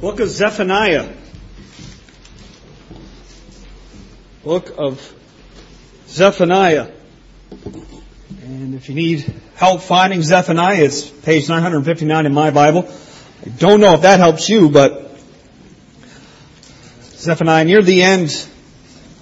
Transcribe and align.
Book 0.00 0.20
of 0.20 0.28
Zephaniah. 0.28 1.08
Book 4.44 4.74
of 4.76 5.14
Zephaniah. 6.06 6.92
And 8.42 8.74
if 8.74 8.90
you 8.90 8.94
need 8.94 9.32
help 9.54 9.80
finding 9.80 10.22
Zephaniah, 10.22 10.84
it's 10.84 11.08
page 11.08 11.48
959 11.48 12.26
in 12.26 12.34
my 12.34 12.50
Bible. 12.50 12.86
I 13.44 13.48
don't 13.48 13.80
know 13.80 13.94
if 13.94 14.02
that 14.02 14.20
helps 14.20 14.50
you, 14.50 14.68
but 14.68 15.18
Zephaniah, 17.12 17.64
near 17.64 17.80
the 17.80 18.02
end 18.02 18.46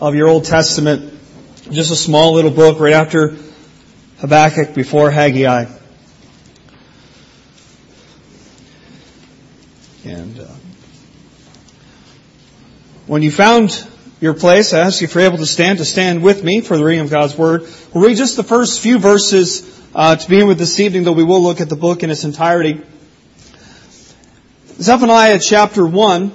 of 0.01 0.17
your 0.17 0.27
Old 0.27 0.45
Testament, 0.45 1.17
just 1.71 1.93
a 1.93 1.97
small 1.97 2.33
little 2.33 2.51
book 2.51 2.81
right 2.81 2.95
after 2.95 3.37
Habakkuk, 4.19 4.75
before 4.75 5.13
Haggai. 5.13 5.67
And 10.05 10.41
uh, 10.41 10.54
when 13.07 13.23
you 13.23 13.31
found 13.31 13.87
your 14.21 14.33
place, 14.33 14.73
I 14.73 14.81
ask 14.81 15.01
you 15.01 15.07
if 15.07 15.15
you're 15.15 15.25
able 15.25 15.39
to 15.39 15.47
stand, 15.47 15.79
to 15.79 15.85
stand 15.85 16.23
with 16.23 16.43
me 16.43 16.63
for 16.63 16.79
the 16.79 16.85
reading 16.85 17.05
of 17.05 17.11
God's 17.11 17.37
Word. 17.37 17.69
We'll 17.93 18.05
read 18.05 18.17
just 18.17 18.37
the 18.37 18.43
first 18.43 18.81
few 18.81 18.99
verses 18.99 19.63
uh, 19.95 20.17
to 20.17 20.29
begin 20.29 20.47
with 20.47 20.59
this 20.59 20.81
evening, 20.81 21.05
though 21.05 21.13
we 21.13 21.25
will 21.25 21.43
look 21.43 21.61
at 21.61 21.69
the 21.69 21.77
book 21.77 22.03
in 22.03 22.11
its 22.11 22.25
entirety. 22.25 22.83
Zephaniah 24.81 25.39
chapter 25.39 25.87
1, 25.87 26.33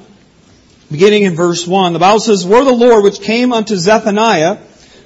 beginning 0.92 1.24
in 1.24 1.36
verse 1.36 1.66
1, 1.66 1.94
the 1.94 2.00
Bible 2.00 2.20
says, 2.20 2.46
Were 2.46 2.64
the 2.64 2.72
Lord 2.72 3.04
which 3.04 3.20
came 3.20 3.52
unto 3.52 3.76
Zephaniah, 3.76 4.60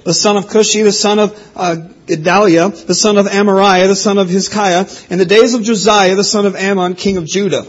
the 0.04 0.12
son 0.14 0.36
of 0.36 0.46
Cushi, 0.48 0.84
the 0.84 0.92
son 0.92 1.18
of 1.18 1.52
uh, 1.56 1.76
Gedaliah, 2.06 2.68
the 2.68 2.94
son 2.94 3.16
of 3.16 3.24
Amariah, 3.24 3.88
the 3.88 3.96
son 3.96 4.18
of 4.18 4.28
Hizkiah, 4.28 5.10
in 5.10 5.18
the 5.18 5.24
days 5.24 5.54
of 5.54 5.62
Josiah, 5.62 6.14
the 6.14 6.24
son 6.24 6.44
of 6.44 6.56
Ammon, 6.56 6.94
king 6.94 7.16
of 7.16 7.24
Judah. 7.24 7.66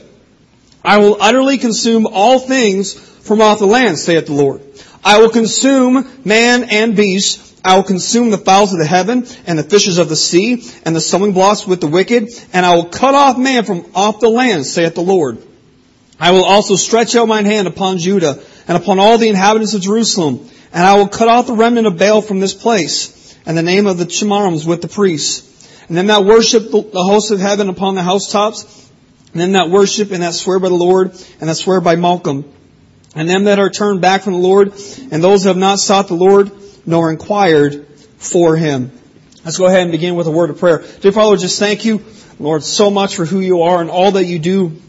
I 0.84 0.98
will 0.98 1.18
utterly 1.22 1.58
consume 1.58 2.06
all 2.06 2.40
things 2.40 3.15
from 3.26 3.42
off 3.42 3.60
the 3.60 3.68
land, 3.68 4.00
saith 4.00 4.28
the 4.28 4.34
Lord. 4.34 4.62
I 5.04 5.20
will 5.20 5.30
consume 5.30 6.08
man 6.24 6.64
and 6.64 6.96
beast. 6.96 7.42
I 7.64 7.76
will 7.76 7.84
consume 7.84 8.30
the 8.30 8.38
fowls 8.38 8.74
of 8.74 8.80
the 8.80 8.86
heaven 8.86 9.26
and 9.48 9.58
the 9.58 9.64
fishes 9.64 9.98
of 9.98 10.08
the 10.08 10.16
sea 10.16 10.64
and 10.86 10.96
the 10.96 11.02
stumbling 11.02 11.34
blocks 11.34 11.66
with 11.66 11.82
the 11.82 11.88
wicked, 11.88 12.30
and 12.54 12.66
I 12.66 12.76
will 12.76 12.86
cut 12.86 13.16
off 13.16 13.38
man 13.38 13.66
from 13.66 13.86
off 13.96 14.20
the 14.20 14.30
land, 14.30 14.66
saith 14.66 14.94
the 14.94 15.02
Lord. 15.02 15.40
I 16.20 16.32
will 16.32 16.46
also 16.46 16.76
stretch 16.76 17.16
out 17.16 17.28
mine 17.28 17.46
hand 17.46 17.68
upon 17.68 17.98
Judah 17.98 18.40
and 18.68 18.78
upon 18.78 19.00
all 19.00 19.18
the 19.18 19.30
inhabitants 19.30 19.74
of 19.74 19.82
Jerusalem, 19.82 20.48
and 20.72 20.84
I 20.84 20.98
will 20.98 21.08
cut 21.08 21.28
off 21.28 21.48
the 21.48 21.54
remnant 21.54 21.88
of 21.88 21.98
Baal 21.98 22.22
from 22.22 22.40
this 22.40 22.54
place, 22.54 23.36
and 23.46 23.58
the 23.58 23.64
name 23.64 23.88
of 23.88 23.98
the 23.98 24.06
Chemarims 24.06 24.66
with 24.66 24.82
the 24.82 24.88
priests. 24.88 25.52
And 25.88 25.98
them 25.98 26.08
that 26.08 26.26
worship 26.26 26.72
the 26.72 27.04
host 27.04 27.32
of 27.32 27.40
heaven 27.40 27.70
upon 27.70 27.96
the 27.96 28.04
housetops, 28.04 28.90
and 29.34 29.42
them 29.42 29.52
that 29.54 29.70
worship 29.70 30.12
and 30.12 30.24
that 30.24 30.34
swear 30.34 30.60
by 30.60 30.70
the 30.70 30.76
Lord, 30.76 31.12
and 31.40 31.50
that 31.50 31.56
swear 31.56 31.82
by 31.82 31.96
Malcham. 31.96 32.46
And 33.16 33.30
them 33.30 33.46
that 33.46 33.60
are 33.60 33.70
turned 33.70 34.02
back 34.02 34.24
from 34.24 34.34
the 34.34 34.40
Lord, 34.40 34.74
and 35.12 35.24
those 35.24 35.44
who 35.44 35.48
have 35.48 35.58
not 35.58 35.80
sought 35.80 36.08
the 36.10 36.16
Lord, 36.16 36.52
nor 36.86 37.10
inquired 37.10 37.88
for 38.18 38.56
Him. 38.56 38.92
Let's 39.44 39.58
go 39.58 39.68
ahead 39.68 39.84
and 39.84 39.92
begin 39.92 40.16
with 40.16 40.28
a 40.28 40.32
word 40.32 40.50
of 40.50 40.60
prayer. 40.60 40.84
Dear 41.00 41.12
Father, 41.12 41.38
just 41.38 41.60
thank 41.60 41.86
you, 41.86 42.04
Lord, 42.40 42.64
so 42.64 42.90
much 42.90 43.16
for 43.16 43.26
who 43.26 43.40
you 43.40 43.62
are 43.62 43.80
and 43.80 43.90
all 43.90 44.12
that 44.14 44.26
you 44.26 44.40
do 44.40 44.82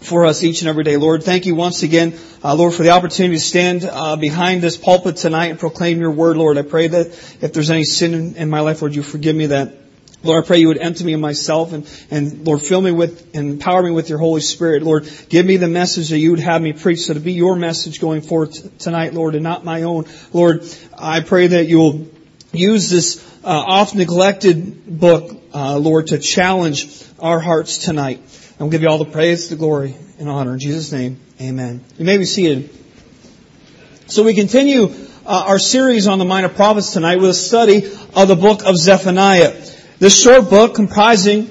for 0.00 0.26
us 0.26 0.42
each 0.42 0.62
and 0.62 0.68
every 0.68 0.82
day. 0.82 0.96
Lord, 0.96 1.22
thank 1.22 1.46
you 1.46 1.54
once 1.54 1.82
again, 1.82 2.18
uh, 2.42 2.54
Lord, 2.54 2.74
for 2.74 2.82
the 2.82 2.90
opportunity 2.90 3.36
to 3.36 3.40
stand 3.40 3.84
uh, 3.84 4.16
behind 4.16 4.62
this 4.62 4.76
pulpit 4.76 5.16
tonight 5.16 5.46
and 5.46 5.60
proclaim 5.60 6.00
your 6.00 6.10
word, 6.10 6.36
Lord. 6.36 6.58
I 6.58 6.62
pray 6.62 6.88
that 6.88 7.06
if 7.40 7.52
there's 7.52 7.70
any 7.70 7.84
sin 7.84 8.14
in, 8.14 8.36
in 8.36 8.50
my 8.50 8.60
life, 8.60 8.82
Lord, 8.82 8.94
you 8.94 9.02
forgive 9.02 9.36
me 9.36 9.46
that. 9.46 9.81
Lord, 10.24 10.44
I 10.44 10.46
pray 10.46 10.58
you 10.58 10.68
would 10.68 10.78
empty 10.78 11.04
me 11.04 11.14
of 11.14 11.20
myself 11.20 11.72
and, 11.72 11.88
and 12.10 12.46
Lord, 12.46 12.62
fill 12.62 12.80
me 12.80 12.92
with 12.92 13.34
and 13.34 13.50
empower 13.50 13.82
me 13.82 13.90
with 13.90 14.08
your 14.08 14.18
Holy 14.18 14.40
Spirit. 14.40 14.82
Lord, 14.82 15.08
give 15.28 15.44
me 15.44 15.56
the 15.56 15.68
message 15.68 16.10
that 16.10 16.18
you 16.18 16.30
would 16.30 16.40
have 16.40 16.62
me 16.62 16.72
preach 16.72 17.00
so 17.00 17.14
to 17.14 17.20
be 17.20 17.32
your 17.32 17.56
message 17.56 18.00
going 18.00 18.22
t- 18.22 18.70
tonight, 18.78 19.14
Lord, 19.14 19.34
and 19.34 19.42
not 19.42 19.64
my 19.64 19.82
own. 19.82 20.04
Lord, 20.32 20.64
I 20.96 21.20
pray 21.20 21.48
that 21.48 21.66
you'll 21.66 22.08
use 22.52 22.88
this 22.88 23.22
uh, 23.44 23.48
oft 23.48 23.94
neglected 23.94 24.86
book, 25.00 25.42
uh, 25.52 25.78
Lord, 25.78 26.08
to 26.08 26.18
challenge 26.18 27.04
our 27.18 27.40
hearts 27.40 27.78
tonight. 27.78 28.18
And 28.18 28.60
we'll 28.60 28.70
give 28.70 28.82
you 28.82 28.88
all 28.88 28.98
the 28.98 29.04
praise, 29.04 29.48
the 29.48 29.56
glory, 29.56 29.96
and 30.18 30.28
honor. 30.28 30.52
In 30.52 30.60
Jesus' 30.60 30.92
name, 30.92 31.18
amen. 31.40 31.84
You 31.98 32.04
may 32.04 32.18
be 32.18 32.26
seated. 32.26 32.70
So 34.06 34.22
we 34.22 34.34
continue 34.34 34.92
uh, 35.24 35.44
our 35.46 35.58
series 35.58 36.06
on 36.06 36.18
the 36.18 36.24
Minor 36.24 36.48
Prophets 36.48 36.92
tonight 36.92 37.16
with 37.16 37.30
a 37.30 37.34
study 37.34 37.90
of 38.14 38.28
the 38.28 38.36
book 38.36 38.64
of 38.64 38.76
Zephaniah. 38.76 39.71
This 39.98 40.20
short 40.20 40.50
book, 40.50 40.74
comprising 40.74 41.50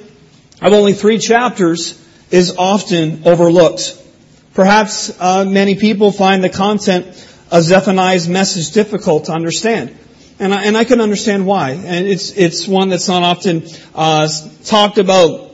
of 0.62 0.74
only 0.74 0.94
three 0.94 1.18
chapters, 1.18 1.98
is 2.30 2.56
often 2.58 3.24
overlooked. 3.26 3.98
Perhaps 4.54 5.20
uh, 5.20 5.46
many 5.46 5.76
people 5.76 6.12
find 6.12 6.44
the 6.44 6.50
content 6.50 7.06
of 7.52 7.64
Zephaniah's 7.64 8.28
message 8.28 8.72
difficult 8.72 9.26
to 9.26 9.34
understand. 9.34 9.98
And 10.40 10.54
I, 10.54 10.64
and 10.66 10.76
I 10.76 10.84
can 10.84 11.02
understand 11.02 11.46
why. 11.46 11.72
And 11.72 12.08
it's, 12.08 12.32
it's 12.32 12.68
one 12.68 12.90
that's 12.90 13.08
not 13.08 13.24
often 13.24 13.64
uh, 13.94 14.28
talked 14.64 14.98
about 14.98 15.52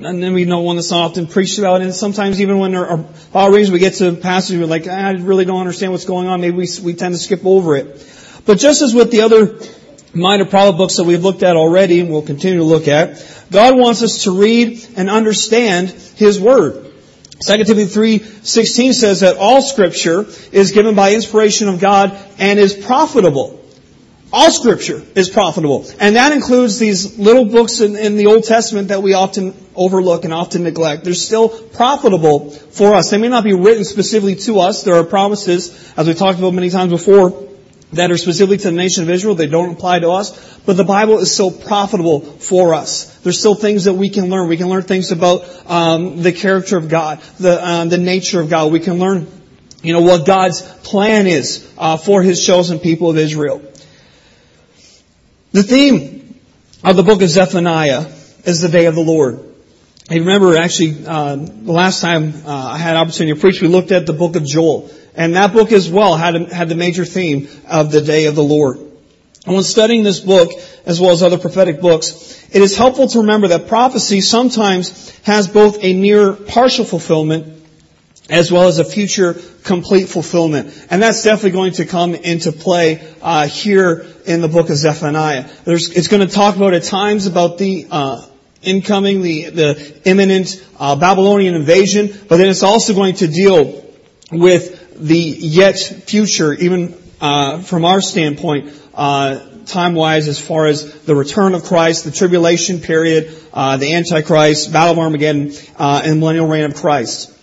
and 0.00 0.22
then 0.22 0.32
we 0.32 0.44
know 0.44 0.60
one 0.60 0.76
that's 0.76 0.90
not 0.90 1.10
often 1.10 1.26
preached 1.26 1.58
about, 1.58 1.80
and 1.80 1.92
sometimes 1.92 2.40
even 2.40 2.58
when 2.58 2.74
our 2.74 2.98
Bible 3.32 3.52
readings, 3.52 3.70
we 3.70 3.78
get 3.78 3.94
to 3.94 4.12
passages 4.12 4.60
we're 4.60 4.66
like, 4.66 4.86
I 4.86 5.10
really 5.12 5.44
don't 5.44 5.58
understand 5.58 5.92
what's 5.92 6.04
going 6.04 6.28
on. 6.28 6.40
Maybe 6.40 6.56
we, 6.56 6.68
we 6.82 6.94
tend 6.94 7.14
to 7.14 7.18
skip 7.18 7.44
over 7.44 7.76
it. 7.76 8.40
But 8.46 8.58
just 8.58 8.80
as 8.82 8.94
with 8.94 9.10
the 9.10 9.22
other 9.22 9.58
minor 10.14 10.44
prophet 10.44 10.76
books 10.76 10.96
that 10.96 11.04
we've 11.04 11.22
looked 11.22 11.42
at 11.42 11.56
already 11.56 12.00
and 12.00 12.10
we'll 12.10 12.22
continue 12.22 12.58
to 12.58 12.64
look 12.64 12.88
at, 12.88 13.24
God 13.50 13.76
wants 13.76 14.02
us 14.02 14.24
to 14.24 14.38
read 14.38 14.84
and 14.96 15.08
understand 15.08 15.90
His 15.90 16.40
Word. 16.40 16.84
2 17.40 17.64
Timothy 17.64 18.18
3:16 18.18 18.94
says 18.94 19.20
that 19.20 19.36
all 19.36 19.62
scripture 19.62 20.26
is 20.50 20.72
given 20.72 20.94
by 20.94 21.14
inspiration 21.14 21.68
of 21.68 21.78
God 21.78 22.18
and 22.38 22.58
is 22.58 22.74
profitable. 22.74 23.54
All 24.30 24.50
scripture 24.50 25.02
is 25.14 25.30
profitable. 25.30 25.86
And 26.00 26.16
that 26.16 26.32
includes 26.32 26.78
these 26.78 27.18
little 27.18 27.46
books 27.46 27.80
in, 27.80 27.96
in, 27.96 28.16
the 28.16 28.26
Old 28.26 28.44
Testament 28.44 28.88
that 28.88 29.02
we 29.02 29.14
often 29.14 29.54
overlook 29.74 30.24
and 30.24 30.34
often 30.34 30.64
neglect. 30.64 31.04
They're 31.04 31.14
still 31.14 31.48
profitable 31.48 32.50
for 32.50 32.94
us. 32.94 33.08
They 33.08 33.16
may 33.16 33.28
not 33.28 33.42
be 33.42 33.54
written 33.54 33.84
specifically 33.84 34.34
to 34.36 34.60
us. 34.60 34.82
There 34.82 34.96
are 34.96 35.04
promises, 35.04 35.94
as 35.96 36.06
we 36.06 36.12
talked 36.12 36.38
about 36.38 36.52
many 36.52 36.68
times 36.68 36.90
before, 36.90 37.47
that 37.92 38.10
are 38.10 38.18
specifically 38.18 38.58
to 38.58 38.70
the 38.70 38.76
nation 38.76 39.02
of 39.02 39.10
Israel. 39.10 39.34
They 39.34 39.46
don't 39.46 39.72
apply 39.72 40.00
to 40.00 40.10
us. 40.10 40.58
But 40.66 40.76
the 40.76 40.84
Bible 40.84 41.18
is 41.18 41.34
so 41.34 41.50
profitable 41.50 42.20
for 42.20 42.74
us. 42.74 43.16
There's 43.20 43.38
still 43.38 43.54
things 43.54 43.84
that 43.84 43.94
we 43.94 44.10
can 44.10 44.28
learn. 44.28 44.48
We 44.48 44.56
can 44.56 44.68
learn 44.68 44.82
things 44.82 45.10
about 45.10 45.48
um, 45.66 46.22
the 46.22 46.32
character 46.32 46.76
of 46.76 46.88
God, 46.88 47.20
the 47.38 47.66
um, 47.66 47.88
the 47.88 47.98
nature 47.98 48.40
of 48.40 48.50
God. 48.50 48.70
We 48.72 48.80
can 48.80 48.98
learn, 48.98 49.26
you 49.82 49.94
know, 49.94 50.02
what 50.02 50.26
God's 50.26 50.60
plan 50.60 51.26
is 51.26 51.66
uh, 51.78 51.96
for 51.96 52.22
His 52.22 52.44
chosen 52.44 52.78
people 52.78 53.10
of 53.10 53.16
Israel. 53.16 53.62
The 55.52 55.62
theme 55.62 56.38
of 56.84 56.96
the 56.96 57.02
book 57.02 57.22
of 57.22 57.28
Zephaniah 57.30 58.06
is 58.44 58.60
the 58.60 58.68
day 58.68 58.84
of 58.86 58.94
the 58.94 59.00
Lord. 59.00 59.44
I 60.10 60.16
remember 60.16 60.56
actually 60.56 61.06
uh, 61.06 61.36
the 61.36 61.72
last 61.72 62.00
time 62.00 62.32
uh, 62.46 62.50
I 62.50 62.78
had 62.78 62.96
opportunity 62.96 63.34
to 63.34 63.40
preach, 63.40 63.60
we 63.60 63.68
looked 63.68 63.92
at 63.92 64.06
the 64.06 64.14
book 64.14 64.36
of 64.36 64.44
Joel. 64.44 64.90
And 65.18 65.34
that 65.34 65.52
book 65.52 65.72
as 65.72 65.90
well 65.90 66.16
had, 66.16 66.52
had 66.52 66.68
the 66.68 66.76
major 66.76 67.04
theme 67.04 67.48
of 67.68 67.90
the 67.90 68.00
day 68.00 68.26
of 68.26 68.36
the 68.36 68.42
Lord. 68.42 68.78
And 68.78 69.54
when 69.54 69.64
studying 69.64 70.04
this 70.04 70.20
book, 70.20 70.52
as 70.86 71.00
well 71.00 71.10
as 71.10 71.24
other 71.24 71.38
prophetic 71.38 71.80
books, 71.80 72.46
it 72.52 72.62
is 72.62 72.76
helpful 72.76 73.08
to 73.08 73.18
remember 73.18 73.48
that 73.48 73.66
prophecy 73.66 74.20
sometimes 74.20 75.10
has 75.22 75.48
both 75.48 75.82
a 75.82 75.92
near 75.92 76.34
partial 76.34 76.84
fulfillment 76.84 77.54
as 78.30 78.52
well 78.52 78.68
as 78.68 78.78
a 78.78 78.84
future 78.84 79.34
complete 79.64 80.08
fulfillment. 80.08 80.86
And 80.88 81.02
that's 81.02 81.24
definitely 81.24 81.50
going 81.50 81.72
to 81.72 81.86
come 81.86 82.14
into 82.14 82.52
play 82.52 83.12
uh, 83.20 83.48
here 83.48 84.06
in 84.24 84.40
the 84.40 84.48
book 84.48 84.70
of 84.70 84.76
Zephaniah. 84.76 85.50
There's, 85.64 85.90
it's 85.90 86.06
going 86.06 86.26
to 86.26 86.32
talk 86.32 86.54
about 86.54 86.74
at 86.74 86.84
times 86.84 87.26
about 87.26 87.58
the 87.58 87.88
uh, 87.90 88.24
incoming, 88.62 89.22
the, 89.22 89.50
the 89.50 90.00
imminent 90.04 90.64
uh, 90.78 90.94
Babylonian 90.94 91.54
invasion, 91.54 92.08
but 92.28 92.36
then 92.36 92.48
it's 92.48 92.62
also 92.62 92.94
going 92.94 93.16
to 93.16 93.26
deal 93.26 93.84
with 94.30 94.77
the 94.98 95.18
yet 95.18 95.78
future, 95.78 96.52
even 96.52 96.94
uh, 97.20 97.60
from 97.62 97.84
our 97.84 98.00
standpoint, 98.00 98.72
uh, 98.94 99.40
time-wise, 99.66 100.28
as 100.28 100.40
far 100.40 100.66
as 100.66 101.02
the 101.02 101.14
return 101.14 101.54
of 101.54 101.64
Christ, 101.64 102.04
the 102.04 102.10
tribulation 102.10 102.80
period, 102.80 103.34
uh, 103.52 103.76
the 103.76 103.94
Antichrist, 103.94 104.72
Battle 104.72 104.92
of 104.92 104.98
Armageddon, 104.98 105.52
uh, 105.76 106.02
and 106.04 106.20
millennial 106.20 106.48
reign 106.48 106.64
of 106.64 106.74
Christ. 106.74 107.34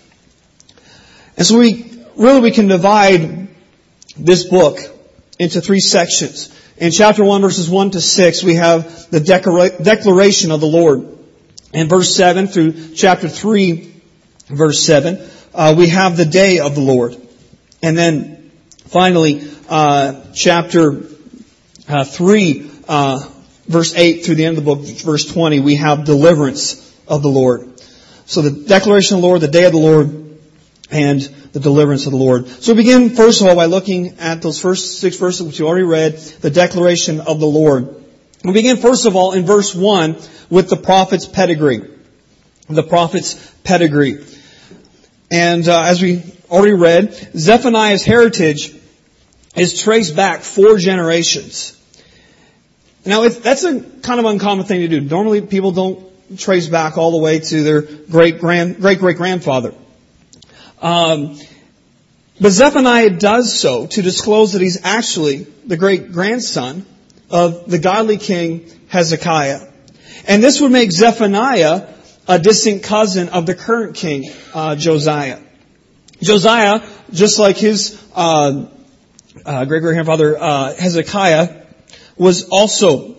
And 1.37 1.45
so 1.45 1.59
we 1.59 1.91
really 2.15 2.41
we 2.41 2.51
can 2.51 2.67
divide 2.67 3.47
this 4.17 4.45
book 4.45 4.79
into 5.39 5.61
three 5.61 5.79
sections. 5.79 6.53
In 6.77 6.91
chapter 6.91 7.23
1, 7.23 7.41
verses 7.41 7.69
1 7.69 7.91
to 7.91 8.01
6, 8.01 8.43
we 8.43 8.55
have 8.55 9.09
the 9.09 9.19
declaration 9.19 10.51
of 10.51 10.59
the 10.59 10.67
Lord. 10.67 11.17
In 11.73 11.87
verse 11.87 12.15
7 12.15 12.47
through 12.47 12.95
chapter 12.95 13.29
3, 13.29 13.93
verse 14.47 14.81
7, 14.83 15.19
uh, 15.53 15.75
we 15.77 15.89
have 15.89 16.17
the 16.17 16.25
day 16.25 16.59
of 16.59 16.75
the 16.75 16.81
Lord. 16.81 17.15
And 17.85 17.95
then 17.95 18.49
finally, 18.87 19.47
uh, 19.69 20.23
chapter 20.33 21.03
uh, 21.87 22.03
3, 22.03 22.71
uh, 22.87 23.29
verse 23.67 23.93
8 23.95 24.25
through 24.25 24.33
the 24.33 24.45
end 24.45 24.57
of 24.57 24.65
the 24.65 24.75
book, 24.75 24.87
verse 25.01 25.31
20, 25.31 25.59
we 25.59 25.75
have 25.75 26.03
deliverance 26.03 26.81
of 27.07 27.21
the 27.21 27.29
Lord. 27.29 27.79
So 28.25 28.41
the 28.41 28.49
declaration 28.49 29.17
of 29.17 29.21
the 29.21 29.27
Lord, 29.27 29.41
the 29.41 29.49
day 29.49 29.65
of 29.65 29.71
the 29.71 29.77
Lord, 29.77 30.39
and 30.89 31.21
the 31.21 31.59
deliverance 31.59 32.07
of 32.07 32.11
the 32.11 32.17
Lord. 32.17 32.47
So 32.47 32.73
we 32.73 32.77
begin 32.77 33.11
first 33.11 33.41
of 33.41 33.47
all 33.49 33.55
by 33.55 33.65
looking 33.65 34.17
at 34.17 34.41
those 34.41 34.59
first 34.59 34.99
six 34.99 35.17
verses 35.17 35.45
which 35.45 35.59
you 35.59 35.67
already 35.67 35.85
read, 35.85 36.17
the 36.17 36.49
declaration 36.49 37.21
of 37.21 37.39
the 37.39 37.45
Lord. 37.45 38.03
We 38.43 38.53
begin 38.53 38.77
first 38.77 39.05
of 39.05 39.15
all 39.15 39.33
in 39.33 39.45
verse 39.45 39.75
1 39.75 40.17
with 40.49 40.71
the 40.71 40.77
prophet's 40.77 41.27
pedigree. 41.27 41.87
The 42.67 42.81
prophet's 42.81 43.35
pedigree. 43.63 44.25
And 45.35 45.67
uh, 45.67 45.81
as 45.81 46.01
we 46.01 46.23
already 46.49 46.75
read, 46.75 47.13
Zephaniah's 47.35 48.05
heritage 48.05 48.73
is 49.53 49.81
traced 49.81 50.15
back 50.15 50.43
four 50.43 50.77
generations. 50.77 51.77
Now, 53.05 53.27
that's 53.27 53.65
a 53.65 53.81
kind 53.81 54.21
of 54.21 54.25
uncommon 54.25 54.65
thing 54.65 54.79
to 54.79 54.87
do. 54.87 55.01
Normally, 55.01 55.41
people 55.41 55.73
don't 55.73 56.39
trace 56.39 56.69
back 56.69 56.97
all 56.97 57.11
the 57.11 57.17
way 57.17 57.39
to 57.39 57.63
their 57.63 57.81
great 57.81 58.39
grand, 58.39 58.77
great 58.77 58.99
great 58.99 59.17
grandfather. 59.17 59.73
Um, 60.81 61.37
but 62.39 62.51
Zephaniah 62.51 63.09
does 63.09 63.59
so 63.59 63.87
to 63.87 64.01
disclose 64.01 64.53
that 64.53 64.61
he's 64.61 64.85
actually 64.85 65.47
the 65.65 65.75
great 65.75 66.13
grandson 66.13 66.85
of 67.29 67.69
the 67.69 67.77
godly 67.77 68.17
king 68.17 68.71
Hezekiah. 68.87 69.67
And 70.29 70.41
this 70.41 70.61
would 70.61 70.71
make 70.71 70.93
Zephaniah 70.93 71.93
a 72.27 72.39
distant 72.39 72.83
cousin 72.83 73.29
of 73.29 73.45
the 73.45 73.55
current 73.55 73.95
king, 73.95 74.31
uh, 74.53 74.75
Josiah. 74.75 75.39
Josiah, 76.21 76.81
just 77.11 77.39
like 77.39 77.57
his 77.57 78.01
uh, 78.15 78.65
uh, 79.45 79.65
great 79.65 79.81
great 79.81 79.93
grandfather 79.93 80.37
uh, 80.41 80.73
Hezekiah, 80.73 81.63
was 82.17 82.47
also 82.49 83.15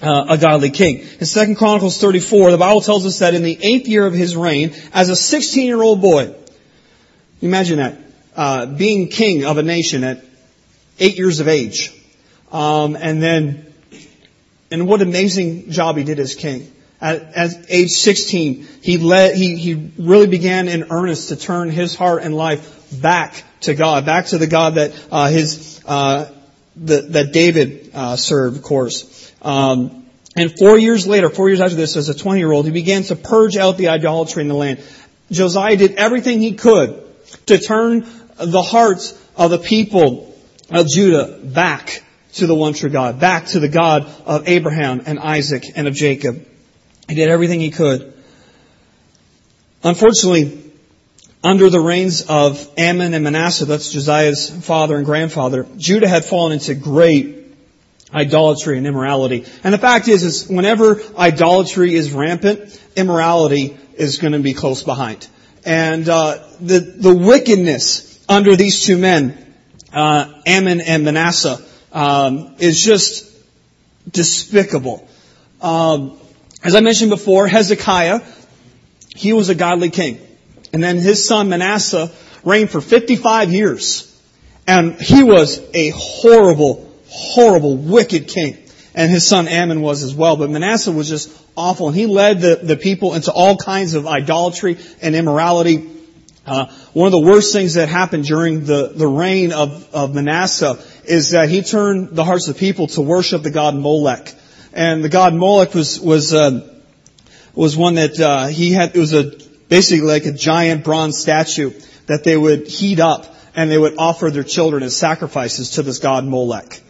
uh, 0.00 0.26
a 0.28 0.38
godly 0.38 0.70
king. 0.70 1.00
In 1.20 1.26
2 1.26 1.56
Chronicles 1.56 1.98
34, 1.98 2.52
the 2.52 2.58
Bible 2.58 2.80
tells 2.80 3.04
us 3.04 3.18
that 3.18 3.34
in 3.34 3.42
the 3.42 3.58
eighth 3.60 3.88
year 3.88 4.06
of 4.06 4.14
his 4.14 4.36
reign, 4.36 4.74
as 4.92 5.08
a 5.08 5.16
16 5.16 5.66
year 5.66 5.82
old 5.82 6.00
boy, 6.00 6.34
imagine 7.42 7.78
that, 7.78 7.98
uh, 8.36 8.66
being 8.66 9.08
king 9.08 9.44
of 9.44 9.58
a 9.58 9.62
nation 9.62 10.04
at 10.04 10.24
eight 11.00 11.16
years 11.16 11.40
of 11.40 11.48
age. 11.48 11.92
Um, 12.52 12.96
and 12.96 13.22
then, 13.22 13.72
and 14.70 14.86
what 14.86 15.02
amazing 15.02 15.70
job 15.70 15.96
he 15.96 16.04
did 16.04 16.18
as 16.18 16.34
king. 16.34 16.72
At, 17.00 17.34
at 17.34 17.50
age 17.68 17.90
16, 17.90 18.66
he 18.82 18.98
led, 18.98 19.36
he, 19.36 19.56
he 19.56 19.92
really 19.98 20.26
began 20.26 20.68
in 20.68 20.86
earnest 20.90 21.28
to 21.28 21.36
turn 21.36 21.70
his 21.70 21.94
heart 21.94 22.22
and 22.22 22.34
life 22.34 23.00
back 23.00 23.44
to 23.60 23.74
God, 23.74 24.04
back 24.04 24.26
to 24.26 24.38
the 24.38 24.48
God 24.48 24.74
that, 24.74 24.92
uh, 25.10 25.28
his, 25.28 25.80
uh, 25.86 26.30
the, 26.76 27.02
that 27.02 27.32
David, 27.32 27.92
uh, 27.94 28.16
served, 28.16 28.56
of 28.56 28.62
course. 28.62 29.32
Um, 29.42 30.06
and 30.36 30.56
four 30.58 30.78
years 30.78 31.06
later, 31.06 31.30
four 31.30 31.48
years 31.48 31.60
after 31.60 31.76
this, 31.76 31.96
as 31.96 32.08
a 32.08 32.14
20 32.14 32.40
year 32.40 32.50
old, 32.50 32.66
he 32.66 32.72
began 32.72 33.02
to 33.04 33.16
purge 33.16 33.56
out 33.56 33.76
the 33.76 33.88
idolatry 33.88 34.42
in 34.42 34.48
the 34.48 34.54
land. 34.54 34.80
Josiah 35.30 35.76
did 35.76 35.94
everything 35.94 36.40
he 36.40 36.54
could 36.54 37.04
to 37.46 37.58
turn 37.58 38.06
the 38.36 38.62
hearts 38.62 39.18
of 39.36 39.50
the 39.50 39.58
people 39.58 40.34
of 40.70 40.86
Judah 40.88 41.38
back 41.42 42.02
to 42.34 42.46
the 42.46 42.54
one 42.54 42.72
true 42.72 42.90
God, 42.90 43.20
back 43.20 43.46
to 43.46 43.60
the 43.60 43.68
God 43.68 44.06
of 44.26 44.48
Abraham 44.48 45.02
and 45.06 45.18
Isaac 45.18 45.64
and 45.74 45.88
of 45.88 45.94
Jacob. 45.94 46.46
He 47.08 47.14
did 47.14 47.28
everything 47.28 47.60
he 47.60 47.70
could. 47.70 48.12
Unfortunately, 49.82 50.72
under 51.42 51.70
the 51.70 51.80
reigns 51.80 52.22
of 52.22 52.68
Ammon 52.76 53.14
and 53.14 53.24
Manasseh, 53.24 53.64
that's 53.64 53.92
Josiah's 53.92 54.50
father 54.50 54.96
and 54.96 55.06
grandfather, 55.06 55.66
Judah 55.76 56.08
had 56.08 56.24
fallen 56.24 56.52
into 56.52 56.74
great 56.74 57.46
idolatry 58.12 58.76
and 58.78 58.86
immorality. 58.86 59.44
And 59.62 59.72
the 59.72 59.78
fact 59.78 60.08
is, 60.08 60.22
is 60.22 60.48
whenever 60.48 61.00
idolatry 61.16 61.94
is 61.94 62.12
rampant, 62.12 62.80
immorality 62.96 63.76
is 63.94 64.18
going 64.18 64.32
to 64.32 64.40
be 64.40 64.54
close 64.54 64.82
behind. 64.82 65.26
And 65.64 66.08
uh, 66.08 66.46
the 66.60 66.80
the 66.80 67.14
wickedness 67.14 68.24
under 68.28 68.56
these 68.56 68.84
two 68.84 68.96
men, 68.96 69.36
uh, 69.92 70.32
Amon 70.46 70.80
and 70.80 71.04
Manasseh, 71.04 71.62
um, 71.92 72.56
is 72.58 72.82
just 72.82 73.30
despicable. 74.10 75.06
Um, 75.60 76.18
as 76.62 76.74
I 76.74 76.80
mentioned 76.80 77.10
before, 77.10 77.46
Hezekiah, 77.46 78.20
he 79.14 79.32
was 79.32 79.48
a 79.48 79.54
godly 79.54 79.90
king. 79.90 80.20
And 80.72 80.82
then 80.82 80.98
his 80.98 81.26
son 81.26 81.48
Manasseh 81.48 82.10
reigned 82.44 82.70
for 82.70 82.80
55 82.80 83.52
years. 83.52 84.04
And 84.66 85.00
he 85.00 85.22
was 85.22 85.60
a 85.72 85.90
horrible, 85.90 86.92
horrible, 87.08 87.76
wicked 87.76 88.28
king. 88.28 88.58
And 88.94 89.10
his 89.10 89.26
son 89.26 89.48
Ammon 89.48 89.80
was 89.80 90.02
as 90.02 90.14
well. 90.14 90.36
But 90.36 90.50
Manasseh 90.50 90.92
was 90.92 91.08
just 91.08 91.30
awful. 91.56 91.88
And 91.88 91.96
he 91.96 92.06
led 92.06 92.40
the, 92.40 92.56
the 92.56 92.76
people 92.76 93.14
into 93.14 93.32
all 93.32 93.56
kinds 93.56 93.94
of 93.94 94.06
idolatry 94.06 94.78
and 95.00 95.14
immorality. 95.14 95.88
Uh, 96.44 96.66
one 96.92 97.06
of 97.06 97.12
the 97.12 97.20
worst 97.20 97.52
things 97.52 97.74
that 97.74 97.88
happened 97.88 98.24
during 98.24 98.64
the, 98.64 98.92
the 98.94 99.06
reign 99.06 99.52
of, 99.52 99.94
of 99.94 100.14
Manasseh 100.14 100.78
is 101.04 101.30
that 101.30 101.48
he 101.48 101.62
turned 101.62 102.10
the 102.10 102.24
hearts 102.24 102.48
of 102.48 102.54
the 102.54 102.60
people 102.60 102.88
to 102.88 103.00
worship 103.00 103.42
the 103.42 103.50
god 103.50 103.74
Molech. 103.74 104.34
And 104.78 105.02
the 105.02 105.08
god 105.08 105.34
Moloch 105.34 105.74
was, 105.74 105.98
was, 105.98 106.32
uh, 106.32 106.60
was 107.52 107.76
one 107.76 107.96
that, 107.96 108.20
uh, 108.20 108.46
he 108.46 108.70
had, 108.72 108.94
it 108.94 109.00
was 109.00 109.12
a, 109.12 109.32
basically 109.68 110.06
like 110.06 110.24
a 110.24 110.30
giant 110.30 110.84
bronze 110.84 111.18
statue 111.18 111.72
that 112.06 112.22
they 112.22 112.36
would 112.36 112.68
heat 112.68 113.00
up 113.00 113.26
and 113.56 113.68
they 113.72 113.76
would 113.76 113.96
offer 113.98 114.30
their 114.30 114.44
children 114.44 114.84
as 114.84 114.96
sacrifices 114.96 115.70
to 115.70 115.82
this 115.82 115.98
god 115.98 116.24
Molech. 116.24 116.80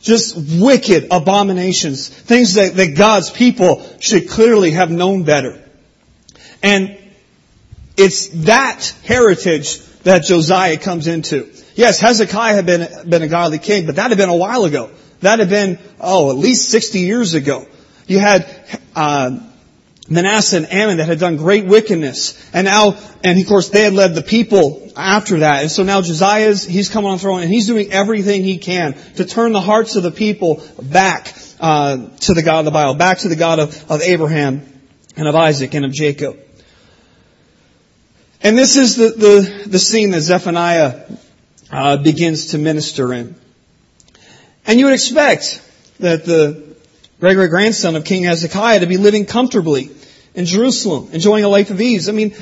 Just 0.00 0.36
wicked 0.36 1.06
abominations, 1.12 2.08
things 2.08 2.54
that, 2.54 2.74
that 2.74 2.96
God's 2.96 3.30
people 3.30 3.88
should 4.00 4.28
clearly 4.28 4.72
have 4.72 4.90
known 4.90 5.22
better. 5.22 5.62
And 6.60 6.98
it's 7.96 8.26
that 8.46 8.82
heritage 9.04 9.78
that 10.02 10.24
Josiah 10.24 10.76
comes 10.76 11.06
into. 11.06 11.48
Yes, 11.76 12.00
Hezekiah 12.00 12.56
had 12.56 12.66
been, 12.66 13.08
been 13.08 13.22
a 13.22 13.28
godly 13.28 13.60
king, 13.60 13.86
but 13.86 13.94
that 13.94 14.10
had 14.10 14.18
been 14.18 14.28
a 14.28 14.34
while 14.34 14.64
ago. 14.64 14.90
That 15.20 15.38
had 15.38 15.48
been, 15.48 15.78
oh, 16.00 16.30
at 16.30 16.36
least 16.36 16.70
60 16.70 17.00
years 17.00 17.34
ago. 17.34 17.66
You 18.06 18.18
had, 18.18 18.46
uh, 18.94 19.38
Manasseh 20.08 20.56
and 20.56 20.72
Ammon 20.72 20.96
that 20.98 21.06
had 21.06 21.18
done 21.18 21.36
great 21.36 21.66
wickedness. 21.66 22.50
And 22.52 22.64
now, 22.64 22.96
and 23.22 23.38
of 23.38 23.46
course 23.46 23.68
they 23.68 23.84
had 23.84 23.92
led 23.92 24.14
the 24.14 24.22
people 24.22 24.90
after 24.96 25.40
that. 25.40 25.62
And 25.62 25.70
so 25.70 25.82
now 25.82 26.00
Josiah's, 26.00 26.64
he's 26.64 26.88
coming 26.88 27.10
on 27.10 27.18
the 27.18 27.22
throne 27.22 27.42
and 27.42 27.50
he's 27.50 27.66
doing 27.66 27.92
everything 27.92 28.42
he 28.42 28.58
can 28.58 28.94
to 29.16 29.24
turn 29.24 29.52
the 29.52 29.60
hearts 29.60 29.96
of 29.96 30.02
the 30.02 30.10
people 30.10 30.62
back 30.80 31.34
uh, 31.60 32.08
to 32.20 32.34
the 32.34 32.42
God 32.42 32.60
of 32.60 32.64
the 32.64 32.70
Bible, 32.70 32.94
back 32.94 33.18
to 33.18 33.28
the 33.28 33.36
God 33.36 33.58
of, 33.58 33.90
of 33.90 34.00
Abraham 34.00 34.62
and 35.16 35.28
of 35.28 35.34
Isaac 35.34 35.74
and 35.74 35.84
of 35.84 35.92
Jacob. 35.92 36.38
And 38.42 38.56
this 38.56 38.76
is 38.76 38.96
the, 38.96 39.08
the, 39.08 39.68
the 39.68 39.78
scene 39.78 40.12
that 40.12 40.20
Zephaniah 40.20 41.06
uh, 41.70 41.96
begins 41.98 42.52
to 42.52 42.58
minister 42.58 43.12
in. 43.12 43.34
And 44.68 44.78
you 44.78 44.84
would 44.84 44.94
expect 44.94 45.62
that 45.98 46.26
the 46.26 46.76
great 47.18 47.36
grandson 47.48 47.96
of 47.96 48.04
King 48.04 48.24
Hezekiah 48.24 48.80
to 48.80 48.86
be 48.86 48.98
living 48.98 49.24
comfortably 49.24 49.90
in 50.34 50.44
Jerusalem, 50.44 51.08
enjoying 51.12 51.42
a 51.42 51.48
life 51.48 51.70
of 51.70 51.80
ease. 51.80 52.10
I 52.10 52.12
mean, 52.12 52.34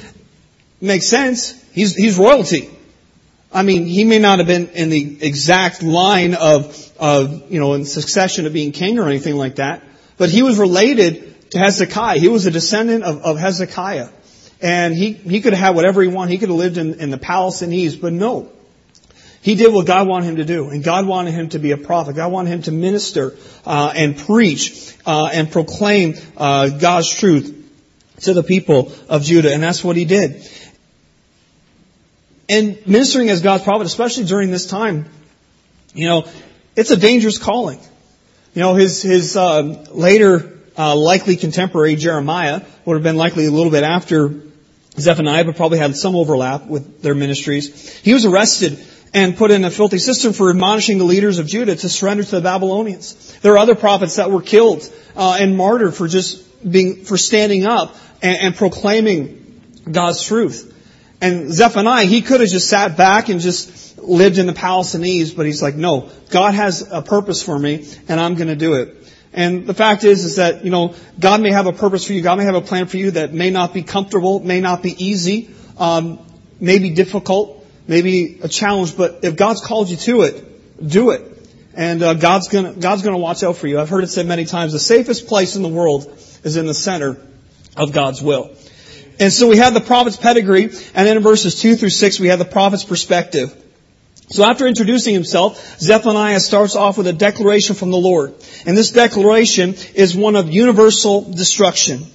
makes 0.81 1.07
sense. 1.07 1.53
He's, 1.73 1.95
he's 1.95 2.19
royalty. 2.19 2.69
I 3.53 3.63
mean, 3.63 3.87
he 3.87 4.03
may 4.03 4.19
not 4.19 4.41
have 4.41 4.49
been 4.49 4.69
in 4.71 4.91
the 4.91 5.25
exact 5.25 5.85
line 5.85 6.35
of, 6.35 6.93
of, 6.99 7.51
you 7.51 7.61
know, 7.61 7.75
in 7.75 7.85
succession 7.85 8.45
of 8.45 8.53
being 8.53 8.73
king 8.73 8.99
or 8.99 9.07
anything 9.07 9.37
like 9.37 9.55
that, 9.57 9.85
but 10.19 10.29
he 10.29 10.43
was 10.43 10.59
related 10.59 11.51
to 11.53 11.59
Hezekiah. 11.61 12.19
He 12.19 12.27
was 12.27 12.45
a 12.45 12.51
descendant 12.51 13.05
of, 13.05 13.23
of 13.23 13.39
Hezekiah. 13.39 14.09
And 14.61 14.97
he, 14.97 15.13
he 15.13 15.41
could 15.41 15.53
have 15.53 15.63
had 15.69 15.77
whatever 15.77 16.03
he 16.03 16.09
wanted. 16.09 16.33
He 16.33 16.39
could 16.39 16.49
have 16.49 16.59
lived 16.59 16.77
in, 16.77 16.95
in 16.95 17.11
the 17.11 17.19
palace 17.19 17.63
in 17.63 17.73
ease, 17.73 17.95
but 17.95 18.13
no. 18.13 18.51
He 19.47 19.55
did 19.55 19.73
what 19.73 19.87
God 19.87 20.09
wanted 20.09 20.27
him 20.27 20.37
to 20.39 20.45
do, 20.45 20.71
and 20.71 20.83
God 20.83 21.07
wanted 21.07 21.31
him 21.31 21.51
to 21.51 21.61
be 21.61 21.71
a 21.71 21.77
prophet. 21.77 22.17
God 22.17 22.33
wanted 22.33 22.51
him 22.51 22.63
to 22.63 22.73
minister 22.73 23.37
uh, 23.65 23.93
and 23.95 24.19
preach 24.19 24.93
uh, 25.07 25.31
and 25.33 25.49
proclaim 25.49 26.17
uh, 26.37 26.71
God's 26.71 27.15
truth 27.15 27.55
to 28.23 28.35
the 28.35 28.43
people 28.43 28.91
of 29.09 29.23
Judah, 29.23 29.55
and 29.55 29.63
that's 29.63 29.85
what 29.85 29.95
he 29.95 30.05
did. 30.05 30.51
And 32.49 32.85
ministering 32.89 33.29
as 33.29 33.41
God's 33.41 33.63
prophet, 33.63 33.87
especially 33.87 34.25
during 34.25 34.51
this 34.51 34.67
time, 34.67 35.09
you 35.95 36.09
know, 36.09 36.27
it's 36.75 36.91
a 36.91 36.97
dangerous 36.97 37.39
calling. 37.39 37.79
You 38.53 38.63
know, 38.63 38.75
his 38.75 39.01
his 39.01 39.37
uh, 39.37 39.87
later 39.93 40.59
uh, 40.77 40.97
likely 40.97 41.37
contemporary 41.37 41.95
Jeremiah 41.95 42.63
would 42.85 42.95
have 42.95 43.05
been 43.05 43.17
likely 43.17 43.47
a 43.47 43.53
little 43.53 43.71
bit 43.71 43.85
after 43.85 44.43
Zephaniah, 44.99 45.45
but 45.45 45.55
probably 45.55 45.79
had 45.79 45.95
some 45.97 46.17
overlap 46.17 46.67
with 46.67 47.01
their 47.01 47.15
ministries. 47.15 47.97
He 48.01 48.13
was 48.13 48.25
arrested 48.25 48.85
and 49.17 49.35
put 49.35 49.51
in 49.51 49.65
a 49.65 49.71
filthy 49.71 49.97
cistern 49.97 50.35
for 50.35 50.51
admonishing 50.51 50.99
the 50.99 51.05
leaders 51.05 51.39
of 51.39 51.47
Judah 51.47 51.75
to 51.75 51.89
surrender 51.89 52.23
to 52.23 52.33
the 52.33 52.43
Babylonians. 52.43 53.35
There 53.41 53.55
are 53.55 53.59
other 53.59 53.75
prophets 53.75 54.17
that 54.17 54.31
were 54.31 54.43
killed 54.43 54.93
uh, 55.17 55.39
and 55.41 55.57
martyred 55.57 55.95
for 55.95 56.07
just 56.07 56.71
being 56.71 57.07
for 57.07 57.17
standing 57.17 57.65
up 57.65 57.97
and, 58.21 58.37
and 58.37 58.55
proclaiming 58.55 59.63
God's 59.91 60.23
truth. 60.23 60.71
And 61.23 61.51
Zephaniah, 61.51 62.05
he 62.05 62.21
could 62.21 62.41
have 62.41 62.51
just 62.51 62.69
sat 62.69 62.99
back 62.99 63.31
and 63.31 63.41
just 63.41 63.99
lived 63.99 64.37
in 64.37 64.47
the 64.47 64.53
palace 64.53 64.93
and 64.93 65.07
ease, 65.07 65.33
but 65.33 65.47
he's 65.47 65.63
like, 65.63 65.77
no, 65.77 66.11
God 66.29 66.53
has 66.53 66.87
a 66.93 67.01
purpose 67.01 67.43
for 67.43 67.59
me, 67.59 67.89
and 68.09 68.21
I'm 68.21 68.35
going 68.35 68.49
to 68.49 68.57
do 68.57 68.75
it. 68.75 68.97
And 69.33 69.67
the 69.67 69.73
fact 69.73 70.05
is, 70.05 70.27
is 70.27 70.37
that, 70.37 70.63
you 70.63 70.71
know, 70.71 70.95
God 71.19 71.41
may 71.41 71.53
have 71.53 71.67
a 71.67 71.73
purpose 71.73 72.07
for 72.07 72.13
you. 72.13 72.21
God 72.21 72.37
may 72.37 72.45
have 72.45 72.55
a 72.55 72.61
plan 72.61 72.87
for 72.87 72.99
you 72.99 73.13
that 73.13 73.33
may 73.33 73.49
not 73.49 73.73
be 73.73 73.83
comfortable, 73.83 74.41
may 74.41 74.61
not 74.61 74.83
be 74.83 74.93
easy. 75.03 75.51
Um, 75.79 76.19
may 76.61 76.79
be 76.79 76.91
difficult, 76.91 77.56
maybe 77.87 78.41
a 78.43 78.49
challenge, 78.49 78.97
but 78.97 79.21
if 79.23 79.37
God's 79.37 79.61
called 79.61 79.89
you 79.89 79.97
to 79.97 80.23
it, 80.23 80.87
do 80.87 81.11
it. 81.11 81.33
And 81.75 82.03
uh, 82.03 82.15
God's 82.15 82.49
gonna 82.49 82.73
God's 82.73 83.03
gonna 83.03 83.19
watch 83.19 83.43
out 83.43 83.57
for 83.57 83.67
you. 83.67 83.79
I've 83.79 83.91
heard 83.91 84.05
it 84.05 84.09
said 84.09 84.27
many 84.27 84.47
times. 84.47 84.73
The 84.73 84.79
safest 84.79 85.27
place 85.27 85.57
in 85.57 85.63
the 85.63 85.69
world 85.69 86.07
is 86.43 86.57
in 86.57 86.67
the 86.67 86.75
center 86.75 87.19
of 87.77 87.93
God's 87.93 88.23
will. 88.23 88.51
And 89.19 89.33
so 89.33 89.49
we 89.49 89.59
have 89.59 89.75
the 89.75 89.81
prophet's 89.81 90.17
pedigree, 90.17 90.65
and 90.65 91.07
then 91.07 91.17
in 91.17 91.23
verses 91.23 91.61
two 91.61 91.77
through 91.77 91.91
six 91.91 92.19
we 92.19 92.29
have 92.29 92.39
the 92.39 92.45
prophet's 92.47 92.85
perspective. 92.85 93.63
So 94.29 94.45
after 94.45 94.67
introducing 94.67 95.15
himself, 95.15 95.79
Zephaniah 95.79 96.41
starts 96.41 96.75
off 96.75 96.99
with 96.99 97.07
a 97.07 97.13
declaration 97.13 97.77
from 97.77 97.93
the 97.93 97.99
Lord. 97.99 98.35
And 98.67 98.77
this 98.77 98.91
declaration 98.91 99.77
is 99.95 100.17
one 100.17 100.35
of 100.35 100.51
universal 100.51 101.23
destruction. 101.23 102.07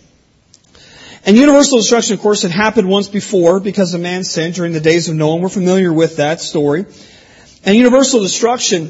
And 1.25 1.37
universal 1.37 1.77
destruction, 1.77 2.15
of 2.15 2.21
course, 2.21 2.41
had 2.41 2.51
happened 2.51 2.89
once 2.89 3.07
before 3.07 3.59
because 3.59 3.93
of 3.93 4.01
man's 4.01 4.31
sin 4.31 4.53
during 4.53 4.73
the 4.73 4.79
days 4.79 5.07
of 5.07 5.15
Noah. 5.15 5.35
We're 5.37 5.49
familiar 5.49 5.93
with 5.93 6.17
that 6.17 6.41
story. 6.41 6.85
And 7.63 7.75
universal 7.75 8.21
destruction 8.21 8.89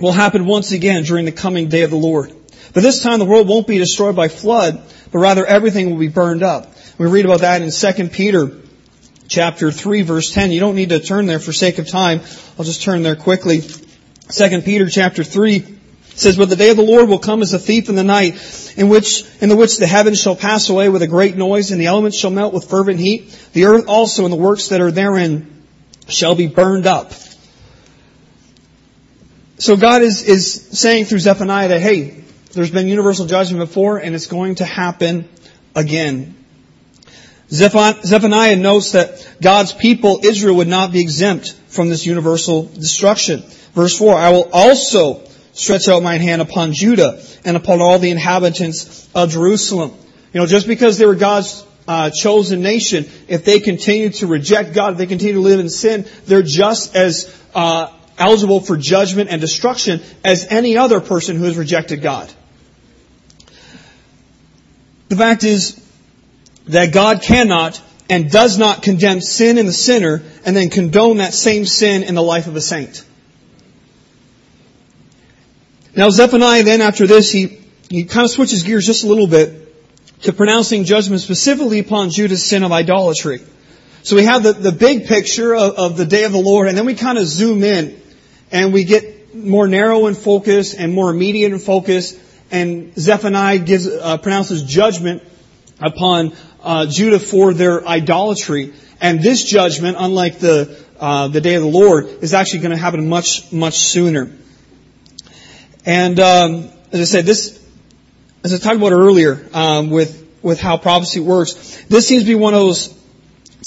will 0.00 0.12
happen 0.12 0.46
once 0.46 0.72
again 0.72 1.04
during 1.04 1.24
the 1.24 1.32
coming 1.32 1.68
day 1.68 1.82
of 1.82 1.90
the 1.90 1.96
Lord. 1.96 2.32
But 2.74 2.82
this 2.82 3.02
time 3.02 3.20
the 3.20 3.24
world 3.24 3.46
won't 3.46 3.68
be 3.68 3.78
destroyed 3.78 4.16
by 4.16 4.26
flood, 4.28 4.82
but 5.12 5.18
rather 5.18 5.46
everything 5.46 5.90
will 5.90 5.98
be 5.98 6.08
burned 6.08 6.42
up. 6.42 6.72
We 6.98 7.06
read 7.06 7.24
about 7.24 7.40
that 7.40 7.62
in 7.62 7.70
2 7.70 8.08
Peter 8.08 8.50
chapter 9.28 9.70
3 9.70 10.02
verse 10.02 10.32
10. 10.32 10.50
You 10.50 10.60
don't 10.60 10.74
need 10.74 10.88
to 10.88 10.98
turn 10.98 11.26
there 11.26 11.38
for 11.38 11.52
sake 11.52 11.78
of 11.78 11.88
time. 11.88 12.22
I'll 12.58 12.64
just 12.64 12.82
turn 12.82 13.02
there 13.02 13.16
quickly. 13.16 13.60
2 13.60 14.62
Peter 14.62 14.88
chapter 14.88 15.22
3 15.22 15.78
says, 16.14 16.36
But 16.36 16.48
the 16.48 16.56
day 16.56 16.70
of 16.70 16.76
the 16.76 16.82
Lord 16.82 17.08
will 17.08 17.18
come 17.18 17.42
as 17.42 17.54
a 17.54 17.58
thief 17.58 17.88
in 17.88 17.94
the 17.94 18.04
night, 18.04 18.74
in 18.76 18.88
which, 18.88 19.24
in 19.40 19.48
the 19.48 19.56
which 19.56 19.78
the 19.78 19.86
heavens 19.86 20.20
shall 20.20 20.36
pass 20.36 20.68
away 20.68 20.88
with 20.88 21.02
a 21.02 21.06
great 21.06 21.36
noise, 21.36 21.70
and 21.70 21.80
the 21.80 21.86
elements 21.86 22.16
shall 22.16 22.30
melt 22.30 22.54
with 22.54 22.68
fervent 22.68 23.00
heat. 23.00 23.30
The 23.52 23.66
earth 23.66 23.84
also 23.88 24.24
and 24.24 24.32
the 24.32 24.36
works 24.36 24.68
that 24.68 24.80
are 24.80 24.90
therein 24.90 25.64
shall 26.08 26.34
be 26.34 26.46
burned 26.46 26.86
up. 26.86 27.12
So 29.58 29.76
God 29.76 30.02
is, 30.02 30.24
is 30.24 30.52
saying 30.52 31.04
through 31.04 31.20
Zephaniah 31.20 31.68
that, 31.68 31.80
hey, 31.80 32.24
there's 32.52 32.70
been 32.70 32.88
universal 32.88 33.26
judgment 33.26 33.60
before, 33.60 33.98
and 33.98 34.14
it's 34.14 34.26
going 34.26 34.56
to 34.56 34.64
happen 34.64 35.28
again. 35.74 36.34
Zephaniah 37.48 38.56
notes 38.56 38.92
that 38.92 39.36
God's 39.40 39.72
people, 39.72 40.20
Israel, 40.24 40.56
would 40.56 40.68
not 40.68 40.90
be 40.90 41.00
exempt 41.00 41.52
from 41.68 41.90
this 41.90 42.06
universal 42.06 42.64
destruction. 42.64 43.42
Verse 43.74 43.96
4, 43.96 44.14
I 44.14 44.30
will 44.30 44.48
also 44.52 45.22
stretch 45.52 45.88
out 45.88 46.02
my 46.02 46.18
hand 46.18 46.42
upon 46.42 46.72
Judah 46.72 47.22
and 47.44 47.56
upon 47.56 47.80
all 47.80 47.98
the 47.98 48.10
inhabitants 48.10 49.08
of 49.14 49.30
Jerusalem. 49.30 49.92
You 50.32 50.40
know, 50.40 50.46
just 50.46 50.66
because 50.66 50.98
they 50.98 51.06
were 51.06 51.14
God's 51.14 51.64
uh, 51.86 52.10
chosen 52.10 52.62
nation, 52.62 53.06
if 53.28 53.44
they 53.44 53.60
continue 53.60 54.10
to 54.10 54.26
reject 54.26 54.74
God, 54.74 54.92
if 54.92 54.98
they 54.98 55.06
continue 55.06 55.34
to 55.34 55.40
live 55.40 55.60
in 55.60 55.68
sin, 55.68 56.06
they're 56.26 56.42
just 56.42 56.96
as 56.96 57.34
uh, 57.54 57.92
eligible 58.18 58.60
for 58.60 58.76
judgment 58.76 59.30
and 59.30 59.40
destruction 59.40 60.00
as 60.24 60.46
any 60.48 60.76
other 60.76 61.00
person 61.00 61.36
who 61.36 61.44
has 61.44 61.56
rejected 61.56 62.02
God. 62.02 62.32
The 65.08 65.16
fact 65.16 65.44
is, 65.44 65.78
that 66.66 66.92
God 66.92 67.22
cannot 67.22 67.80
and 68.08 68.30
does 68.30 68.58
not 68.58 68.82
condemn 68.82 69.20
sin 69.20 69.58
in 69.58 69.66
the 69.66 69.72
sinner 69.72 70.22
and 70.44 70.54
then 70.54 70.70
condone 70.70 71.18
that 71.18 71.34
same 71.34 71.64
sin 71.64 72.02
in 72.02 72.14
the 72.14 72.22
life 72.22 72.46
of 72.46 72.56
a 72.56 72.60
saint. 72.60 73.04
Now 75.94 76.08
Zephaniah 76.10 76.62
then 76.62 76.80
after 76.80 77.06
this, 77.06 77.30
he, 77.30 77.58
he 77.88 78.04
kind 78.04 78.24
of 78.24 78.30
switches 78.30 78.62
gears 78.62 78.86
just 78.86 79.04
a 79.04 79.06
little 79.06 79.26
bit 79.26 79.58
to 80.22 80.32
pronouncing 80.32 80.84
judgment 80.84 81.20
specifically 81.20 81.80
upon 81.80 82.10
Judah's 82.10 82.44
sin 82.44 82.62
of 82.62 82.72
idolatry. 82.72 83.40
So 84.02 84.16
we 84.16 84.24
have 84.24 84.42
the, 84.42 84.52
the 84.52 84.72
big 84.72 85.06
picture 85.06 85.54
of, 85.54 85.74
of 85.74 85.96
the 85.96 86.06
day 86.06 86.24
of 86.24 86.32
the 86.32 86.40
Lord 86.40 86.68
and 86.68 86.76
then 86.76 86.86
we 86.86 86.94
kind 86.94 87.18
of 87.18 87.26
zoom 87.26 87.62
in 87.62 88.00
and 88.50 88.72
we 88.72 88.84
get 88.84 89.34
more 89.34 89.68
narrow 89.68 90.06
in 90.06 90.14
focus 90.14 90.74
and 90.74 90.94
more 90.94 91.10
immediate 91.10 91.52
in 91.52 91.58
focus 91.58 92.18
and 92.50 92.94
Zephaniah 92.96 93.58
gives, 93.58 93.86
uh, 93.86 94.16
pronounces 94.18 94.62
judgment 94.62 95.22
upon 95.80 96.32
uh, 96.62 96.86
Judah 96.86 97.18
for 97.18 97.52
their 97.52 97.86
idolatry. 97.86 98.72
And 99.00 99.20
this 99.20 99.44
judgment, 99.44 99.96
unlike 99.98 100.38
the 100.38 100.78
uh, 101.00 101.26
the 101.26 101.40
day 101.40 101.56
of 101.56 101.62
the 101.62 101.68
Lord, 101.68 102.06
is 102.22 102.32
actually 102.32 102.60
going 102.60 102.70
to 102.70 102.76
happen 102.76 103.08
much 103.08 103.52
much 103.52 103.78
sooner. 103.78 104.30
And 105.84 106.18
um, 106.20 106.70
as 106.92 107.00
I 107.00 107.04
said, 107.04 107.26
this, 107.26 107.60
as 108.44 108.54
I 108.54 108.58
talked 108.58 108.76
about 108.76 108.92
earlier, 108.92 109.48
um, 109.52 109.90
with 109.90 110.20
with 110.42 110.60
how 110.60 110.76
prophecy 110.76 111.20
works, 111.20 111.82
this 111.84 112.08
seems 112.08 112.22
to 112.22 112.26
be 112.26 112.34
one 112.34 112.54
of 112.54 112.60
those 112.60 112.98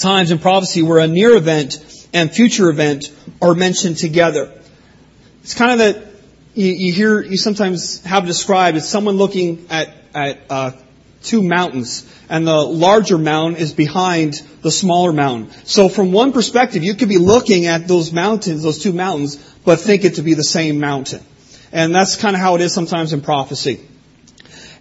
times 0.00 0.30
in 0.30 0.38
prophecy 0.38 0.82
where 0.82 0.98
a 0.98 1.06
near 1.06 1.34
event 1.34 1.78
and 2.12 2.30
future 2.30 2.68
event 2.68 3.12
are 3.40 3.54
mentioned 3.54 3.96
together. 3.96 4.52
It's 5.42 5.54
kind 5.54 5.72
of 5.72 5.78
that 5.78 6.06
you, 6.54 6.66
you 6.66 6.92
hear, 6.92 7.20
you 7.20 7.36
sometimes 7.36 8.02
have 8.04 8.26
described 8.26 8.76
as 8.76 8.88
someone 8.88 9.16
looking 9.16 9.66
at 9.70 9.92
at 10.14 10.38
uh, 10.48 10.72
two 11.22 11.42
mountains, 11.42 12.10
and 12.30 12.46
the 12.46 12.56
larger 12.56 13.18
mountain 13.18 13.60
is 13.60 13.74
behind 13.74 14.40
the 14.62 14.70
smaller 14.70 15.12
mountain. 15.12 15.50
So 15.64 15.88
from 15.88 16.12
one 16.12 16.32
perspective, 16.32 16.82
you 16.82 16.94
could 16.94 17.10
be 17.10 17.18
looking 17.18 17.66
at 17.66 17.86
those 17.86 18.12
mountains, 18.12 18.62
those 18.62 18.78
two 18.78 18.92
mountains, 18.92 19.36
but 19.64 19.80
think 19.80 20.04
it 20.04 20.14
to 20.14 20.22
be 20.22 20.34
the 20.34 20.44
same 20.44 20.78
mountain. 20.80 21.22
And 21.72 21.94
that's 21.94 22.16
kind 22.16 22.34
of 22.36 22.40
how 22.40 22.54
it 22.54 22.60
is 22.60 22.72
sometimes 22.72 23.12
in 23.12 23.20
prophecy. 23.20 23.80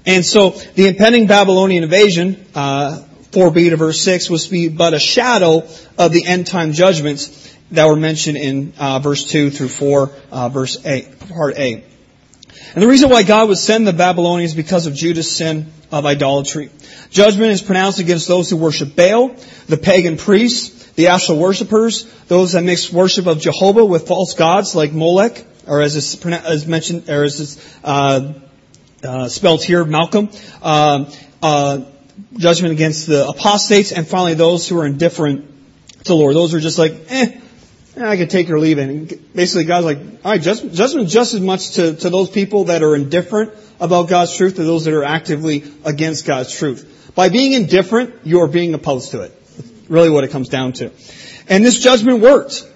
And 0.05 0.25
so 0.25 0.51
the 0.51 0.87
impending 0.87 1.27
Babylonian 1.27 1.83
invasion, 1.83 2.45
uh, 2.53 3.03
4b 3.31 3.71
to 3.71 3.77
verse 3.77 4.01
6, 4.01 4.29
was 4.29 4.45
to 4.45 4.51
be 4.51 4.67
but 4.69 4.93
a 4.93 4.99
shadow 4.99 5.67
of 5.97 6.11
the 6.11 6.25
end 6.25 6.47
time 6.47 6.73
judgments 6.73 7.53
that 7.71 7.87
were 7.87 7.95
mentioned 7.95 8.37
in 8.37 8.73
uh, 8.77 8.99
verse 8.99 9.25
2 9.25 9.49
through 9.49 9.69
4, 9.69 10.11
uh, 10.31 10.49
verse 10.49 10.85
8, 10.85 11.19
part 11.29 11.57
A. 11.57 11.83
And 12.73 12.83
the 12.83 12.87
reason 12.87 13.09
why 13.09 13.23
God 13.23 13.47
would 13.49 13.57
send 13.57 13.87
the 13.87 13.93
Babylonians 13.93 14.53
because 14.53 14.85
of 14.85 14.93
Judah's 14.93 15.31
sin 15.31 15.71
of 15.91 16.05
idolatry. 16.05 16.69
Judgment 17.09 17.51
is 17.51 17.61
pronounced 17.61 17.99
against 17.99 18.27
those 18.27 18.49
who 18.49 18.57
worship 18.57 18.95
Baal, 18.95 19.35
the 19.67 19.77
pagan 19.77 20.17
priests, 20.17 20.91
the 20.91 21.07
Ashtoreth 21.07 21.39
worshippers, 21.39 22.03
those 22.27 22.53
that 22.53 22.63
mix 22.63 22.91
worship 22.91 23.27
of 23.27 23.39
Jehovah 23.39 23.85
with 23.85 24.07
false 24.07 24.33
gods 24.33 24.75
like 24.75 24.93
Molech, 24.93 25.43
or 25.67 25.81
as 25.81 25.95
is 25.95 26.25
as 26.25 26.67
mentioned, 26.67 27.09
or 27.09 27.23
as 27.23 27.39
is 27.39 27.77
uh, 27.83 28.33
uh, 29.03 29.27
spelled 29.27 29.63
here, 29.63 29.83
Malcham. 29.85 30.33
Uh, 30.61 31.11
uh, 31.41 31.85
judgment 32.37 32.73
against 32.73 33.07
the 33.07 33.27
apostates, 33.27 33.91
and 33.91 34.07
finally 34.07 34.33
those 34.33 34.67
who 34.67 34.79
are 34.79 34.85
indifferent 34.85 35.47
to 35.99 36.03
the 36.05 36.15
Lord. 36.15 36.35
Those 36.35 36.51
who 36.51 36.57
are 36.57 36.61
just 36.61 36.79
like, 36.79 36.93
eh, 37.09 37.39
I 37.97 38.17
could 38.17 38.29
take 38.29 38.49
or 38.49 38.59
leave 38.59 38.77
it. 38.77 38.89
And 38.89 39.33
basically, 39.33 39.65
God's 39.65 39.85
like, 39.85 39.97
all 40.23 40.31
right, 40.31 40.41
judgment 40.41 41.09
just 41.09 41.33
as 41.33 41.41
much 41.41 41.71
to, 41.71 41.95
to 41.95 42.09
those 42.09 42.29
people 42.29 42.65
that 42.65 42.83
are 42.83 42.95
indifferent 42.95 43.53
about 43.79 44.09
God's 44.09 44.35
truth 44.35 44.55
to 44.55 44.63
those 44.63 44.85
that 44.85 44.93
are 44.93 45.03
actively 45.03 45.63
against 45.83 46.25
God's 46.25 46.57
truth. 46.57 47.11
By 47.15 47.29
being 47.29 47.53
indifferent, 47.53 48.25
you 48.25 48.41
are 48.41 48.47
being 48.47 48.73
opposed 48.73 49.11
to 49.11 49.21
it. 49.21 49.45
That's 49.55 49.89
really 49.89 50.09
what 50.09 50.23
it 50.23 50.31
comes 50.31 50.49
down 50.49 50.73
to. 50.73 50.91
And 51.47 51.63
this 51.63 51.79
judgment 51.79 52.21
worked. 52.21 52.69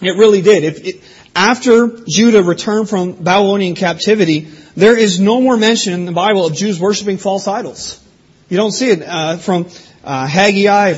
It 0.00 0.16
really 0.16 0.42
did. 0.42 0.64
It, 0.64 1.02
after 1.34 1.88
Judah 2.06 2.42
returned 2.42 2.88
from 2.88 3.12
Babylonian 3.12 3.74
captivity, 3.74 4.48
there 4.76 4.96
is 4.96 5.18
no 5.18 5.40
more 5.40 5.56
mention 5.56 5.92
in 5.94 6.04
the 6.04 6.12
Bible 6.12 6.46
of 6.46 6.54
Jews 6.54 6.80
worshiping 6.80 7.18
false 7.18 7.48
idols. 7.48 8.02
You 8.48 8.56
don't 8.56 8.72
see 8.72 8.90
it 8.90 9.02
uh, 9.02 9.38
from 9.38 9.68
uh, 10.04 10.26
Haggai 10.26 10.94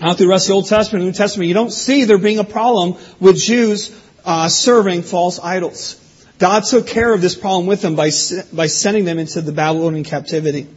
out 0.00 0.16
through 0.16 0.26
the 0.26 0.30
rest 0.30 0.46
of 0.46 0.48
the 0.48 0.54
Old 0.54 0.68
Testament 0.68 1.02
and 1.02 1.12
New 1.12 1.16
Testament, 1.16 1.48
you 1.48 1.54
don't 1.54 1.72
see 1.72 2.04
there 2.04 2.18
being 2.18 2.38
a 2.38 2.44
problem 2.44 2.96
with 3.18 3.36
Jews 3.36 3.94
uh, 4.24 4.48
serving 4.48 5.02
false 5.02 5.40
idols. 5.40 6.04
God 6.38 6.64
took 6.64 6.86
care 6.86 7.12
of 7.12 7.20
this 7.20 7.34
problem 7.34 7.66
with 7.66 7.82
them 7.82 7.96
by, 7.96 8.10
by 8.52 8.68
sending 8.68 9.04
them 9.04 9.18
into 9.18 9.40
the 9.40 9.50
Babylonian 9.50 10.04
captivity. 10.04 10.68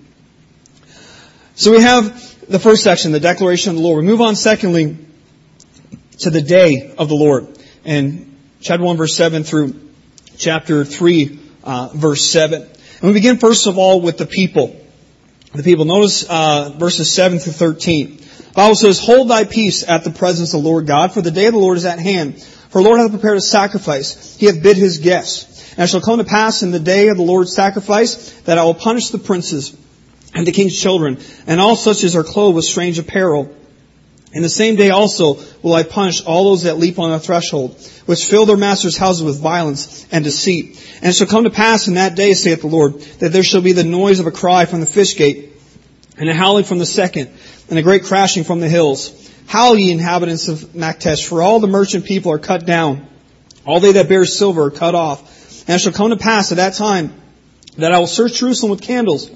So 1.56 1.72
we 1.72 1.82
have 1.82 2.50
the 2.50 2.58
first 2.58 2.84
section, 2.84 3.12
the 3.12 3.20
declaration 3.20 3.72
of 3.72 3.76
the 3.76 3.84
Lord. 3.84 4.04
We 4.04 4.10
move 4.10 4.22
on 4.22 4.36
secondly 4.36 4.98
to 6.20 6.32
the 6.32 6.42
day 6.42 6.96
of 6.98 7.10
the 7.10 7.16
Lord. 7.16 7.48
And 7.86 8.31
chapter 8.62 8.84
1 8.84 8.98
verse 8.98 9.16
7 9.16 9.44
through 9.44 9.76
chapter 10.38 10.86
3 10.86 11.40
uh, 11.64 11.90
verse 11.94 12.30
7. 12.30 12.62
And 12.62 13.02
we 13.02 13.14
begin 13.14 13.38
first 13.38 13.68
of 13.68 13.78
all 13.78 14.02
with 14.02 14.18
the 14.18 14.26
people. 14.26 14.80
The 15.54 15.64
people. 15.64 15.86
Notice 15.86 16.24
uh, 16.24 16.74
verses 16.78 17.12
7 17.14 17.40
through 17.40 17.54
13. 17.54 18.18
The 18.18 18.54
Bible 18.54 18.76
says, 18.76 19.00
Hold 19.00 19.30
thy 19.30 19.44
peace 19.44 19.88
at 19.88 20.04
the 20.04 20.12
presence 20.12 20.54
of 20.54 20.62
the 20.62 20.70
Lord 20.70 20.88
God, 20.88 21.12
for 21.12 21.22
the 21.22 21.32
day 21.32 21.48
of 21.48 21.54
the 21.54 21.60
Lord 21.60 21.78
is 21.78 21.86
at 21.86 22.00
hand. 22.00 22.42
For 22.42 22.82
the 22.82 22.88
Lord 22.88 23.00
hath 23.00 23.12
prepared 23.12 23.38
a 23.38 23.42
sacrifice. 23.42 24.38
He 24.38 24.46
hath 24.46 24.64
bid 24.64 24.78
his 24.78 25.00
guests. 25.00 25.74
And 25.74 25.82
it 25.82 25.88
shall 25.88 26.02
come 26.02 26.20
to 26.20 26.24
pass 26.24 26.64
in 26.64 26.72
the 26.72 26.80
day 26.80 27.10
of 27.10 27.18
the 27.18 27.24
Lord's 27.24 27.54
sacrifice 27.54 28.32
that 28.42 28.58
I 28.58 28.64
will 28.64 28.74
punish 28.74 29.10
the 29.10 29.18
princes 29.18 29.76
and 30.34 30.48
the 30.48 30.52
king's 30.52 30.80
children, 30.80 31.18
and 31.48 31.60
all 31.60 31.76
such 31.76 32.06
as 32.06 32.16
are 32.16 32.24
clothed 32.24 32.56
with 32.56 32.64
strange 32.64 32.98
apparel. 33.00 33.54
In 34.34 34.44
the 34.44 34.50
same 34.50 34.78
day 34.78 34.92
also 34.92 35.40
will 35.62 35.74
I 35.74 35.84
punish 35.84 36.24
all 36.24 36.46
those 36.46 36.64
that 36.64 36.78
leap 36.78 37.00
on 37.00 37.12
the 37.12 37.20
threshold, 37.20 37.76
which 38.06 38.26
fill 38.26 38.46
their 38.46 38.58
master's 38.58 38.98
houses 38.98 39.24
with 39.24 39.42
violence 39.42 40.06
and 40.12 40.24
deceit. 40.24 40.82
And 41.02 41.10
it 41.10 41.14
shall 41.14 41.28
come 41.28 41.44
to 41.44 41.50
pass 41.50 41.88
in 41.88 41.96
that 41.96 42.16
day, 42.16 42.34
saith 42.34 42.62
the 42.62 42.68
Lord, 42.68 43.02
that 43.20 43.34
there 43.34 43.44
shall 43.44 43.62
be 43.62 43.74
the 43.74 43.84
noise 43.84 44.20
of 44.20 44.28
a 44.28 44.32
cry 44.32 44.66
from 44.66 44.80
the 44.80 44.86
fish 44.86 45.18
gate, 45.18 45.50
and 46.18 46.30
a 46.30 46.34
howling 46.34 46.64
from 46.64 46.80
the 46.80 46.86
second, 46.86 47.30
and 47.70 47.78
a 47.78 47.82
great 47.82 48.04
crashing 48.04 48.46
from 48.46 48.62
the 48.62 48.70
hills. 48.70 49.18
Howl 49.48 49.78
ye 49.78 49.92
inhabitants 49.92 50.48
of 50.48 50.60
Maktesh, 50.60 51.28
for 51.28 51.42
all 51.42 51.60
the 51.60 51.68
merchant 51.68 52.06
people 52.06 52.32
are 52.32 52.40
cut 52.40 52.66
down. 52.66 53.08
All 53.66 53.82
they 53.82 53.92
that 53.94 54.08
bear 54.08 54.26
silver 54.26 54.66
are 54.66 54.72
cut 54.72 54.96
off. 54.96 55.68
And 55.68 55.76
it 55.76 55.80
shall 55.80 55.92
come 55.92 56.12
to 56.12 56.18
pass 56.18 56.52
at 56.52 56.58
that 56.58 56.76
time 56.76 57.14
that 57.78 57.92
I 57.92 58.00
will 58.00 58.08
search 58.08 58.40
Jerusalem 58.40 58.72
with 58.72 58.82
candles 58.82 59.30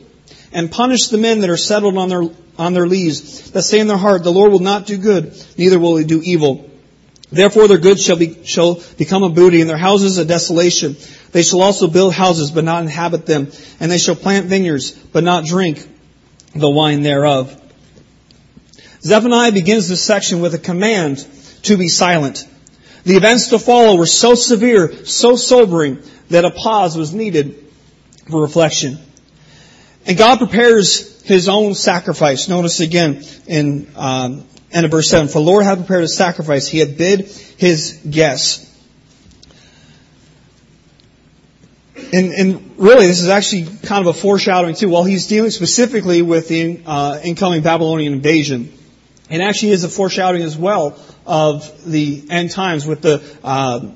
and 0.55 0.71
punish 0.71 1.09
the 1.09 1.17
men 1.17 1.41
that 1.41 1.49
are 1.49 1.57
settled 1.57 1.97
on 1.97 2.07
their, 2.07 2.23
on 2.57 2.73
their 2.73 2.87
lees, 2.87 3.51
that 3.51 3.63
say 3.63 3.79
in 3.79 3.87
their 3.87 3.97
heart, 3.97 4.23
the 4.23 4.31
Lord 4.31 4.53
will 4.53 4.59
not 4.59 4.85
do 4.85 4.97
good, 4.97 5.35
neither 5.57 5.77
will 5.77 5.97
he 5.97 6.05
do 6.05 6.21
evil. 6.23 6.71
Therefore 7.29 7.67
their 7.67 7.77
goods 7.77 8.01
shall 8.01 8.15
be, 8.15 8.45
shall 8.45 8.81
become 8.97 9.23
a 9.23 9.29
booty 9.29 9.59
and 9.59 9.69
their 9.69 9.77
houses 9.77 10.17
a 10.17 10.23
desolation. 10.23 10.95
They 11.33 11.43
shall 11.43 11.61
also 11.61 11.87
build 11.87 12.13
houses, 12.13 12.51
but 12.51 12.63
not 12.63 12.83
inhabit 12.83 13.25
them. 13.25 13.51
And 13.81 13.91
they 13.91 13.97
shall 13.97 14.15
plant 14.15 14.45
vineyards, 14.45 14.91
but 14.91 15.25
not 15.25 15.43
drink 15.43 15.85
the 16.53 16.69
wine 16.69 17.01
thereof. 17.01 17.61
Zephaniah 19.01 19.51
begins 19.51 19.89
this 19.89 20.01
section 20.01 20.39
with 20.39 20.53
a 20.53 20.59
command 20.59 21.27
to 21.63 21.75
be 21.75 21.89
silent. 21.89 22.47
The 23.03 23.17
events 23.17 23.49
to 23.49 23.59
follow 23.59 23.97
were 23.97 24.05
so 24.05 24.35
severe, 24.35 25.05
so 25.05 25.35
sobering, 25.35 26.01
that 26.29 26.45
a 26.45 26.51
pause 26.51 26.95
was 26.95 27.13
needed 27.13 27.71
for 28.29 28.41
reflection. 28.41 28.99
And 30.05 30.17
God 30.17 30.37
prepares 30.37 31.21
His 31.23 31.49
own 31.49 31.73
sacrifice. 31.73 32.47
Notice 32.47 32.79
again 32.79 33.23
in 33.47 33.87
um, 33.95 34.45
end 34.71 34.85
of 34.85 34.91
verse 34.91 35.09
7, 35.09 35.27
For 35.27 35.39
the 35.39 35.45
Lord 35.45 35.63
hath 35.63 35.79
prepared 35.79 36.03
a 36.03 36.07
sacrifice. 36.07 36.67
He 36.67 36.79
had 36.79 36.97
bid 36.97 37.27
His 37.27 37.99
guests. 38.09 38.63
And, 42.13 42.31
and, 42.33 42.75
really, 42.77 43.07
this 43.07 43.21
is 43.21 43.29
actually 43.29 43.65
kind 43.83 44.05
of 44.05 44.15
a 44.15 44.17
foreshadowing 44.17 44.75
too. 44.75 44.89
While 44.89 45.03
he's 45.03 45.27
dealing 45.27 45.51
specifically 45.51 46.21
with 46.21 46.47
the 46.47 46.81
uh, 46.85 47.19
incoming 47.23 47.61
Babylonian 47.61 48.13
invasion, 48.13 48.71
it 49.29 49.41
actually 49.41 49.71
is 49.71 49.83
a 49.83 49.89
foreshadowing 49.89 50.43
as 50.43 50.55
well 50.55 50.97
of 51.25 51.89
the 51.89 52.25
end 52.29 52.51
times 52.51 52.85
with 52.85 53.01
the 53.01 53.23
uh, 53.43 53.87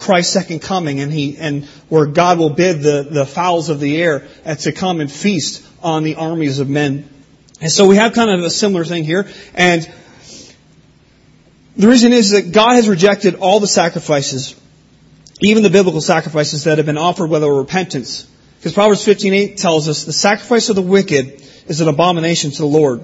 Christ's 0.00 0.32
second 0.32 0.60
coming, 0.60 1.00
and 1.00 1.12
he 1.12 1.36
and 1.38 1.64
where 1.88 2.06
God 2.06 2.38
will 2.38 2.50
bid 2.50 2.82
the 2.82 3.06
the 3.08 3.26
fowls 3.26 3.68
of 3.68 3.78
the 3.80 4.00
air 4.02 4.26
to 4.60 4.72
come 4.72 5.00
and 5.00 5.12
feast 5.12 5.64
on 5.82 6.02
the 6.02 6.16
armies 6.16 6.58
of 6.58 6.68
men. 6.68 7.08
And 7.60 7.70
so 7.70 7.86
we 7.86 7.96
have 7.96 8.14
kind 8.14 8.30
of 8.30 8.40
a 8.40 8.50
similar 8.50 8.84
thing 8.84 9.04
here, 9.04 9.28
and 9.54 9.88
the 11.76 11.88
reason 11.88 12.12
is 12.12 12.30
that 12.30 12.52
God 12.52 12.74
has 12.74 12.88
rejected 12.88 13.36
all 13.36 13.60
the 13.60 13.66
sacrifices, 13.66 14.56
even 15.40 15.62
the 15.62 15.70
biblical 15.70 16.00
sacrifices 16.00 16.64
that 16.64 16.78
have 16.78 16.86
been 16.86 16.98
offered 16.98 17.28
without 17.28 17.50
repentance. 17.50 18.26
Because 18.58 18.72
Proverbs 18.72 19.04
15:8 19.04 19.56
tells 19.56 19.88
us 19.88 20.04
the 20.04 20.12
sacrifice 20.12 20.70
of 20.70 20.76
the 20.76 20.82
wicked 20.82 21.42
is 21.68 21.80
an 21.80 21.88
abomination 21.88 22.50
to 22.50 22.58
the 22.58 22.66
Lord. 22.66 23.02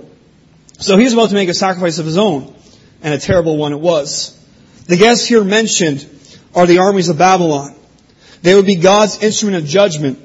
So 0.79 0.97
he's 0.97 1.13
about 1.13 1.29
to 1.29 1.35
make 1.35 1.49
a 1.49 1.55
sacrifice 1.55 1.99
of 1.99 2.07
his 2.07 2.17
own, 2.19 2.55
and 3.03 3.15
a 3.15 3.19
terrible 3.19 3.57
one 3.57 3.73
it 3.73 3.81
was. 3.81 4.35
The 4.87 4.97
guests 4.97 5.27
here 5.27 5.45
mentioned 5.45 6.07
are 6.57 6.67
the 6.67 6.79
armies 6.79 7.11
of 7.11 7.19
Babylon. 7.19 7.75
They 8.43 8.55
would 8.55 8.67
be 8.67 8.77
God's 8.77 9.23
instrument 9.23 9.63
of 9.63 9.69
judgment 9.69 10.19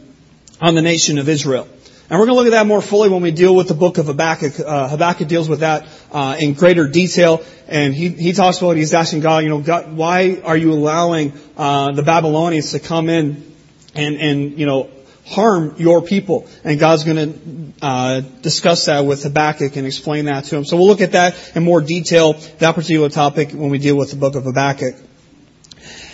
on 0.62 0.76
the 0.76 0.82
nation 0.82 1.18
of 1.18 1.28
Israel. 1.28 1.68
And 2.10 2.20
we're 2.20 2.26
going 2.26 2.36
to 2.36 2.44
look 2.44 2.48
at 2.48 2.58
that 2.58 2.68
more 2.68 2.82
fully 2.82 3.10
when 3.10 3.22
we 3.22 3.32
deal 3.32 3.56
with 3.56 3.68
the 3.68 3.74
book 3.74 3.98
of 3.98 4.08
Habakkuk. 4.08 4.60
Uh, 4.60 4.90
Habakkuk 4.90 5.28
deals 5.28 5.48
with 5.48 5.62
that 5.62 5.88
uh, 6.12 6.36
in 6.40 6.54
greater 6.54 6.88
detail, 6.88 7.42
and 7.68 7.94
he, 7.94 8.10
he 8.10 8.34
talks 8.34 8.58
about 8.58 8.76
he's 8.76 8.94
asking 8.94 9.22
God, 9.22 9.44
you 9.44 9.50
know, 9.50 9.62
God, 9.62 9.94
why 9.94 10.42
are 10.44 10.58
you 10.58 10.74
allowing 10.74 11.32
uh, 11.56 11.94
the 11.94 12.04
Babylonians 12.04 12.72
to 12.72 12.80
come 12.80 13.08
in 13.08 13.50
and 13.96 14.16
and 14.18 14.60
you 14.60 14.66
know 14.66 14.90
harm 15.26 15.76
your 15.78 16.02
people? 16.02 16.50
And 16.66 16.78
God's 16.78 17.06
going 17.06 17.74
to 17.80 17.86
uh, 17.86 18.22
discuss 18.42 18.88
that 18.88 19.06
with 19.06 19.24
Habakkuk 19.24 19.78
and 19.78 19.88
explain 19.88 20.26
that 20.26 20.44
to 20.46 20.58
him. 20.58 20.66
So 20.66 20.76
we'll 20.76 20.88
look 20.88 21.02
at 21.02 21.14
that 21.14 21.56
in 21.56 21.64
more 21.64 21.80
detail, 21.80 22.34
that 22.60 22.76
particular 22.76 23.08
topic, 23.08 23.52
when 23.52 23.70
we 23.70 23.78
deal 23.78 23.96
with 23.96 24.12
the 24.12 24.18
book 24.18 24.36
of 24.36 24.44
Habakkuk. 24.44 24.96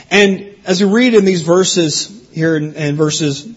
And 0.10 0.56
as 0.66 0.84
we 0.84 0.90
read 0.90 1.14
in 1.14 1.26
these 1.26 1.42
verses 1.42 2.28
here 2.32 2.56
in, 2.56 2.74
in 2.76 2.96
verses 2.96 3.48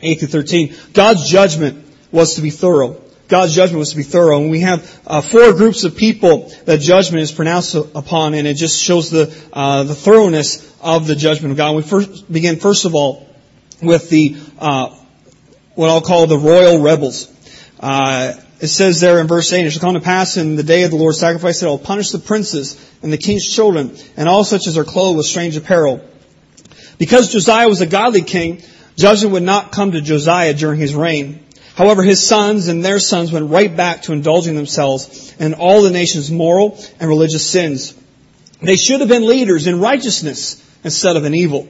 8 0.00 0.20
through 0.20 0.28
13, 0.28 0.74
God's 0.92 1.28
judgment 1.28 1.84
was 2.10 2.34
to 2.34 2.42
be 2.42 2.50
thorough. 2.50 3.00
God's 3.28 3.54
judgment 3.54 3.78
was 3.78 3.90
to 3.90 3.96
be 3.96 4.02
thorough. 4.02 4.40
And 4.40 4.50
we 4.50 4.60
have 4.60 5.00
uh, 5.06 5.20
four 5.20 5.52
groups 5.54 5.84
of 5.84 5.96
people 5.96 6.52
that 6.66 6.80
judgment 6.80 7.22
is 7.22 7.32
pronounced 7.32 7.74
upon, 7.74 8.34
and 8.34 8.46
it 8.46 8.54
just 8.54 8.80
shows 8.80 9.10
the 9.10 9.34
uh, 9.52 9.84
the 9.84 9.94
thoroughness 9.94 10.72
of 10.82 11.06
the 11.06 11.16
judgment 11.16 11.52
of 11.52 11.56
God. 11.56 11.74
We 11.74 11.82
first 11.82 12.30
begin, 12.30 12.56
first 12.56 12.84
of 12.84 12.94
all, 12.94 13.28
with 13.82 14.10
the 14.10 14.36
uh, 14.58 14.94
what 15.74 15.90
I'll 15.90 16.02
call 16.02 16.26
the 16.26 16.38
royal 16.38 16.82
rebels. 16.82 17.30
Uh, 17.80 18.34
it 18.64 18.68
says 18.68 18.98
there 18.98 19.20
in 19.20 19.26
verse 19.26 19.52
8, 19.52 19.66
It 19.66 19.70
shall 19.70 19.82
come 19.82 19.92
to 19.92 20.00
pass 20.00 20.38
in 20.38 20.56
the 20.56 20.62
day 20.62 20.84
of 20.84 20.90
the 20.90 20.96
Lord's 20.96 21.20
sacrifice 21.20 21.60
that 21.60 21.66
I 21.66 21.70
will 21.70 21.78
punish 21.78 22.10
the 22.10 22.18
princes 22.18 22.80
and 23.02 23.12
the 23.12 23.18
king's 23.18 23.46
children, 23.46 23.94
and 24.16 24.26
all 24.26 24.42
such 24.42 24.66
as 24.66 24.78
are 24.78 24.84
clothed 24.84 25.18
with 25.18 25.26
strange 25.26 25.54
apparel. 25.56 26.00
Because 26.96 27.30
Josiah 27.30 27.68
was 27.68 27.82
a 27.82 27.86
godly 27.86 28.22
king, 28.22 28.62
judgment 28.96 29.34
would 29.34 29.42
not 29.42 29.70
come 29.70 29.92
to 29.92 30.00
Josiah 30.00 30.54
during 30.54 30.80
his 30.80 30.94
reign. 30.94 31.44
However, 31.74 32.02
his 32.02 32.26
sons 32.26 32.68
and 32.68 32.82
their 32.82 33.00
sons 33.00 33.32
went 33.32 33.50
right 33.50 33.76
back 33.76 34.02
to 34.02 34.12
indulging 34.12 34.56
themselves 34.56 35.34
in 35.38 35.52
all 35.52 35.82
the 35.82 35.90
nation's 35.90 36.30
moral 36.30 36.82
and 36.98 37.08
religious 37.08 37.46
sins. 37.46 37.94
They 38.62 38.76
should 38.76 39.00
have 39.00 39.10
been 39.10 39.28
leaders 39.28 39.66
in 39.66 39.78
righteousness 39.78 40.62
instead 40.84 41.16
of 41.16 41.24
in 41.26 41.34
evil. 41.34 41.68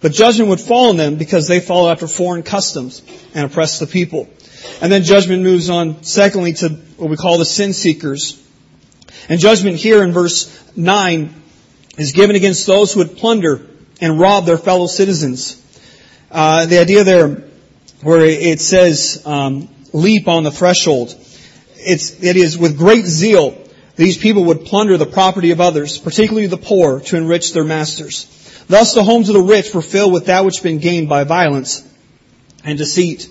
But 0.00 0.10
judgment 0.10 0.50
would 0.50 0.60
fall 0.60 0.88
on 0.88 0.96
them 0.96 1.14
because 1.14 1.46
they 1.46 1.60
followed 1.60 1.90
after 1.90 2.08
foreign 2.08 2.42
customs 2.42 3.02
and 3.34 3.44
oppressed 3.44 3.78
the 3.78 3.86
people. 3.86 4.28
And 4.80 4.90
then 4.90 5.02
judgment 5.02 5.42
moves 5.42 5.70
on, 5.70 6.02
secondly, 6.02 6.52
to 6.54 6.70
what 6.96 7.10
we 7.10 7.16
call 7.16 7.38
the 7.38 7.44
sin 7.44 7.72
seekers. 7.72 8.40
And 9.28 9.40
judgment 9.40 9.76
here 9.76 10.02
in 10.02 10.12
verse 10.12 10.48
9 10.76 11.34
is 11.98 12.12
given 12.12 12.36
against 12.36 12.66
those 12.66 12.92
who 12.92 13.00
would 13.00 13.16
plunder 13.16 13.66
and 14.00 14.18
rob 14.18 14.46
their 14.46 14.58
fellow 14.58 14.86
citizens. 14.86 15.60
Uh, 16.30 16.66
the 16.66 16.78
idea 16.78 17.04
there, 17.04 17.44
where 18.02 18.24
it 18.24 18.60
says, 18.60 19.22
um, 19.26 19.68
leap 19.92 20.28
on 20.28 20.44
the 20.44 20.50
threshold, 20.50 21.14
it's, 21.76 22.22
it 22.22 22.36
is 22.36 22.56
with 22.56 22.78
great 22.78 23.04
zeal, 23.04 23.58
these 23.96 24.16
people 24.16 24.44
would 24.44 24.64
plunder 24.64 24.96
the 24.96 25.06
property 25.06 25.50
of 25.50 25.60
others, 25.60 25.98
particularly 25.98 26.46
the 26.46 26.56
poor, 26.56 27.00
to 27.00 27.16
enrich 27.16 27.52
their 27.52 27.64
masters. 27.64 28.26
Thus 28.68 28.94
the 28.94 29.04
homes 29.04 29.28
of 29.28 29.34
the 29.34 29.42
rich 29.42 29.74
were 29.74 29.82
filled 29.82 30.12
with 30.12 30.26
that 30.26 30.44
which 30.44 30.56
had 30.56 30.62
been 30.62 30.78
gained 30.78 31.08
by 31.08 31.24
violence 31.24 31.86
and 32.64 32.78
deceit. 32.78 33.28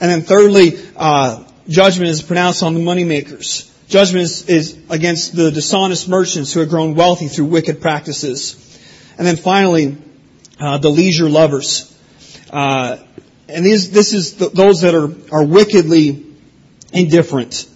And 0.00 0.10
then 0.10 0.22
thirdly, 0.22 0.78
uh, 0.96 1.44
judgment 1.68 2.10
is 2.10 2.22
pronounced 2.22 2.62
on 2.62 2.74
the 2.74 2.80
moneymakers. 2.80 3.70
Judgment 3.88 4.24
is, 4.24 4.48
is, 4.48 4.78
against 4.90 5.34
the 5.34 5.50
dishonest 5.50 6.08
merchants 6.08 6.52
who 6.52 6.60
have 6.60 6.68
grown 6.68 6.94
wealthy 6.94 7.28
through 7.28 7.46
wicked 7.46 7.80
practices. 7.80 8.54
And 9.16 9.26
then 9.26 9.36
finally, 9.36 9.96
uh, 10.60 10.78
the 10.78 10.90
leisure 10.90 11.28
lovers. 11.28 11.94
Uh, 12.50 12.98
and 13.48 13.64
these, 13.64 13.90
this 13.90 14.12
is 14.12 14.34
the, 14.34 14.50
those 14.50 14.82
that 14.82 14.94
are, 14.94 15.10
are 15.34 15.44
wickedly 15.44 16.26
indifferent. 16.92 17.68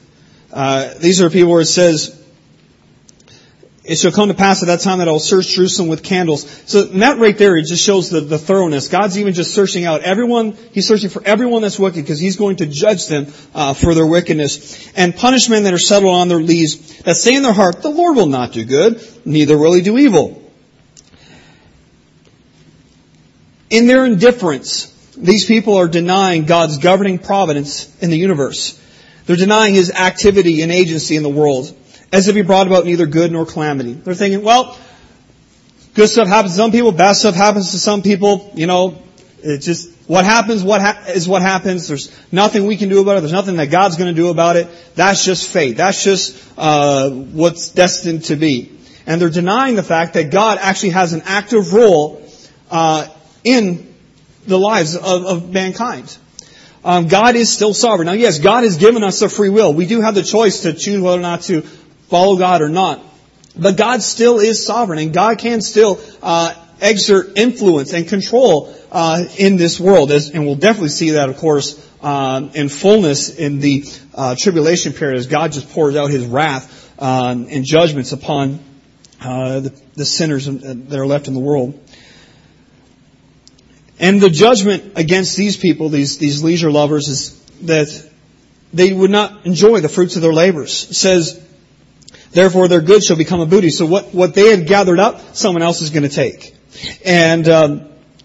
Uh, 0.53 0.95
these 0.99 1.23
are 1.23 1.31
people 1.31 1.51
where 1.51 1.63
it 1.63 1.67
says, 1.67 2.22
it 3.85 3.97
shall 3.97 4.13
come 4.13 4.29
to 4.29 4.35
pass 4.35 4.63
at 4.63 4.67
that 4.67 4.81
time 4.81 4.99
that 4.99 5.09
I 5.09 5.11
will 5.11 5.19
search 5.19 5.49
Jerusalem 5.49 5.89
with 5.89 6.05
candles. 6.05 6.49
So 6.71 6.85
that 6.85 7.19
right 7.19 7.37
there, 7.37 7.57
it 7.57 7.67
just 7.67 7.85
shows 7.85 8.11
the, 8.11 8.21
the 8.21 8.39
thoroughness. 8.39 8.87
God's 8.87 9.19
even 9.19 9.35
just 9.35 9.55
searching 9.55 9.85
out 9.85 10.03
everyone. 10.03 10.53
He's 10.73 10.87
searching 10.87 11.11
for 11.11 11.23
everyone 11.25 11.63
that's 11.63 11.81
wicked 11.81 12.01
because 12.01 12.21
He's 12.21 12.37
going 12.37 12.57
to 12.57 12.67
judge 12.67 13.09
them 13.09 13.27
uh, 13.55 13.75
for 13.75 13.95
their 13.95 14.07
wickedness 14.07 14.89
and 14.97 15.17
punish 15.17 15.49
men 15.49 15.65
that 15.65 15.75
are 15.75 15.81
settled 15.81 16.15
on 16.15 16.29
their 16.29 16.39
lees 16.39 17.03
that 17.03 17.17
say 17.17 17.35
in 17.35 17.43
their 17.43 17.53
heart, 17.53 17.83
"The 17.83 17.91
Lord 17.91 18.17
will 18.17 18.27
not 18.27 18.53
do 18.53 18.65
good, 18.65 19.05
neither 19.25 19.59
will 19.59 19.73
He 19.73 19.83
do 19.83 19.99
evil." 19.99 20.39
In 23.69 23.89
their 23.89 24.05
indifference, 24.05 24.87
these 25.17 25.47
people 25.47 25.77
are 25.77 25.89
denying 25.89 26.45
God's 26.45 26.79
governing 26.79 27.19
providence 27.19 27.91
in 28.01 28.11
the 28.11 28.19
universe. 28.19 28.79
They're 29.27 29.37
denying 29.37 29.75
His 29.75 29.91
activity 29.91 30.63
and 30.63 30.71
agency 30.71 31.17
in 31.17 31.25
the 31.25 31.29
world, 31.29 31.75
as 32.13 32.29
if 32.29 32.37
He 32.37 32.43
brought 32.43 32.67
about 32.67 32.85
neither 32.85 33.07
good 33.07 33.33
nor 33.33 33.47
calamity. 33.47 33.95
They're 33.95 34.15
thinking, 34.15 34.43
well, 34.43 34.79
good 35.95 36.09
stuff 36.09 36.29
happens 36.29 36.53
to 36.53 36.59
some 36.59 36.71
people, 36.71 36.93
bad 36.93 37.15
stuff 37.15 37.35
happens 37.35 37.73
to 37.73 37.79
some 37.79 38.03
people, 38.03 38.53
you 38.55 38.67
know, 38.67 39.03
it's 39.43 39.67
just, 39.67 39.91
what 40.07 40.25
happens 40.25 40.63
what 40.63 40.81
ha- 40.81 41.05
is 41.09 41.29
what 41.29 41.43
happens. 41.43 41.89
There's 41.89 42.15
nothing 42.31 42.67
we 42.67 42.77
can 42.77 42.89
do 42.89 43.01
about 43.01 43.17
it. 43.17 43.21
There's 43.21 43.33
nothing 43.33 43.57
that 43.57 43.71
God's 43.71 43.97
going 43.97 44.15
to 44.15 44.21
do 44.21 44.29
about 44.29 44.57
it. 44.57 44.69
That's 44.95 45.25
just 45.25 45.49
fate. 45.49 45.77
That's 45.77 46.03
just 46.05 46.37
uh, 46.57 47.11
what's 47.11 47.71
destined 47.71 48.25
to 48.25 48.37
be. 48.37 48.79
And 49.07 49.21
they're 49.21 49.31
denying 49.31 49.75
the 49.75 49.83
fact 49.83 50.15
that 50.15 50.31
God 50.31 50.59
actually 50.61 50.91
has 50.91 51.13
an 51.13 51.23
active 51.25 51.73
role 51.73 52.29
uh, 52.71 53.09
in 53.43 53.95
the 54.47 54.59
lives 54.59 54.97
of, 54.97 55.25
of 55.25 55.51
mankind. 55.51 56.17
Um, 56.85 57.07
God 57.07 57.37
is 57.37 57.49
still 57.53 57.75
sovereign. 57.75 58.07
Now, 58.07 58.13
yes, 58.13 58.41
God 58.41 58.65
has 58.65 58.77
given 58.77 59.05
us 59.05 59.23
a 59.23 59.29
free 59.29 59.51
will. 59.51 59.73
We 59.73 59.87
do 59.87 60.01
have 60.01 60.15
the 60.15 60.23
choice 60.23 60.63
to 60.63 60.73
choose 60.73 61.01
whether 61.01 61.19
or 61.19 61.23
not 61.23 61.43
to 61.43 61.63
follow 62.09 62.37
God 62.37 62.63
or 62.63 62.69
not. 62.69 63.01
But 63.57 63.77
God 63.77 64.03
still 64.03 64.39
is 64.39 64.65
sovereign, 64.65 64.99
and 64.99 65.13
God 65.13 65.39
can 65.39 65.61
still 65.61 66.01
uh, 66.23 66.55
exert 66.81 67.37
influence 67.37 67.93
and 67.93 68.09
control 68.09 68.75
uh, 68.91 69.25
in 69.39 69.57
this 69.57 69.79
world. 69.79 70.11
As, 70.11 70.31
and 70.31 70.45
we'll 70.45 70.57
definitely 70.57 70.89
see 70.89 71.11
that, 71.11 71.29
of 71.29 71.37
course, 71.37 71.79
uh, 72.03 72.49
in 72.55 72.69
fullness 72.69 73.35
in 73.37 73.61
the 73.61 73.85
uh, 74.15 74.35
tribulation 74.37 74.93
period 74.93 75.19
as 75.19 75.27
God 75.27 75.53
just 75.53 75.71
pours 75.71 75.97
out 75.97 76.11
His 76.11 76.27
wrath 76.27 76.95
uh, 76.99 77.35
and 77.49 77.65
judgments 77.65 78.13
upon 78.13 78.59
uh, 79.21 79.61
the, 79.61 79.81
the 79.95 80.05
sinners 80.05 80.47
that 80.47 80.99
are 80.99 81.07
left 81.07 81.29
in 81.29 81.35
the 81.35 81.41
world. 81.41 81.79
And 84.01 84.21
the 84.21 84.31
judgment 84.31 84.95
against 84.97 85.37
these 85.37 85.57
people, 85.57 85.89
these, 85.89 86.19
these 86.19 86.43
leisure 86.43 86.73
lovers, 86.73 87.07
is 87.07 87.39
that 87.63 88.11
they 88.73 88.93
would 88.93 89.11
not 89.11 89.47
enjoy 89.47 89.81
the 89.81 89.89
fruits 89.89 90.17
of 90.17 90.23
their 90.23 90.33
labors. 90.33 90.91
It 90.91 90.95
says, 90.95 91.41
therefore 92.33 92.69
their 92.69 92.81
goods 92.81 93.07
shall 93.07 93.17
become 93.17 93.41
a 93.41 93.47
booty. 93.47 93.71
So 93.71 93.87
what, 93.87 94.15
what 94.15 94.35
they 94.35 94.51
had 94.57 94.67
gathered 94.67 94.99
up, 94.99 95.37
someone 95.37 95.63
else 95.63 95.81
is 95.81 95.91
going 95.91 96.03
to 96.03 96.09
take. 96.09 96.55
And 97.05 97.49
um, 97.49 97.81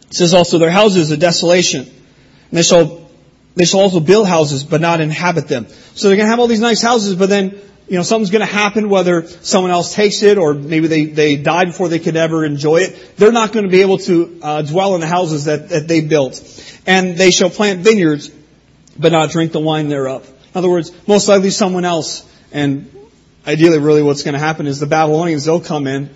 it 0.10 0.16
says 0.16 0.34
also 0.34 0.58
their 0.58 0.72
houses 0.72 1.12
a 1.12 1.18
desolation. 1.18 1.82
And 1.82 2.58
they 2.58 2.64
shall, 2.64 3.10
they 3.56 3.66
shall 3.66 3.82
also 3.82 4.00
build 4.00 4.28
houses, 4.28 4.64
but 4.64 4.82
not 4.82 5.02
inhabit 5.02 5.48
them. 5.48 5.68
So 5.68 6.08
they're 6.08 6.18
going 6.18 6.28
to 6.28 6.32
have 6.32 6.40
all 6.40 6.48
these 6.48 6.62
nice 6.62 6.82
houses, 6.82 7.16
but 7.16 7.30
then 7.30 7.62
you 7.88 7.96
know, 7.96 8.04
something's 8.04 8.32
going 8.32 8.46
to 8.46 8.54
happen 8.54 8.90
whether 8.90 9.28
someone 9.28 9.72
else 9.72 9.94
takes 9.94 10.22
it 10.22 10.38
or 10.38 10.54
maybe 10.54 10.88
they, 10.88 11.06
they 11.06 11.36
died 11.38 11.68
before 11.68 11.88
they 11.88 12.00
could 12.00 12.18
ever 12.18 12.44
enjoy 12.44 12.78
it. 12.78 13.18
They're 13.18 13.32
not 13.32 13.54
going 13.54 13.64
to 13.64 13.72
be 13.72 13.82
able 13.82 13.98
to 14.00 14.40
uh, 14.42 14.62
dwell 14.62 14.96
in 14.96 15.02
the 15.02 15.08
houses 15.08 15.46
that, 15.46 15.70
that 15.70 15.88
they 15.88 16.02
built. 16.02 16.42
And 16.86 17.18
they 17.18 17.32
shall 17.32 17.50
plant 17.50 17.82
vineyards, 17.82 18.30
but 18.98 19.12
not 19.14 19.30
drink 19.30 19.54
the 19.54 19.62
wine 19.62 19.88
thereof. 19.88 20.28
In 20.28 20.58
other 20.58 20.70
words, 20.70 20.92
most 21.08 21.28
likely 21.30 21.50
someone 21.50 21.86
else. 21.86 22.26
And 22.52 22.92
ideally, 23.48 23.80
really 23.80 24.04
what's 24.04 24.24
going 24.24 24.34
to 24.34 24.40
happen 24.40 24.68
is 24.68 24.80
the 24.80 24.86
Babylonians, 24.86 25.46
they'll 25.46 25.62
come 25.62 25.88
in 25.88 26.10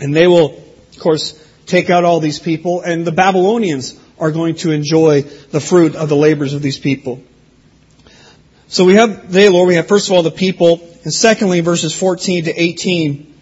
and 0.00 0.14
they 0.14 0.26
will, 0.26 0.62
of 0.92 0.98
course, 0.98 1.44
take 1.66 1.90
out 1.90 2.04
all 2.04 2.20
these 2.20 2.38
people 2.38 2.82
and 2.82 3.06
the 3.06 3.12
Babylonians 3.12 3.98
are 4.18 4.30
going 4.30 4.56
to 4.56 4.70
enjoy 4.72 5.22
the 5.22 5.60
fruit 5.60 5.96
of 5.96 6.08
the 6.08 6.16
labors 6.16 6.52
of 6.52 6.62
these 6.62 6.78
people. 6.78 7.22
So 8.66 8.84
we 8.84 8.94
have 8.94 9.28
today, 9.28 9.48
Lord, 9.48 9.68
we 9.68 9.76
have 9.76 9.88
first 9.88 10.08
of 10.08 10.12
all 10.12 10.22
the 10.22 10.30
people, 10.30 10.80
and 11.04 11.12
secondly, 11.12 11.60
verses 11.60 11.94
14 11.94 12.44
to 12.44 12.62
18. 12.62 13.34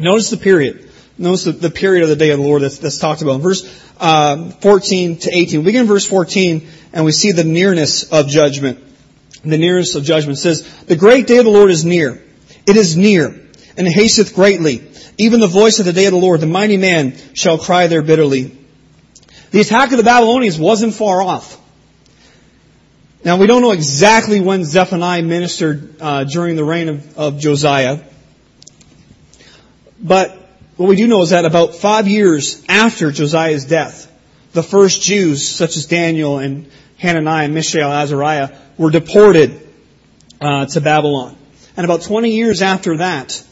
Notice 0.00 0.30
the 0.30 0.36
period. 0.36 0.90
Notice 1.16 1.44
the, 1.44 1.52
the 1.52 1.70
period 1.70 2.02
of 2.02 2.08
the 2.08 2.16
day 2.16 2.30
of 2.30 2.40
the 2.40 2.44
Lord 2.44 2.62
that's, 2.62 2.78
that's 2.78 2.98
talked 2.98 3.22
about. 3.22 3.36
In 3.36 3.40
verse 3.42 3.62
uh, 4.00 4.50
14 4.50 5.18
to 5.18 5.30
18. 5.30 5.60
We 5.60 5.66
begin 5.66 5.82
in 5.82 5.86
verse 5.86 6.06
14, 6.06 6.66
and 6.92 7.04
we 7.04 7.12
see 7.12 7.30
the 7.30 7.44
nearness 7.44 8.10
of 8.10 8.26
judgment. 8.28 8.80
The 9.44 9.58
nearness 9.58 9.94
of 9.94 10.04
judgment 10.04 10.38
says, 10.38 10.62
The 10.86 10.96
great 10.96 11.26
day 11.26 11.38
of 11.38 11.44
the 11.44 11.50
Lord 11.50 11.70
is 11.70 11.84
near. 11.84 12.20
It 12.66 12.76
is 12.76 12.96
near, 12.96 13.40
and 13.76 13.86
hasteth 13.86 14.34
greatly. 14.34 14.88
Even 15.18 15.40
the 15.40 15.46
voice 15.46 15.78
of 15.78 15.86
the 15.86 15.92
day 15.92 16.06
of 16.06 16.12
the 16.12 16.18
Lord, 16.18 16.40
the 16.40 16.46
mighty 16.46 16.76
man 16.76 17.16
shall 17.34 17.58
cry 17.58 17.86
there 17.86 18.02
bitterly. 18.02 18.56
The 19.50 19.60
attack 19.60 19.92
of 19.92 19.98
the 19.98 20.04
Babylonians 20.04 20.58
wasn't 20.58 20.94
far 20.94 21.22
off. 21.22 21.60
Now 23.24 23.38
we 23.38 23.46
don't 23.46 23.62
know 23.62 23.70
exactly 23.70 24.40
when 24.40 24.64
Zephaniah 24.64 25.22
ministered 25.22 25.96
uh, 26.00 26.24
during 26.24 26.56
the 26.56 26.64
reign 26.64 26.88
of, 26.88 27.18
of 27.18 27.38
Josiah, 27.38 28.00
but 30.00 30.36
what 30.76 30.88
we 30.88 30.96
do 30.96 31.06
know 31.06 31.22
is 31.22 31.30
that 31.30 31.44
about 31.44 31.76
five 31.76 32.08
years 32.08 32.62
after 32.68 33.12
Josiah's 33.12 33.64
death, 33.64 34.10
the 34.52 34.62
first 34.62 35.02
Jews, 35.02 35.48
such 35.48 35.76
as 35.76 35.86
Daniel 35.86 36.38
and 36.38 36.70
Hananiah, 36.98 37.48
Mishael, 37.48 37.90
Azariah, 37.90 38.50
were 38.76 38.90
deported 38.90 39.60
uh, 40.40 40.66
to 40.66 40.80
Babylon. 40.80 41.36
And 41.76 41.84
about 41.84 42.02
20 42.02 42.30
years 42.30 42.62
after 42.62 42.98
that, 42.98 43.42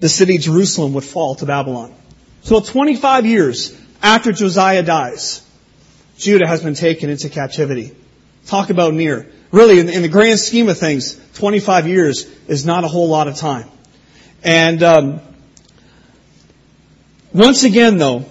the 0.00 0.08
city 0.08 0.38
Jerusalem 0.38 0.94
would 0.94 1.04
fall 1.04 1.34
to 1.36 1.46
Babylon. 1.46 1.94
So 2.42 2.56
about 2.56 2.68
25 2.68 3.26
years 3.26 3.76
after 4.02 4.32
Josiah 4.32 4.82
dies, 4.82 5.46
Judah 6.16 6.46
has 6.46 6.62
been 6.62 6.74
taken 6.74 7.10
into 7.10 7.28
captivity. 7.28 7.94
Talk 8.46 8.70
about 8.70 8.94
near. 8.94 9.30
Really, 9.50 9.78
in, 9.78 9.88
in 9.88 10.02
the 10.02 10.08
grand 10.08 10.40
scheme 10.40 10.68
of 10.68 10.78
things, 10.78 11.20
25 11.34 11.86
years 11.86 12.26
is 12.48 12.64
not 12.64 12.84
a 12.84 12.88
whole 12.88 13.08
lot 13.08 13.28
of 13.28 13.36
time. 13.36 13.68
And 14.42 14.82
um, 14.82 15.20
once 17.32 17.64
again, 17.64 17.98
though, 17.98 18.24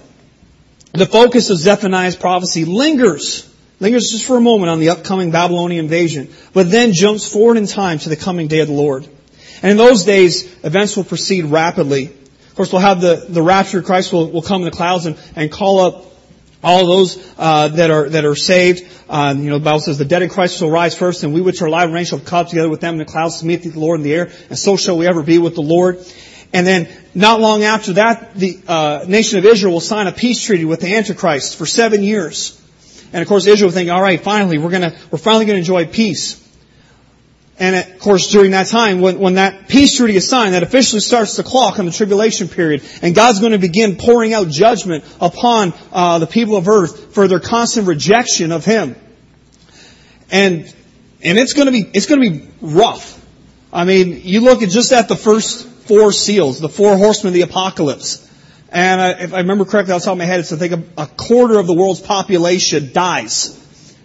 the 0.92 1.06
focus 1.06 1.48
of 1.50 1.58
Zephaniah's 1.58 2.16
prophecy 2.16 2.64
lingers, 2.64 3.48
lingers 3.80 4.10
just 4.10 4.26
for 4.26 4.36
a 4.36 4.40
moment 4.40 4.70
on 4.70 4.80
the 4.80 4.90
upcoming 4.90 5.30
Babylonian 5.30 5.84
invasion, 5.84 6.28
but 6.52 6.70
then 6.70 6.92
jumps 6.92 7.26
forward 7.26 7.56
in 7.56 7.66
time 7.66 7.98
to 8.00 8.08
the 8.08 8.16
coming 8.16 8.48
day 8.48 8.60
of 8.60 8.68
the 8.68 8.74
Lord. 8.74 9.08
And 9.62 9.70
in 9.70 9.76
those 9.76 10.04
days, 10.04 10.44
events 10.64 10.96
will 10.96 11.04
proceed 11.04 11.46
rapidly. 11.46 12.06
Of 12.06 12.54
course, 12.56 12.72
we'll 12.72 12.82
have 12.82 13.00
the, 13.00 13.24
the 13.28 13.42
rapture. 13.42 13.80
Christ 13.80 14.12
will, 14.12 14.30
will 14.30 14.42
come 14.42 14.62
in 14.62 14.66
the 14.66 14.76
clouds 14.76 15.06
and, 15.06 15.16
and 15.36 15.50
call 15.50 15.80
up 15.80 16.06
all 16.62 16.86
those 16.86 17.32
uh, 17.38 17.68
that 17.68 17.90
are 17.90 18.08
that 18.08 18.24
are 18.24 18.36
saved. 18.36 18.86
Uh, 19.08 19.34
you 19.36 19.50
know, 19.50 19.58
the 19.58 19.64
Bible 19.64 19.80
says 19.80 19.98
the 19.98 20.04
dead 20.04 20.22
in 20.22 20.28
Christ 20.28 20.58
shall 20.58 20.70
rise 20.70 20.94
first, 20.94 21.22
and 21.22 21.34
we 21.34 21.40
which 21.40 21.62
are 21.62 21.66
alive 21.66 21.86
and 21.86 21.94
reign 21.94 22.04
shall 22.04 22.20
come 22.20 22.46
together 22.46 22.68
with 22.68 22.80
them 22.80 22.94
in 22.94 22.98
the 22.98 23.04
clouds 23.04 23.40
to 23.40 23.46
meet 23.46 23.62
the 23.62 23.70
Lord 23.78 24.00
in 24.00 24.04
the 24.04 24.14
air, 24.14 24.30
and 24.48 24.58
so 24.58 24.76
shall 24.76 24.96
we 24.96 25.06
ever 25.06 25.22
be 25.22 25.38
with 25.38 25.54
the 25.54 25.62
Lord. 25.62 26.04
And 26.52 26.66
then, 26.66 26.88
not 27.14 27.40
long 27.40 27.62
after 27.62 27.94
that, 27.94 28.34
the 28.34 28.60
uh, 28.68 29.04
nation 29.08 29.38
of 29.38 29.46
Israel 29.46 29.72
will 29.72 29.80
sign 29.80 30.06
a 30.06 30.12
peace 30.12 30.44
treaty 30.44 30.66
with 30.66 30.80
the 30.80 30.94
Antichrist 30.94 31.56
for 31.56 31.64
seven 31.66 32.02
years. 32.02 32.60
And 33.12 33.22
of 33.22 33.28
course, 33.28 33.46
Israel 33.46 33.68
will 33.68 33.74
think, 33.74 33.90
all 33.90 34.02
right, 34.02 34.20
finally, 34.20 34.58
we're 34.58 34.70
gonna 34.70 34.96
we're 35.10 35.18
finally 35.18 35.46
gonna 35.46 35.58
enjoy 35.58 35.86
peace. 35.86 36.41
And 37.62 37.76
of 37.76 38.00
course, 38.00 38.26
during 38.26 38.50
that 38.50 38.66
time, 38.66 39.00
when, 39.00 39.20
when 39.20 39.34
that 39.34 39.68
peace 39.68 39.96
treaty 39.96 40.16
is 40.16 40.28
signed, 40.28 40.54
that 40.54 40.64
officially 40.64 40.98
starts 40.98 41.36
the 41.36 41.44
clock 41.44 41.78
on 41.78 41.86
the 41.86 41.92
tribulation 41.92 42.48
period, 42.48 42.82
and 43.02 43.14
God's 43.14 43.38
going 43.38 43.52
to 43.52 43.58
begin 43.58 43.94
pouring 43.94 44.34
out 44.34 44.48
judgment 44.48 45.04
upon 45.20 45.72
uh, 45.92 46.18
the 46.18 46.26
people 46.26 46.56
of 46.56 46.66
earth 46.66 47.14
for 47.14 47.28
their 47.28 47.38
constant 47.38 47.86
rejection 47.86 48.50
of 48.50 48.64
Him. 48.64 48.96
And 50.28 50.74
and 51.22 51.38
it's 51.38 51.52
going 51.52 51.66
to 51.66 51.72
be 51.72 51.88
it's 51.94 52.06
going 52.06 52.20
to 52.20 52.30
be 52.30 52.48
rough. 52.60 53.24
I 53.72 53.84
mean, 53.84 54.22
you 54.24 54.40
look 54.40 54.64
at 54.64 54.68
just 54.70 54.90
at 54.90 55.06
the 55.06 55.14
first 55.14 55.64
four 55.64 56.10
seals, 56.10 56.58
the 56.58 56.68
four 56.68 56.96
horsemen 56.96 57.28
of 57.28 57.34
the 57.34 57.42
apocalypse. 57.42 58.28
And 58.70 59.00
I, 59.00 59.10
if 59.10 59.34
I 59.34 59.38
remember 59.38 59.66
correctly, 59.66 59.94
off 59.94 60.00
the 60.00 60.06
top 60.06 60.12
of 60.14 60.18
my 60.18 60.24
head, 60.24 60.40
it's 60.40 60.52
I 60.52 60.56
think 60.56 60.72
a, 60.72 61.02
a 61.02 61.06
quarter 61.06 61.60
of 61.60 61.68
the 61.68 61.74
world's 61.74 62.00
population 62.00 62.92
dies 62.92 63.56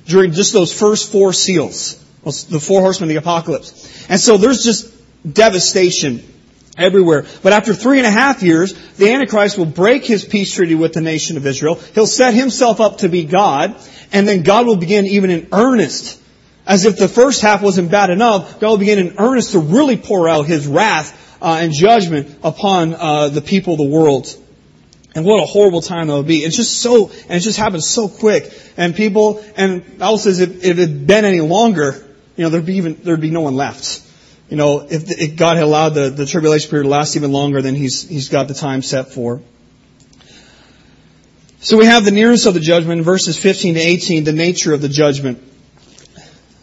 during 0.06 0.34
just 0.34 0.54
those 0.54 0.72
first 0.72 1.12
four 1.12 1.34
seals 1.34 2.04
the 2.32 2.60
four 2.60 2.82
horsemen 2.82 3.10
of 3.10 3.14
the 3.14 3.20
apocalypse. 3.20 4.06
And 4.10 4.20
so 4.20 4.38
there's 4.38 4.64
just 4.64 4.94
devastation 5.32 6.24
everywhere. 6.78 7.26
But 7.42 7.54
after 7.54 7.74
three 7.74 7.98
and 7.98 8.08
a 8.08 8.12
half 8.12 8.44
years, 8.44 8.74
the 8.98 9.12
Antichrist 9.12 9.58
will 9.58 9.66
break 9.66 10.06
his 10.06 10.24
peace 10.24 10.54
treaty 10.54 10.76
with 10.76 10.94
the 10.94 11.02
nation 11.02 11.38
of 11.38 11.46
Israel. 11.46 11.76
He'll 11.96 12.08
set 12.08 12.34
himself 12.34 12.80
up 12.80 13.00
to 13.00 13.10
be 13.10 13.24
God, 13.24 13.76
and 14.12 14.28
then 14.28 14.44
God 14.44 14.66
will 14.68 14.76
begin 14.76 15.06
even 15.08 15.30
in 15.30 15.48
earnest. 15.52 16.22
As 16.66 16.86
if 16.86 16.98
the 16.98 17.08
first 17.08 17.42
half 17.42 17.62
wasn't 17.62 17.92
bad 17.92 18.10
enough, 18.10 18.60
God 18.60 18.72
will 18.72 18.78
begin 18.78 19.00
in 19.00 19.16
earnest 19.18 19.54
to 19.54 19.60
really 19.60 19.98
pour 19.98 20.28
out 20.28 20.46
his 20.46 20.68
wrath 20.68 21.38
uh, 21.42 21.60
and 21.62 21.72
judgment 21.72 22.40
upon 22.44 22.94
uh, 22.94 23.30
the 23.30 23.42
people 23.42 23.74
of 23.74 23.80
the 23.80 23.88
world. 23.88 24.28
And 25.16 25.26
what 25.26 25.42
a 25.42 25.46
horrible 25.46 25.82
time 25.82 26.08
that 26.08 26.16
would 26.16 26.28
be. 26.28 26.40
It's 26.44 26.56
just 26.56 26.80
so, 26.80 27.10
and 27.10 27.32
it 27.32 27.40
just 27.40 27.58
happens 27.58 27.88
so 27.88 28.08
quick. 28.08 28.54
And 28.76 28.96
people, 28.96 29.44
and 29.56 29.98
Bible 29.98 30.20
says 30.20 30.42
if, 30.42 30.64
if 30.64 30.78
it 30.78 30.90
had 30.90 31.08
been 31.08 31.26
any 31.26 31.40
longer, 31.40 32.07
you 32.38 32.44
know, 32.44 32.50
there'd 32.50 32.66
be 32.66 32.76
even, 32.76 32.94
there'd 33.04 33.20
be 33.20 33.32
no 33.32 33.42
one 33.42 33.56
left. 33.56 34.04
You 34.50 34.56
know, 34.56 34.88
if, 34.90 35.12
if 35.12 35.36
God 35.36 35.58
had 35.58 35.64
allowed 35.64 35.90
the, 35.90 36.10
the 36.10 36.26
tribulation 36.26 36.70
period 36.70 36.84
to 36.84 36.90
last 36.90 37.16
even 37.16 37.32
longer 37.32 37.62
than 37.62 37.76
he's, 37.76 38.08
he's 38.08 38.30
got 38.30 38.48
the 38.48 38.54
time 38.54 38.82
set 38.82 39.12
for. 39.12 39.42
So 41.60 41.76
we 41.78 41.86
have 41.86 42.06
the 42.06 42.12
nearness 42.12 42.46
of 42.46 42.54
the 42.54 42.60
judgment, 42.60 43.02
verses 43.02 43.38
15 43.38 43.74
to 43.74 43.80
18, 43.80 44.24
the 44.24 44.32
nature 44.32 44.74
of 44.74 44.82
the 44.82 44.88
judgment. 44.88 45.44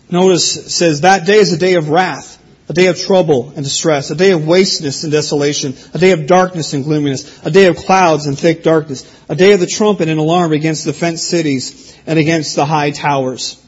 Notice 0.08 0.74
says, 0.74 1.00
that 1.00 1.26
day 1.26 1.38
is 1.38 1.52
a 1.52 1.58
day 1.58 1.74
of 1.74 1.88
wrath, 1.88 2.40
a 2.68 2.72
day 2.72 2.86
of 2.86 2.98
trouble 2.98 3.52
and 3.56 3.64
distress, 3.64 4.10
a 4.10 4.14
day 4.14 4.30
of 4.30 4.46
wasteness 4.46 5.02
and 5.02 5.12
desolation, 5.12 5.74
a 5.92 5.98
day 5.98 6.12
of 6.12 6.26
darkness 6.26 6.72
and 6.72 6.84
gloominess, 6.84 7.44
a 7.44 7.50
day 7.50 7.66
of 7.66 7.76
clouds 7.76 8.26
and 8.26 8.38
thick 8.38 8.62
darkness, 8.62 9.04
a 9.28 9.34
day 9.34 9.52
of 9.52 9.60
the 9.60 9.66
trumpet 9.66 10.08
and 10.08 10.20
alarm 10.20 10.52
against 10.52 10.84
the 10.84 10.92
fenced 10.92 11.28
cities 11.28 11.98
and 12.06 12.18
against 12.18 12.54
the 12.54 12.64
high 12.64 12.92
towers. 12.92 13.60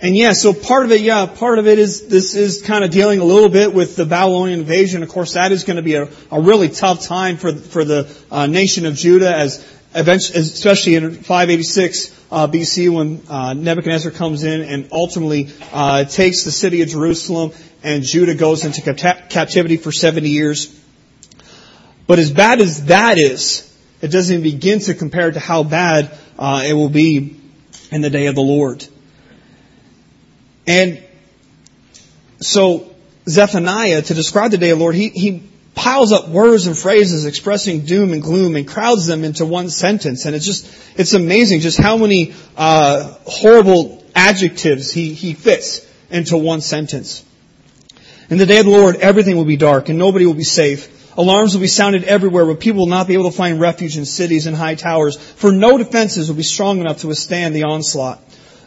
And 0.00 0.16
yeah, 0.16 0.32
so 0.32 0.52
part 0.52 0.84
of 0.84 0.92
it, 0.92 1.00
yeah, 1.00 1.26
part 1.26 1.58
of 1.58 1.66
it 1.66 1.78
is, 1.78 2.06
this 2.06 2.36
is 2.36 2.62
kind 2.62 2.84
of 2.84 2.90
dealing 2.90 3.18
a 3.18 3.24
little 3.24 3.48
bit 3.48 3.74
with 3.74 3.96
the 3.96 4.06
Babylonian 4.06 4.60
invasion. 4.60 5.02
Of 5.02 5.08
course, 5.08 5.34
that 5.34 5.50
is 5.50 5.64
going 5.64 5.76
to 5.76 5.82
be 5.82 5.94
a, 5.94 6.08
a 6.30 6.40
really 6.40 6.68
tough 6.68 7.04
time 7.04 7.36
for, 7.36 7.52
for 7.52 7.84
the 7.84 8.16
uh, 8.30 8.46
nation 8.46 8.86
of 8.86 8.94
Judah 8.94 9.34
as 9.34 9.66
especially 9.94 10.94
in 10.94 11.14
586 11.14 12.14
uh, 12.30 12.46
BC 12.46 12.94
when 12.94 13.22
uh, 13.28 13.54
Nebuchadnezzar 13.54 14.12
comes 14.12 14.44
in 14.44 14.60
and 14.60 14.88
ultimately 14.92 15.48
uh, 15.72 16.04
takes 16.04 16.44
the 16.44 16.50
city 16.50 16.82
of 16.82 16.88
Jerusalem 16.88 17.52
and 17.82 18.02
Judah 18.02 18.34
goes 18.34 18.64
into 18.64 18.82
captivity 18.82 19.78
for 19.78 19.92
70 19.92 20.28
years. 20.28 20.78
But 22.06 22.18
as 22.18 22.30
bad 22.30 22.60
as 22.60 22.86
that 22.86 23.18
is, 23.18 23.64
it 24.00 24.08
doesn't 24.08 24.32
even 24.32 24.42
begin 24.42 24.80
to 24.80 24.94
compare 24.94 25.30
to 25.30 25.40
how 25.40 25.62
bad 25.62 26.16
uh, 26.38 26.62
it 26.66 26.74
will 26.74 26.88
be 26.88 27.40
in 27.90 28.00
the 28.00 28.10
day 28.10 28.26
of 28.26 28.34
the 28.34 28.42
Lord. 28.42 28.86
And 30.68 31.02
so 32.40 32.94
Zephaniah, 33.26 34.02
to 34.02 34.14
describe 34.14 34.50
the 34.50 34.58
day 34.58 34.70
of 34.70 34.78
the 34.78 34.82
Lord, 34.82 34.94
he, 34.94 35.08
he 35.08 35.42
piles 35.74 36.12
up 36.12 36.28
words 36.28 36.66
and 36.66 36.76
phrases 36.76 37.24
expressing 37.24 37.86
doom 37.86 38.12
and 38.12 38.22
gloom 38.22 38.54
and 38.54 38.68
crowds 38.68 39.06
them 39.06 39.24
into 39.24 39.46
one 39.46 39.70
sentence. 39.70 40.26
And 40.26 40.36
it's 40.36 40.44
just, 40.44 40.70
it's 40.96 41.14
amazing 41.14 41.60
just 41.60 41.78
how 41.78 41.96
many 41.96 42.34
uh, 42.56 43.14
horrible 43.24 44.04
adjectives 44.14 44.92
he, 44.92 45.14
he 45.14 45.32
fits 45.32 45.86
into 46.10 46.36
one 46.36 46.60
sentence. 46.60 47.24
In 48.28 48.36
the 48.36 48.44
day 48.44 48.58
of 48.58 48.66
the 48.66 48.70
Lord, 48.70 48.96
everything 48.96 49.36
will 49.36 49.46
be 49.46 49.56
dark 49.56 49.88
and 49.88 49.98
nobody 49.98 50.26
will 50.26 50.34
be 50.34 50.44
safe. 50.44 51.16
Alarms 51.16 51.54
will 51.54 51.62
be 51.62 51.66
sounded 51.66 52.04
everywhere, 52.04 52.44
but 52.44 52.60
people 52.60 52.80
will 52.80 52.88
not 52.88 53.08
be 53.08 53.14
able 53.14 53.30
to 53.30 53.36
find 53.36 53.58
refuge 53.58 53.96
in 53.96 54.04
cities 54.04 54.46
and 54.46 54.54
high 54.54 54.74
towers, 54.74 55.16
for 55.16 55.50
no 55.50 55.78
defenses 55.78 56.28
will 56.28 56.36
be 56.36 56.42
strong 56.42 56.78
enough 56.78 56.98
to 56.98 57.08
withstand 57.08 57.56
the 57.56 57.64
onslaught. 57.64 58.20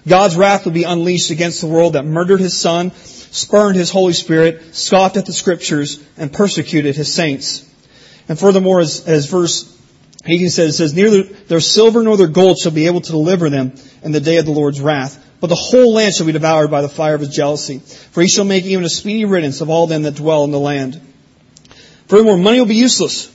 God's 0.07 0.35
wrath 0.35 0.65
will 0.65 0.71
be 0.71 0.83
unleashed 0.83 1.29
against 1.29 1.61
the 1.61 1.67
world 1.67 1.93
that 1.93 2.05
murdered 2.05 2.39
his 2.39 2.57
son, 2.57 2.91
spurned 2.91 3.75
his 3.75 3.91
Holy 3.91 4.13
Spirit, 4.13 4.75
scoffed 4.75 5.17
at 5.17 5.25
the 5.25 5.33
scriptures, 5.33 6.03
and 6.17 6.33
persecuted 6.33 6.95
his 6.95 7.13
saints. 7.13 7.67
And 8.27 8.39
furthermore, 8.39 8.79
as, 8.79 9.07
as 9.07 9.27
verse 9.27 9.67
18 10.25 10.49
says, 10.49 10.69
it 10.73 10.77
says, 10.77 10.93
neither 10.93 11.23
their 11.23 11.59
silver 11.59 12.03
nor 12.03 12.17
their 12.17 12.27
gold 12.27 12.57
shall 12.59 12.71
be 12.71 12.87
able 12.87 13.01
to 13.01 13.11
deliver 13.11 13.49
them 13.49 13.73
in 14.03 14.11
the 14.11 14.19
day 14.19 14.37
of 14.37 14.45
the 14.45 14.51
Lord's 14.51 14.81
wrath. 14.81 15.23
But 15.39 15.47
the 15.47 15.55
whole 15.55 15.93
land 15.93 16.13
shall 16.13 16.27
be 16.27 16.31
devoured 16.31 16.69
by 16.69 16.83
the 16.83 16.89
fire 16.89 17.15
of 17.15 17.21
his 17.21 17.29
jealousy. 17.29 17.79
For 17.79 18.21
he 18.21 18.27
shall 18.27 18.45
make 18.45 18.63
even 18.65 18.85
a 18.85 18.89
speedy 18.89 19.25
riddance 19.25 19.61
of 19.61 19.69
all 19.69 19.87
them 19.87 20.03
that 20.03 20.15
dwell 20.15 20.43
in 20.43 20.51
the 20.51 20.59
land. 20.59 21.01
Furthermore, 22.07 22.37
money 22.37 22.59
will 22.59 22.67
be 22.67 22.75
useless. 22.75 23.31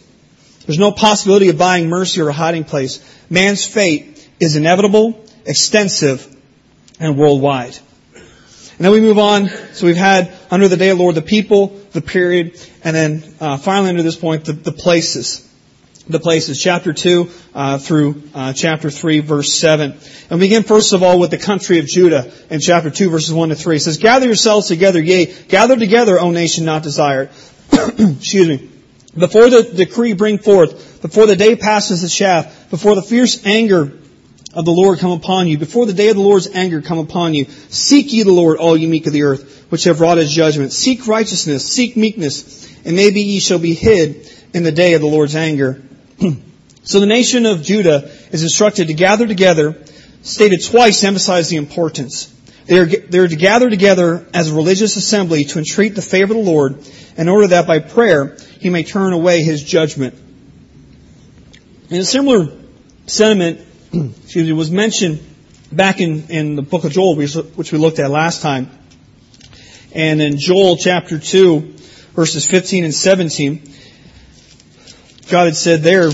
There's 0.66 0.78
no 0.78 0.92
possibility 0.92 1.48
of 1.48 1.58
buying 1.58 1.88
mercy 1.88 2.20
or 2.20 2.28
a 2.28 2.32
hiding 2.32 2.64
place. 2.64 3.00
Man's 3.28 3.64
fate 3.64 4.28
is 4.38 4.54
inevitable, 4.54 5.24
extensive, 5.44 6.35
and 7.00 7.16
worldwide. 7.16 7.78
And 8.78 8.84
then 8.84 8.92
we 8.92 9.00
move 9.00 9.18
on. 9.18 9.48
So 9.72 9.86
we've 9.86 9.96
had 9.96 10.32
under 10.50 10.68
the 10.68 10.76
day 10.76 10.90
of 10.90 10.98
the 10.98 11.02
Lord 11.02 11.14
the 11.14 11.22
people, 11.22 11.68
the 11.92 12.02
period, 12.02 12.60
and 12.84 12.94
then 12.94 13.34
uh, 13.40 13.56
finally 13.56 13.88
under 13.88 14.02
this 14.02 14.16
point 14.16 14.44
the, 14.44 14.52
the 14.52 14.72
places. 14.72 15.42
The 16.08 16.20
places, 16.20 16.62
chapter 16.62 16.92
2 16.92 17.30
uh, 17.52 17.78
through 17.78 18.22
uh, 18.32 18.52
chapter 18.52 18.90
3, 18.90 19.20
verse 19.20 19.52
7. 19.54 19.90
And 20.30 20.40
we 20.40 20.46
begin 20.46 20.62
first 20.62 20.92
of 20.92 21.02
all 21.02 21.18
with 21.18 21.32
the 21.32 21.38
country 21.38 21.80
of 21.80 21.86
Judah 21.86 22.30
in 22.48 22.60
chapter 22.60 22.90
2, 22.90 23.10
verses 23.10 23.34
1 23.34 23.48
to 23.48 23.54
3. 23.56 23.76
It 23.76 23.80
says, 23.80 23.98
Gather 23.98 24.26
yourselves 24.26 24.68
together, 24.68 25.02
yea, 25.02 25.26
gather 25.48 25.76
together, 25.76 26.20
O 26.20 26.30
nation 26.30 26.64
not 26.64 26.84
desired. 26.84 27.30
excuse 27.72 28.46
me, 28.46 28.70
before 29.18 29.50
the 29.50 29.62
decree 29.62 30.12
bring 30.12 30.38
forth, 30.38 31.02
before 31.02 31.26
the 31.26 31.34
day 31.34 31.56
passes 31.56 32.02
the 32.02 32.08
shaft, 32.08 32.70
before 32.70 32.94
the 32.94 33.02
fierce 33.02 33.44
anger 33.44 33.98
of 34.56 34.64
the 34.64 34.72
Lord 34.72 34.98
come 34.98 35.10
upon 35.10 35.48
you, 35.48 35.58
before 35.58 35.84
the 35.84 35.92
day 35.92 36.08
of 36.08 36.16
the 36.16 36.22
Lord's 36.22 36.48
anger 36.48 36.80
come 36.80 36.98
upon 36.98 37.34
you, 37.34 37.44
seek 37.68 38.10
ye 38.14 38.22
the 38.22 38.32
Lord, 38.32 38.56
all 38.56 38.74
ye 38.74 38.86
meek 38.86 39.06
of 39.06 39.12
the 39.12 39.24
earth, 39.24 39.66
which 39.68 39.84
have 39.84 40.00
wrought 40.00 40.16
his 40.16 40.32
judgment. 40.32 40.72
Seek 40.72 41.06
righteousness, 41.06 41.70
seek 41.70 41.94
meekness, 41.94 42.66
and 42.86 42.96
maybe 42.96 43.20
ye 43.20 43.38
shall 43.38 43.58
be 43.58 43.74
hid 43.74 44.32
in 44.54 44.62
the 44.62 44.72
day 44.72 44.94
of 44.94 45.02
the 45.02 45.06
Lord's 45.06 45.36
anger. 45.36 45.82
so 46.84 47.00
the 47.00 47.06
nation 47.06 47.44
of 47.44 47.62
Judah 47.62 48.10
is 48.32 48.42
instructed 48.42 48.86
to 48.86 48.94
gather 48.94 49.26
together, 49.26 49.76
stated 50.22 50.64
twice 50.64 51.00
to 51.00 51.06
emphasize 51.08 51.50
the 51.50 51.56
importance. 51.56 52.32
They 52.64 52.78
are, 52.78 52.86
they 52.86 53.18
are 53.18 53.28
to 53.28 53.36
gather 53.36 53.68
together 53.68 54.26
as 54.32 54.50
a 54.50 54.54
religious 54.54 54.96
assembly 54.96 55.44
to 55.44 55.58
entreat 55.58 55.94
the 55.94 56.02
favor 56.02 56.32
of 56.32 56.42
the 56.42 56.50
Lord 56.50 56.82
in 57.18 57.28
order 57.28 57.48
that 57.48 57.66
by 57.66 57.80
prayer 57.80 58.38
he 58.58 58.70
may 58.70 58.84
turn 58.84 59.12
away 59.12 59.42
his 59.42 59.62
judgment. 59.62 60.14
In 61.90 62.00
a 62.00 62.04
similar 62.04 62.56
sentiment, 63.04 63.60
excuse 63.92 64.46
me, 64.46 64.52
was 64.52 64.70
mentioned 64.70 65.20
back 65.72 66.00
in, 66.00 66.28
in 66.28 66.56
the 66.56 66.62
book 66.62 66.84
of 66.84 66.92
Joel, 66.92 67.16
which 67.16 67.72
we 67.72 67.78
looked 67.78 67.98
at 67.98 68.10
last 68.10 68.42
time. 68.42 68.70
And 69.92 70.20
in 70.20 70.38
Joel 70.38 70.76
chapter 70.76 71.18
2, 71.18 71.74
verses 72.14 72.46
15 72.46 72.84
and 72.84 72.94
17, 72.94 73.62
God 75.30 75.46
had 75.46 75.56
said 75.56 75.82
there, 75.82 76.10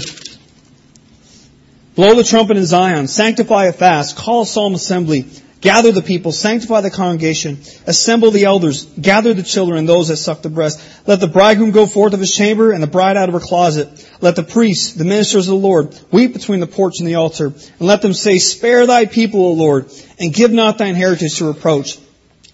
Blow 1.95 2.15
the 2.15 2.25
trumpet 2.25 2.57
in 2.57 2.65
Zion, 2.65 3.07
sanctify 3.07 3.67
a 3.67 3.73
fast, 3.73 4.17
call 4.17 4.43
a 4.43 4.47
solemn 4.47 4.75
assembly, 4.75 5.27
Gather 5.63 5.93
the 5.93 6.03
people, 6.03 6.33
sanctify 6.33 6.81
the 6.81 6.91
congregation, 6.91 7.61
assemble 7.87 8.33
the 8.33 8.47
elders, 8.47 8.85
gather 8.85 9.33
the 9.33 9.45
children 9.45 9.79
and 9.79 9.89
those 9.89 10.09
that 10.09 10.17
suck 10.17 10.43
the 10.43 10.51
breast. 10.51 10.85
Let 11.07 11.21
the 11.21 11.29
bridegroom 11.29 11.71
go 11.71 11.87
forth 11.87 12.15
of 12.15 12.21
his 12.21 12.35
chamber 12.35 12.73
and 12.73 12.83
the 12.83 12.89
bride 12.89 13.17
out 13.17 13.29
of 13.29 13.35
her 13.35 13.41
closet. 13.41 13.89
Let 14.21 14.35
the 14.35 14.43
priests, 14.43 14.95
the 14.95 15.05
ministers 15.05 15.47
of 15.47 15.53
the 15.53 15.61
Lord, 15.65 15.97
weep 16.11 16.33
between 16.33 16.59
the 16.59 16.67
porch 16.67 16.95
and 16.99 17.07
the 17.07 17.15
altar, 17.15 17.47
and 17.47 17.81
let 17.81 18.03
them 18.03 18.13
say, 18.13 18.39
Spare 18.39 18.87
thy 18.87 19.07
people, 19.07 19.45
O 19.45 19.53
Lord, 19.53 19.89
and 20.19 20.35
give 20.35 20.51
not 20.51 20.79
thine 20.79 20.97
heritage 20.97 21.39
to 21.39 21.45
reproach, 21.45 21.97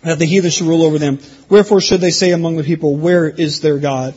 that 0.03 0.19
the 0.19 0.27
heathen 0.27 0.51
should 0.51 0.67
rule 0.67 0.83
over 0.83 0.99
them. 0.99 1.19
Wherefore 1.49 1.81
should 1.81 2.03
they 2.03 2.11
say 2.11 2.33
among 2.33 2.59
the 2.59 2.63
people, 2.63 2.95
Where 2.95 3.27
is 3.27 3.63
their 3.63 3.79
God? 3.79 4.13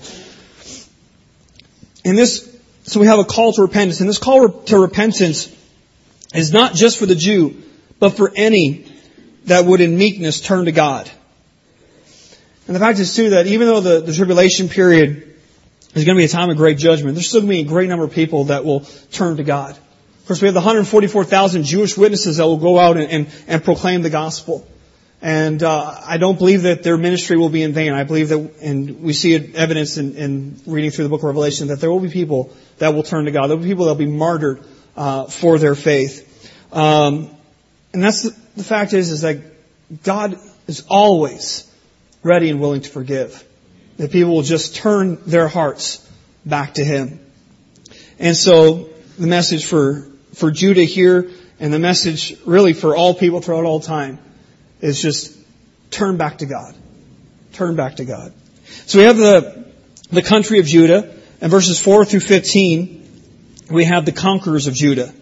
In 2.03 2.17
this, 2.17 2.53
so 2.83 2.99
we 2.99 3.07
have 3.07 3.19
a 3.19 3.23
call 3.23 3.53
to 3.53 3.61
repentance, 3.61 4.01
and 4.01 4.09
this 4.09 4.17
call 4.17 4.63
to 4.63 4.79
repentance 4.79 5.49
is 6.33 6.51
not 6.51 6.73
just 6.73 6.99
for 6.99 7.05
the 7.05 7.15
Jew, 7.15 7.55
but 8.01 8.17
for 8.17 8.31
any 8.35 8.91
that 9.45 9.63
would 9.63 9.79
in 9.79 9.95
meekness 9.95 10.41
turn 10.41 10.65
to 10.65 10.71
God. 10.71 11.09
And 12.65 12.75
the 12.75 12.79
fact 12.79 12.99
is 12.99 13.15
too 13.15 13.29
that 13.31 13.45
even 13.47 13.67
though 13.67 13.79
the, 13.79 14.01
the 14.01 14.13
tribulation 14.13 14.69
period 14.69 15.35
is 15.93 16.03
going 16.03 16.15
to 16.17 16.19
be 16.19 16.25
a 16.25 16.27
time 16.27 16.49
of 16.49 16.57
great 16.57 16.79
judgment, 16.79 17.15
there's 17.15 17.29
still 17.29 17.41
going 17.41 17.51
to 17.51 17.57
be 17.57 17.61
a 17.61 17.71
great 17.71 17.89
number 17.89 18.03
of 18.03 18.11
people 18.11 18.45
that 18.45 18.65
will 18.65 18.81
turn 19.11 19.37
to 19.37 19.43
God. 19.43 19.71
Of 19.71 20.25
course, 20.25 20.41
we 20.41 20.47
have 20.47 20.55
the 20.55 20.61
144,000 20.61 21.63
Jewish 21.63 21.95
witnesses 21.95 22.37
that 22.37 22.45
will 22.45 22.57
go 22.57 22.79
out 22.79 22.97
and, 22.97 23.11
and, 23.11 23.27
and 23.47 23.63
proclaim 23.63 24.01
the 24.01 24.09
gospel. 24.09 24.67
And 25.21 25.61
uh, 25.61 26.01
I 26.03 26.17
don't 26.17 26.39
believe 26.39 26.63
that 26.63 26.81
their 26.81 26.97
ministry 26.97 27.37
will 27.37 27.49
be 27.49 27.61
in 27.61 27.73
vain. 27.73 27.93
I 27.93 28.03
believe 28.03 28.29
that, 28.29 28.55
and 28.61 29.01
we 29.01 29.13
see 29.13 29.35
evidence 29.35 29.97
in, 29.97 30.15
in, 30.15 30.61
reading 30.65 30.89
through 30.89 31.03
the 31.03 31.09
book 31.09 31.21
of 31.21 31.25
Revelation, 31.25 31.67
that 31.67 31.79
there 31.79 31.91
will 31.91 31.99
be 31.99 32.09
people 32.09 32.51
that 32.79 32.95
will 32.95 33.03
turn 33.03 33.25
to 33.25 33.31
God. 33.31 33.47
There 33.47 33.57
will 33.57 33.63
be 33.63 33.69
people 33.69 33.85
that 33.85 33.91
will 33.91 34.05
be 34.05 34.07
martyred 34.07 34.63
uh, 34.95 35.25
for 35.25 35.59
their 35.59 35.75
faith. 35.75 36.27
Um, 36.71 37.35
and 37.93 38.03
that's 38.03 38.23
the, 38.23 38.35
the 38.55 38.63
fact 38.63 38.93
is, 38.93 39.11
is 39.11 39.21
that 39.21 39.41
God 40.03 40.37
is 40.67 40.85
always 40.89 41.69
ready 42.23 42.49
and 42.49 42.59
willing 42.59 42.81
to 42.81 42.89
forgive. 42.89 43.43
That 43.97 44.11
people 44.11 44.33
will 44.33 44.41
just 44.41 44.75
turn 44.75 45.19
their 45.25 45.47
hearts 45.47 46.07
back 46.45 46.75
to 46.75 46.83
Him. 46.83 47.19
And 48.19 48.35
so 48.35 48.89
the 49.17 49.27
message 49.27 49.65
for, 49.65 50.07
for 50.33 50.51
Judah 50.51 50.83
here 50.83 51.29
and 51.59 51.73
the 51.73 51.79
message 51.79 52.37
really 52.45 52.73
for 52.73 52.95
all 52.95 53.13
people 53.13 53.41
throughout 53.41 53.65
all 53.65 53.79
time 53.79 54.19
is 54.79 55.01
just 55.01 55.37
turn 55.91 56.17
back 56.17 56.39
to 56.39 56.45
God. 56.45 56.75
Turn 57.53 57.75
back 57.75 57.97
to 57.97 58.05
God. 58.05 58.33
So 58.85 58.99
we 58.99 59.05
have 59.05 59.17
the, 59.17 59.65
the 60.09 60.21
country 60.21 60.59
of 60.59 60.65
Judah 60.65 61.13
and 61.41 61.51
verses 61.51 61.79
4 61.79 62.05
through 62.05 62.21
15 62.21 63.01
we 63.71 63.85
have 63.85 64.05
the 64.05 64.11
conquerors 64.11 64.67
of 64.67 64.73
Judah. 64.73 65.13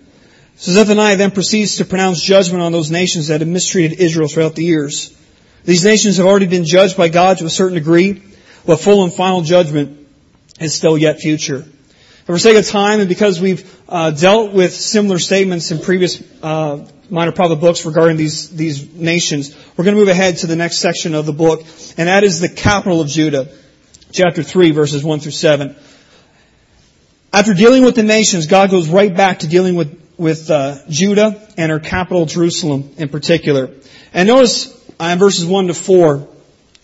So 0.59 0.73
Zephaniah 0.73 1.15
then 1.15 1.31
proceeds 1.31 1.77
to 1.77 1.85
pronounce 1.85 2.21
judgment 2.21 2.61
on 2.61 2.73
those 2.73 2.91
nations 2.91 3.27
that 3.27 3.39
have 3.39 3.47
mistreated 3.47 3.97
Israel 3.97 4.27
throughout 4.27 4.55
the 4.55 4.65
years. 4.65 5.15
These 5.63 5.85
nations 5.85 6.17
have 6.17 6.25
already 6.25 6.47
been 6.47 6.65
judged 6.65 6.97
by 6.97 7.07
God 7.07 7.37
to 7.37 7.45
a 7.45 7.49
certain 7.49 7.75
degree, 7.75 8.21
but 8.65 8.81
full 8.81 9.05
and 9.05 9.13
final 9.13 9.41
judgment 9.41 10.05
is 10.59 10.75
still 10.75 10.97
yet 10.97 11.21
future. 11.21 11.59
And 11.59 12.25
for 12.25 12.37
sake 12.37 12.57
of 12.57 12.67
time, 12.67 12.99
and 12.99 13.07
because 13.07 13.39
we've 13.39 13.73
uh, 13.87 14.11
dealt 14.11 14.51
with 14.51 14.73
similar 14.73 15.17
statements 15.17 15.71
in 15.71 15.79
previous 15.79 16.21
uh, 16.43 16.85
minor 17.09 17.31
prophet 17.31 17.55
books 17.61 17.85
regarding 17.85 18.17
these 18.17 18.49
these 18.49 18.93
nations, 18.93 19.55
we're 19.77 19.85
going 19.85 19.95
to 19.95 19.99
move 19.99 20.09
ahead 20.09 20.39
to 20.39 20.47
the 20.47 20.57
next 20.57 20.79
section 20.79 21.15
of 21.15 21.25
the 21.25 21.31
book, 21.31 21.61
and 21.97 22.09
that 22.09 22.25
is 22.25 22.41
the 22.41 22.49
capital 22.49 22.99
of 22.99 23.07
Judah, 23.07 23.47
chapter 24.11 24.43
three, 24.43 24.71
verses 24.71 25.05
one 25.05 25.21
through 25.21 25.31
seven. 25.31 25.77
After 27.31 27.53
dealing 27.53 27.85
with 27.85 27.95
the 27.95 28.03
nations, 28.03 28.47
God 28.47 28.71
goes 28.71 28.89
right 28.89 29.15
back 29.15 29.39
to 29.39 29.47
dealing 29.47 29.75
with 29.75 29.98
with 30.19 30.51
uh, 30.51 30.77
Judah 30.89 31.47
and 31.57 31.71
her 31.71 31.79
capital 31.79 32.25
Jerusalem 32.25 32.91
in 32.97 33.09
particular. 33.09 33.71
And 34.13 34.27
notice 34.27 34.67
uh, 34.99 35.05
in 35.05 35.19
verses 35.19 35.45
1 35.45 35.67
to 35.67 35.73
4 35.73 36.27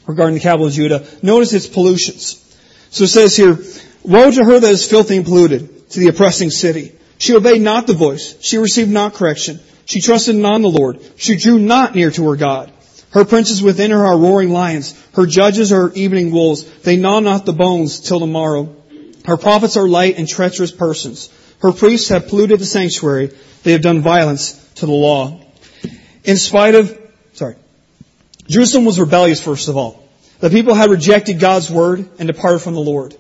regarding 0.08 0.36
the 0.36 0.42
capital 0.42 0.68
of 0.68 0.74
Judah, 0.74 1.06
notice 1.22 1.54
its 1.54 1.68
pollutions. 1.68 2.42
So 2.90 3.04
it 3.04 3.08
says 3.08 3.36
here, 3.36 3.60
Woe 4.04 4.32
to 4.32 4.44
her 4.44 4.60
that 4.60 4.72
is 4.72 4.90
filthy 4.90 5.18
and 5.18 5.26
polluted, 5.26 5.90
to 5.90 6.00
the 6.00 6.08
oppressing 6.08 6.50
city. 6.50 6.96
She 7.18 7.36
obeyed 7.36 7.62
not 7.62 7.88
the 7.88 7.94
voice. 7.94 8.36
She 8.42 8.58
received 8.58 8.90
not 8.90 9.14
correction. 9.14 9.60
She 9.86 10.02
trusted 10.02 10.36
not 10.36 10.56
in 10.56 10.62
the 10.62 10.70
Lord. 10.70 11.00
She 11.18 11.36
drew 11.36 11.60
not 11.60 11.96
near 11.96 12.12
to 12.12 12.30
her 12.30 12.36
God. 12.36 12.72
Her 13.12 13.26
princes 13.26 13.62
within 13.62 13.92
her 13.92 14.06
are 14.06 14.18
roaring 14.18 14.50
lions. 14.50 14.94
Her 15.14 15.26
judges 15.26 15.72
are 15.72 15.92
evening 15.94 16.32
wolves. 16.32 16.64
They 16.82 16.98
gnaw 16.98 17.20
not 17.20 17.46
the 17.46 17.54
bones 17.54 18.02
till 18.02 18.20
the 18.20 18.28
morrow. 18.28 18.76
Her 19.26 19.38
prophets 19.38 19.78
are 19.78 19.88
light 19.88 20.18
and 20.18 20.28
treacherous 20.28 20.72
persons. 20.72 21.30
Her 21.66 21.72
priests 21.72 22.10
have 22.10 22.28
polluted 22.28 22.60
the 22.60 22.66
sanctuary. 22.66 23.32
They 23.64 23.72
have 23.72 23.82
done 23.82 24.02
violence 24.02 24.54
to 24.76 24.86
the 24.86 24.92
law. 24.92 25.42
In 26.24 26.38
spite 26.38 26.76
of, 26.76 26.96
sorry, 27.34 27.56
Jerusalem 28.48 28.86
was 28.86 29.00
rebellious 29.00 29.42
first 29.42 29.68
of 29.68 29.76
all. 29.76 30.08
The 30.42 30.52
people 30.52 30.76
had 30.76 30.92
rejected 30.92 31.40
God's 31.40 31.72
word 31.72 32.08
and 32.20 32.28
departed 32.28 32.60
from 32.60 32.76
the 32.76 32.82
Lord. 32.82 33.16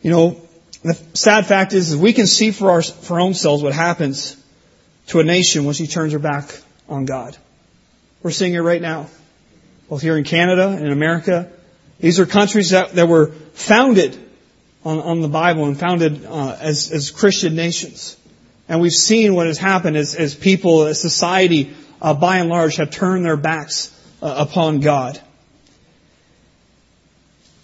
You 0.00 0.12
know, 0.12 0.42
the 0.84 0.94
sad 1.14 1.46
fact 1.46 1.72
is, 1.72 1.90
is 1.90 1.96
we 1.96 2.12
can 2.12 2.28
see 2.28 2.52
for 2.52 2.70
our, 2.70 2.82
for 2.82 3.14
our 3.14 3.20
own 3.20 3.34
selves 3.34 3.64
what 3.64 3.72
happens 3.72 4.36
to 5.08 5.18
a 5.18 5.24
nation 5.24 5.64
when 5.64 5.74
she 5.74 5.88
turns 5.88 6.12
her 6.12 6.20
back 6.20 6.56
on 6.88 7.04
God. 7.04 7.36
We're 8.22 8.30
seeing 8.30 8.54
it 8.54 8.60
right 8.60 8.80
now. 8.80 9.08
Both 9.88 10.02
here 10.02 10.16
in 10.16 10.22
Canada 10.22 10.68
and 10.68 10.86
in 10.86 10.92
America. 10.92 11.50
These 11.98 12.20
are 12.20 12.26
countries 12.26 12.70
that, 12.70 12.92
that 12.92 13.08
were 13.08 13.32
founded 13.54 14.23
on, 14.84 15.00
on 15.00 15.20
the 15.20 15.28
Bible 15.28 15.64
and 15.64 15.78
founded 15.78 16.24
uh, 16.24 16.56
as, 16.60 16.90
as 16.92 17.10
Christian 17.10 17.54
nations. 17.54 18.16
And 18.68 18.80
we've 18.80 18.92
seen 18.92 19.34
what 19.34 19.46
has 19.46 19.58
happened 19.58 19.96
as, 19.96 20.14
as 20.14 20.34
people, 20.34 20.84
as 20.84 21.00
society, 21.00 21.74
uh, 22.00 22.14
by 22.14 22.38
and 22.38 22.48
large, 22.48 22.76
have 22.76 22.90
turned 22.90 23.24
their 23.24 23.36
backs 23.36 23.90
uh, 24.22 24.46
upon 24.48 24.80
God. 24.80 25.20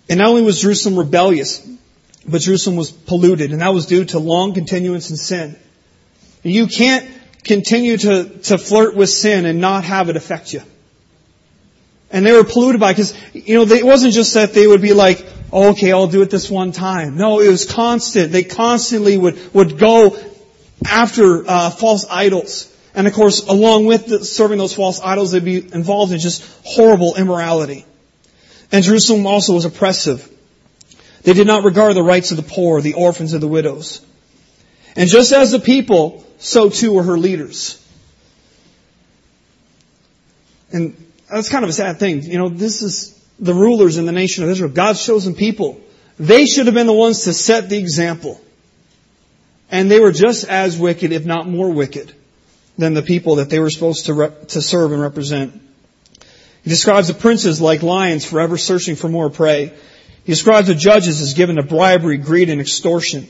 And 0.08 0.18
not 0.18 0.28
only 0.28 0.42
was 0.42 0.60
Jerusalem 0.60 0.98
rebellious, 0.98 1.66
but 2.26 2.40
Jerusalem 2.40 2.76
was 2.76 2.90
polluted, 2.90 3.52
and 3.52 3.62
that 3.62 3.72
was 3.72 3.86
due 3.86 4.04
to 4.06 4.18
long 4.18 4.54
continuance 4.54 5.10
in 5.10 5.16
sin. 5.16 5.56
You 6.42 6.66
can't 6.66 7.08
continue 7.44 7.96
to, 7.96 8.38
to 8.40 8.58
flirt 8.58 8.94
with 8.94 9.08
sin 9.08 9.46
and 9.46 9.60
not 9.60 9.84
have 9.84 10.08
it 10.08 10.16
affect 10.16 10.52
you. 10.52 10.62
And 12.10 12.26
they 12.26 12.32
were 12.32 12.44
polluted 12.44 12.80
by 12.80 12.92
because, 12.92 13.14
you 13.32 13.54
know, 13.54 13.72
it 13.72 13.86
wasn't 13.86 14.14
just 14.14 14.34
that 14.34 14.52
they 14.52 14.66
would 14.66 14.82
be 14.82 14.92
like, 14.92 15.24
oh, 15.52 15.70
okay, 15.70 15.92
I'll 15.92 16.08
do 16.08 16.22
it 16.22 16.30
this 16.30 16.50
one 16.50 16.72
time. 16.72 17.16
No, 17.16 17.40
it 17.40 17.48
was 17.48 17.70
constant. 17.70 18.32
They 18.32 18.42
constantly 18.42 19.16
would, 19.16 19.54
would 19.54 19.78
go 19.78 20.16
after 20.86 21.48
uh, 21.48 21.70
false 21.70 22.06
idols. 22.10 22.66
And 22.94 23.06
of 23.06 23.12
course, 23.12 23.46
along 23.46 23.86
with 23.86 24.06
the, 24.06 24.24
serving 24.24 24.58
those 24.58 24.74
false 24.74 25.00
idols, 25.00 25.32
they'd 25.32 25.44
be 25.44 25.58
involved 25.58 26.12
in 26.12 26.18
just 26.18 26.42
horrible 26.64 27.14
immorality. 27.16 27.86
And 28.72 28.84
Jerusalem 28.84 29.26
also 29.26 29.54
was 29.54 29.64
oppressive. 29.64 30.28
They 31.22 31.32
did 31.32 31.46
not 31.46 31.64
regard 31.64 31.94
the 31.94 32.02
rights 32.02 32.30
of 32.30 32.36
the 32.36 32.42
poor, 32.42 32.80
the 32.80 32.94
orphans, 32.94 33.34
or 33.34 33.38
the 33.38 33.48
widows. 33.48 34.04
And 34.96 35.08
just 35.08 35.32
as 35.32 35.52
the 35.52 35.60
people, 35.60 36.24
so 36.38 36.70
too 36.70 36.94
were 36.94 37.02
her 37.02 37.18
leaders. 37.18 37.76
And 40.72 40.96
that's 41.30 41.48
kind 41.48 41.64
of 41.64 41.70
a 41.70 41.72
sad 41.72 41.98
thing. 41.98 42.22
You 42.22 42.38
know, 42.38 42.48
this 42.48 42.82
is 42.82 43.16
the 43.38 43.54
rulers 43.54 43.96
in 43.96 44.06
the 44.06 44.12
nation 44.12 44.44
of 44.44 44.50
Israel, 44.50 44.70
God's 44.70 45.04
chosen 45.04 45.34
people. 45.34 45.80
They 46.18 46.44
should 46.46 46.66
have 46.66 46.74
been 46.74 46.86
the 46.86 46.92
ones 46.92 47.24
to 47.24 47.32
set 47.32 47.70
the 47.70 47.78
example. 47.78 48.40
And 49.70 49.90
they 49.90 50.00
were 50.00 50.12
just 50.12 50.44
as 50.44 50.76
wicked, 50.76 51.12
if 51.12 51.24
not 51.24 51.48
more 51.48 51.70
wicked, 51.70 52.12
than 52.76 52.94
the 52.94 53.02
people 53.02 53.36
that 53.36 53.48
they 53.48 53.60
were 53.60 53.70
supposed 53.70 54.06
to, 54.06 54.14
rep- 54.14 54.48
to 54.48 54.60
serve 54.60 54.92
and 54.92 55.00
represent. 55.00 55.60
He 56.62 56.70
describes 56.70 57.08
the 57.08 57.14
princes 57.14 57.60
like 57.60 57.82
lions 57.82 58.24
forever 58.24 58.58
searching 58.58 58.96
for 58.96 59.08
more 59.08 59.30
prey. 59.30 59.72
He 60.24 60.32
describes 60.32 60.66
the 60.66 60.74
judges 60.74 61.22
as 61.22 61.34
given 61.34 61.56
to 61.56 61.62
bribery, 61.62 62.18
greed, 62.18 62.50
and 62.50 62.60
extortion. 62.60 63.28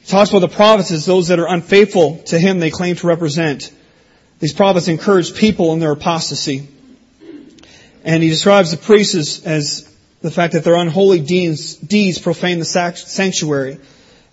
He 0.00 0.06
talks 0.06 0.30
about 0.30 0.40
the 0.40 0.48
prophets 0.48 0.90
as 0.92 1.04
those 1.04 1.28
that 1.28 1.38
are 1.38 1.48
unfaithful 1.48 2.18
to 2.26 2.38
him 2.38 2.60
they 2.60 2.70
claim 2.70 2.96
to 2.96 3.06
represent. 3.06 3.70
These 4.38 4.54
prophets 4.54 4.88
encourage 4.88 5.34
people 5.34 5.74
in 5.74 5.80
their 5.80 5.92
apostasy. 5.92 6.66
And 8.04 8.22
he 8.22 8.28
describes 8.28 8.70
the 8.70 8.76
priests 8.76 9.14
as, 9.14 9.46
as 9.46 9.96
the 10.22 10.30
fact 10.30 10.54
that 10.54 10.64
their 10.64 10.76
unholy 10.76 11.20
deeds, 11.20 11.74
deeds 11.76 12.18
profane 12.18 12.58
the 12.58 12.64
sanctuary 12.64 13.78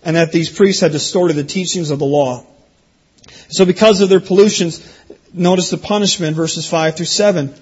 and 0.04 0.16
that 0.16 0.32
these 0.32 0.50
priests 0.50 0.82
had 0.82 0.92
distorted 0.92 1.34
the 1.34 1.44
teachings 1.44 1.90
of 1.90 2.00
the 2.00 2.06
law. 2.06 2.46
So 3.50 3.66
because 3.66 4.02
of 4.02 4.10
their 4.10 4.20
pollutions, 4.20 4.86
notice 5.34 5.70
the 5.70 5.78
punishment, 5.78 6.36
verses 6.36 6.68
5 6.68 6.96
through 6.96 7.06
7. 7.06 7.54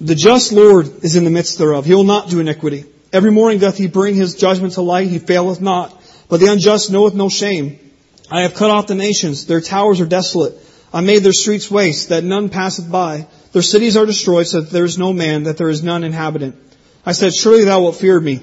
The 0.00 0.14
just 0.14 0.52
Lord 0.52 1.04
is 1.04 1.16
in 1.16 1.24
the 1.24 1.30
midst 1.30 1.58
thereof. 1.58 1.86
He 1.86 1.94
will 1.94 2.04
not 2.04 2.28
do 2.28 2.40
iniquity. 2.40 2.84
Every 3.12 3.30
morning 3.30 3.58
doth 3.58 3.78
he 3.78 3.86
bring 3.86 4.14
his 4.14 4.34
judgment 4.34 4.74
to 4.74 4.82
light. 4.82 5.08
He 5.08 5.18
faileth 5.18 5.60
not. 5.60 6.02
But 6.28 6.40
the 6.40 6.52
unjust 6.52 6.90
knoweth 6.90 7.14
no 7.14 7.28
shame. 7.28 7.78
I 8.30 8.42
have 8.42 8.54
cut 8.54 8.70
off 8.70 8.88
the 8.88 8.94
nations. 8.94 9.46
Their 9.46 9.60
towers 9.60 10.00
are 10.00 10.06
desolate. 10.06 10.54
I 10.92 11.00
made 11.00 11.22
their 11.22 11.32
streets 11.32 11.70
waste, 11.70 12.10
that 12.10 12.24
none 12.24 12.48
passeth 12.48 12.90
by. 12.90 13.26
Their 13.52 13.62
cities 13.62 13.96
are 13.96 14.06
destroyed, 14.06 14.46
so 14.46 14.60
that 14.60 14.70
there 14.70 14.84
is 14.84 14.98
no 14.98 15.12
man, 15.12 15.44
that 15.44 15.56
there 15.56 15.68
is 15.68 15.82
none 15.82 16.04
inhabitant. 16.04 16.56
I 17.04 17.12
said, 17.12 17.34
Surely 17.34 17.64
thou 17.64 17.80
wilt 17.80 17.96
fear 17.96 18.18
me. 18.18 18.40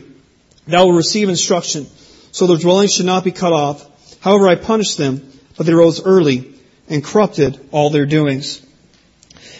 Thou 0.67 0.85
wilt 0.85 0.97
receive 0.97 1.29
instruction, 1.29 1.87
so 2.31 2.47
their 2.47 2.57
dwellings 2.57 2.93
should 2.93 3.05
not 3.05 3.23
be 3.23 3.31
cut 3.31 3.53
off. 3.53 3.85
However, 4.21 4.47
I 4.47 4.55
punished 4.55 4.97
them, 4.97 5.31
but 5.57 5.65
they 5.65 5.73
rose 5.73 6.03
early 6.03 6.53
and 6.89 7.03
corrupted 7.03 7.59
all 7.71 7.89
their 7.89 8.05
doings. 8.05 8.61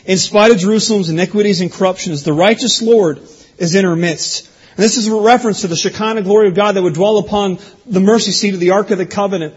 In 0.06 0.18
spite 0.18 0.52
of 0.52 0.58
Jerusalem's 0.58 1.10
iniquities 1.10 1.62
and 1.62 1.72
corruptions, 1.72 2.24
the 2.24 2.34
righteous 2.34 2.82
Lord 2.82 3.20
is 3.58 3.76
in 3.76 3.86
her 3.86 3.96
midst. 3.96 4.50
And 4.76 4.84
this 4.84 4.98
is 4.98 5.08
a 5.08 5.16
reference 5.16 5.62
to 5.62 5.68
the 5.68 5.76
Shekinah 5.76 6.24
glory 6.24 6.48
of 6.48 6.56
God 6.56 6.74
that 6.74 6.82
would 6.82 6.96
dwell 6.96 7.18
upon 7.18 7.60
the 7.86 8.00
mercy 8.00 8.32
seat 8.32 8.54
of 8.54 8.60
the 8.60 8.72
Ark 8.72 8.92
of 8.92 8.98
the 8.98 9.06
Covenant. 9.06 9.54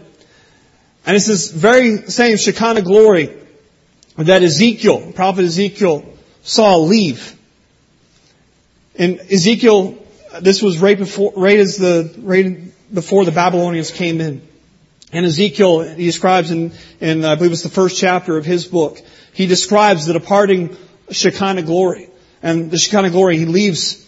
And 1.07 1.15
it's 1.15 1.25
this 1.25 1.49
very 1.49 2.09
same 2.09 2.35
Shekinah 2.35 2.81
glory 2.81 3.33
that 4.17 4.43
Ezekiel, 4.43 5.13
prophet 5.15 5.45
Ezekiel, 5.45 6.03
saw 6.43 6.75
leave. 6.75 7.33
And 8.99 9.21
Ezekiel, 9.21 9.97
this 10.41 10.61
was 10.61 10.79
right 10.79 10.97
before, 10.97 11.31
right 11.37 11.59
as 11.59 11.77
the, 11.77 12.13
right 12.17 12.59
before 12.93 13.23
the 13.23 13.31
Babylonians 13.31 13.89
came 13.89 14.19
in. 14.19 14.45
And 15.13 15.25
Ezekiel, 15.25 15.79
he 15.79 16.03
describes 16.03 16.51
in, 16.51 16.73
in, 16.99 17.23
I 17.23 17.35
believe 17.35 17.53
it's 17.53 17.63
the 17.63 17.69
first 17.69 17.97
chapter 17.97 18.35
of 18.35 18.43
his 18.43 18.65
book, 18.65 18.99
he 19.31 19.47
describes 19.47 20.07
the 20.07 20.13
departing 20.13 20.75
Shekinah 21.09 21.63
glory. 21.63 22.09
And 22.43 22.69
the 22.69 22.77
Shekinah 22.77 23.11
glory, 23.11 23.37
he 23.37 23.45
leaves 23.45 24.05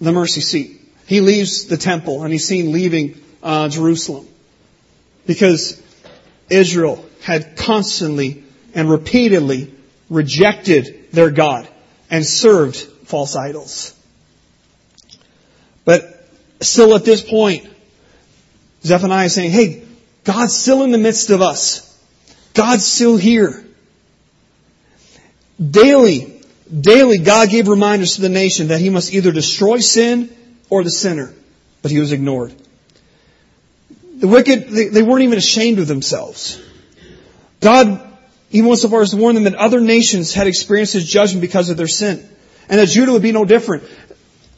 the 0.00 0.10
mercy 0.10 0.40
seat. 0.40 0.80
He 1.06 1.20
leaves 1.20 1.66
the 1.66 1.76
temple 1.76 2.24
and 2.24 2.32
he's 2.32 2.48
seen 2.48 2.72
leaving 2.72 3.20
uh, 3.44 3.68
Jerusalem. 3.68 4.26
Because 5.24 5.80
Israel 6.48 7.04
had 7.22 7.56
constantly 7.56 8.44
and 8.74 8.90
repeatedly 8.90 9.74
rejected 10.08 11.10
their 11.12 11.30
God 11.30 11.68
and 12.10 12.24
served 12.24 12.76
false 12.76 13.36
idols. 13.36 13.92
But 15.84 16.28
still 16.60 16.94
at 16.94 17.04
this 17.04 17.22
point, 17.22 17.66
Zephaniah 18.82 19.26
is 19.26 19.34
saying, 19.34 19.50
hey, 19.50 19.84
God's 20.24 20.56
still 20.56 20.82
in 20.82 20.90
the 20.90 20.98
midst 20.98 21.30
of 21.30 21.40
us. 21.40 21.82
God's 22.54 22.84
still 22.84 23.16
here. 23.16 23.64
Daily, 25.58 26.40
daily, 26.78 27.18
God 27.18 27.50
gave 27.50 27.68
reminders 27.68 28.16
to 28.16 28.22
the 28.22 28.28
nation 28.28 28.68
that 28.68 28.80
he 28.80 28.90
must 28.90 29.12
either 29.12 29.32
destroy 29.32 29.78
sin 29.78 30.34
or 30.68 30.84
the 30.84 30.90
sinner, 30.90 31.32
but 31.82 31.90
he 31.90 31.98
was 31.98 32.12
ignored. 32.12 32.54
The 34.16 34.28
wicked, 34.28 34.68
they, 34.68 34.88
they 34.88 35.02
weren't 35.02 35.22
even 35.22 35.38
ashamed 35.38 35.78
of 35.78 35.86
themselves. 35.86 36.60
God 37.60 38.00
even 38.50 38.68
went 38.68 38.80
so 38.80 38.88
far 38.88 39.02
as 39.02 39.10
to 39.10 39.16
warn 39.16 39.34
them 39.34 39.44
that 39.44 39.54
other 39.54 39.80
nations 39.80 40.32
had 40.32 40.46
experienced 40.46 40.94
his 40.94 41.08
judgment 41.08 41.42
because 41.42 41.68
of 41.68 41.76
their 41.76 41.88
sin. 41.88 42.26
And 42.68 42.80
that 42.80 42.88
Judah 42.88 43.12
would 43.12 43.22
be 43.22 43.32
no 43.32 43.44
different. 43.44 43.84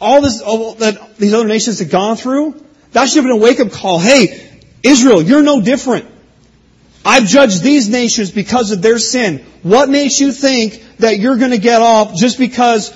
All 0.01 0.21
this, 0.23 0.41
all 0.41 0.75
that 0.75 1.17
these 1.17 1.35
other 1.35 1.49
nations 1.49 1.81
had 1.81 1.91
gone 1.91 2.17
through, 2.17 2.65
that 2.93 3.07
should 3.09 3.17
have 3.17 3.25
been 3.25 3.33
a 3.33 3.37
wake-up 3.37 3.73
call. 3.73 3.99
Hey, 3.99 4.61
Israel, 4.83 5.23
you're 5.23 5.43
no 5.43 5.61
different. 5.61 6.07
I've 7.05 7.27
judged 7.27 7.63
these 7.63 7.89
nations 7.89 8.31
because 8.31 8.71
of 8.71 8.83
their 8.83 8.99
sin. 8.99 9.45
What 9.63 9.89
makes 9.89 10.21
you 10.21 10.33
think 10.33 10.83
that 10.99 11.19
you're 11.19 11.37
going 11.37 11.51
to 11.51 11.59
get 11.59 11.83
off 11.83 12.15
just 12.15 12.39
because 12.39 12.95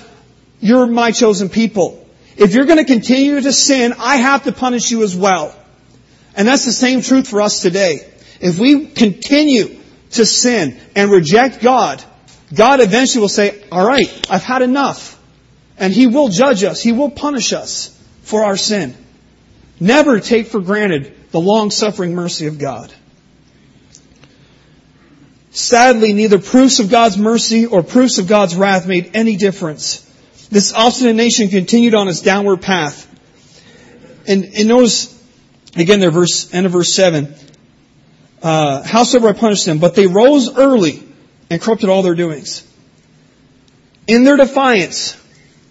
you're 0.61 0.87
my 0.87 1.11
chosen 1.11 1.49
people? 1.49 2.07
If 2.37 2.53
you're 2.53 2.65
going 2.65 2.79
to 2.79 2.85
continue 2.85 3.41
to 3.41 3.51
sin, 3.51 3.93
I 3.97 4.17
have 4.17 4.43
to 4.45 4.51
punish 4.51 4.91
you 4.91 5.03
as 5.03 5.15
well. 5.15 5.55
And 6.35 6.47
that's 6.47 6.65
the 6.65 6.71
same 6.71 7.01
truth 7.01 7.27
for 7.27 7.41
us 7.41 7.61
today. 7.61 8.09
If 8.39 8.59
we 8.59 8.87
continue 8.87 9.79
to 10.11 10.25
sin 10.25 10.79
and 10.95 11.11
reject 11.11 11.61
God, 11.61 12.03
God 12.53 12.81
eventually 12.81 13.21
will 13.21 13.29
say, 13.29 13.63
alright, 13.71 14.27
I've 14.29 14.43
had 14.43 14.61
enough. 14.61 15.19
And 15.77 15.93
He 15.93 16.07
will 16.07 16.29
judge 16.29 16.63
us. 16.63 16.81
He 16.81 16.91
will 16.91 17.09
punish 17.09 17.53
us 17.53 17.99
for 18.21 18.43
our 18.43 18.57
sin. 18.57 18.95
Never 19.79 20.19
take 20.19 20.47
for 20.47 20.59
granted 20.59 21.15
the 21.31 21.39
long-suffering 21.39 22.13
mercy 22.13 22.47
of 22.47 22.59
God. 22.59 22.93
Sadly, 25.51 26.13
neither 26.13 26.39
proofs 26.39 26.79
of 26.79 26.89
God's 26.89 27.17
mercy 27.17 27.67
or 27.67 27.83
proofs 27.83 28.17
of 28.17 28.27
God's 28.27 28.55
wrath 28.55 28.87
made 28.87 29.11
any 29.13 29.35
difference. 29.35 29.99
This 30.49 30.73
obstinate 30.73 31.15
nation 31.15 31.49
continued 31.49 31.95
on 31.95 32.07
its 32.07 32.21
downward 32.21 32.61
path. 32.61 33.07
And, 34.27 34.45
and 34.45 34.67
notice, 34.67 35.12
again, 35.75 35.99
their 35.99 36.11
verse, 36.11 36.53
end 36.53 36.65
of 36.65 36.71
verse 36.71 36.93
7. 36.93 37.33
Uh, 38.41 38.83
howsoever 38.83 39.29
I 39.29 39.33
punished 39.33 39.65
them, 39.65 39.79
but 39.79 39.95
they 39.95 40.07
rose 40.07 40.55
early 40.55 41.01
and 41.49 41.61
corrupted 41.61 41.89
all 41.89 42.01
their 42.01 42.15
doings. 42.15 42.67
In 44.07 44.25
their 44.25 44.37
defiance, 44.37 45.17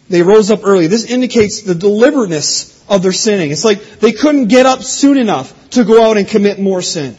they 0.08 0.22
rose 0.22 0.50
up 0.50 0.60
early. 0.64 0.86
This 0.86 1.04
indicates 1.04 1.62
the 1.62 1.74
deliberateness 1.74 2.82
of 2.88 3.02
their 3.02 3.12
sinning. 3.12 3.50
It's 3.50 3.64
like 3.64 4.00
they 4.00 4.12
couldn't 4.12 4.48
get 4.48 4.66
up 4.66 4.82
soon 4.82 5.18
enough 5.18 5.70
to 5.70 5.84
go 5.84 6.08
out 6.08 6.16
and 6.16 6.26
commit 6.26 6.58
more 6.58 6.82
sin. 6.82 7.16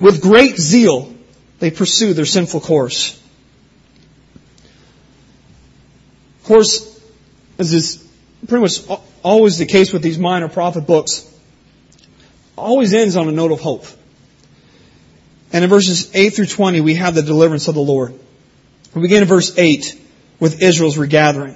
With 0.00 0.20
great 0.20 0.56
zeal, 0.56 1.14
they 1.58 1.70
pursue 1.70 2.14
their 2.14 2.24
sinful 2.24 2.60
course. 2.60 3.20
Of 6.40 6.44
course, 6.44 7.00
as 7.58 7.72
is 7.72 8.06
pretty 8.46 8.62
much 8.62 9.00
always 9.22 9.58
the 9.58 9.66
case 9.66 9.92
with 9.92 10.02
these 10.02 10.18
minor 10.18 10.48
prophet 10.48 10.86
books, 10.86 11.30
always 12.56 12.92
ends 12.94 13.16
on 13.16 13.28
a 13.28 13.32
note 13.32 13.52
of 13.52 13.60
hope. 13.60 13.86
And 15.52 15.62
in 15.64 15.70
verses 15.70 16.10
8 16.14 16.30
through 16.30 16.46
20, 16.46 16.80
we 16.80 16.94
have 16.94 17.14
the 17.14 17.22
deliverance 17.22 17.68
of 17.68 17.74
the 17.74 17.80
Lord. 17.80 18.18
We 18.94 19.02
begin 19.02 19.22
in 19.22 19.28
verse 19.28 19.56
8 19.56 20.00
with 20.40 20.62
Israel's 20.62 20.98
regathering. 20.98 21.54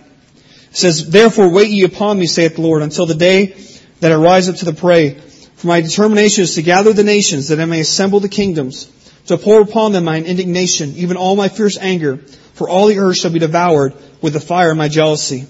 It 0.71 0.77
says, 0.77 1.09
Therefore 1.09 1.49
wait 1.49 1.71
ye 1.71 1.85
upon 1.85 2.19
me, 2.19 2.27
saith 2.27 2.57
the 2.57 2.63
Lord, 2.63 2.83
until 2.83 3.07
the 3.07 3.15
day 3.15 3.57
that 4.01 4.13
I 4.13 4.17
rise 4.17 4.49
up 4.49 4.57
to 4.57 4.65
the 4.65 4.73
prey. 4.73 5.15
For 5.57 5.67
my 5.67 5.81
determination 5.81 6.45
is 6.45 6.55
to 6.55 6.63
gather 6.63 6.93
the 6.93 7.03
nations, 7.03 7.49
that 7.49 7.61
I 7.61 7.65
may 7.65 7.81
assemble 7.81 8.21
the 8.21 8.29
kingdoms 8.29 8.91
to 9.27 9.37
pour 9.37 9.61
upon 9.61 9.93
them 9.93 10.05
mine 10.05 10.25
indignation, 10.25 10.95
even 10.97 11.17
all 11.17 11.37
my 11.37 11.49
fierce 11.49 11.77
anger, 11.77 12.19
for 12.55 12.69
all 12.69 12.87
the 12.87 12.99
earth 12.99 13.17
shall 13.17 13.31
be 13.31 13.39
devoured 13.39 13.95
with 14.23 14.33
the 14.33 14.41
fire 14.41 14.71
of 14.71 14.77
my 14.77 14.89
jealousy. 14.89 15.47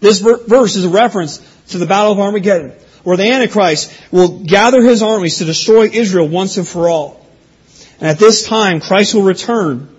This 0.00 0.20
verse 0.20 0.76
is 0.76 0.84
a 0.84 0.88
reference 0.88 1.38
to 1.68 1.78
the 1.78 1.86
Battle 1.86 2.12
of 2.12 2.20
Armageddon, 2.20 2.72
where 3.04 3.16
the 3.16 3.30
Antichrist 3.30 3.96
will 4.10 4.40
gather 4.40 4.82
his 4.82 5.02
armies 5.02 5.38
to 5.38 5.44
destroy 5.44 5.88
Israel 5.88 6.26
once 6.26 6.56
and 6.56 6.66
for 6.66 6.88
all. 6.88 7.24
And 8.00 8.08
at 8.08 8.18
this 8.18 8.46
time, 8.46 8.80
Christ 8.80 9.14
will 9.14 9.22
return, 9.22 9.94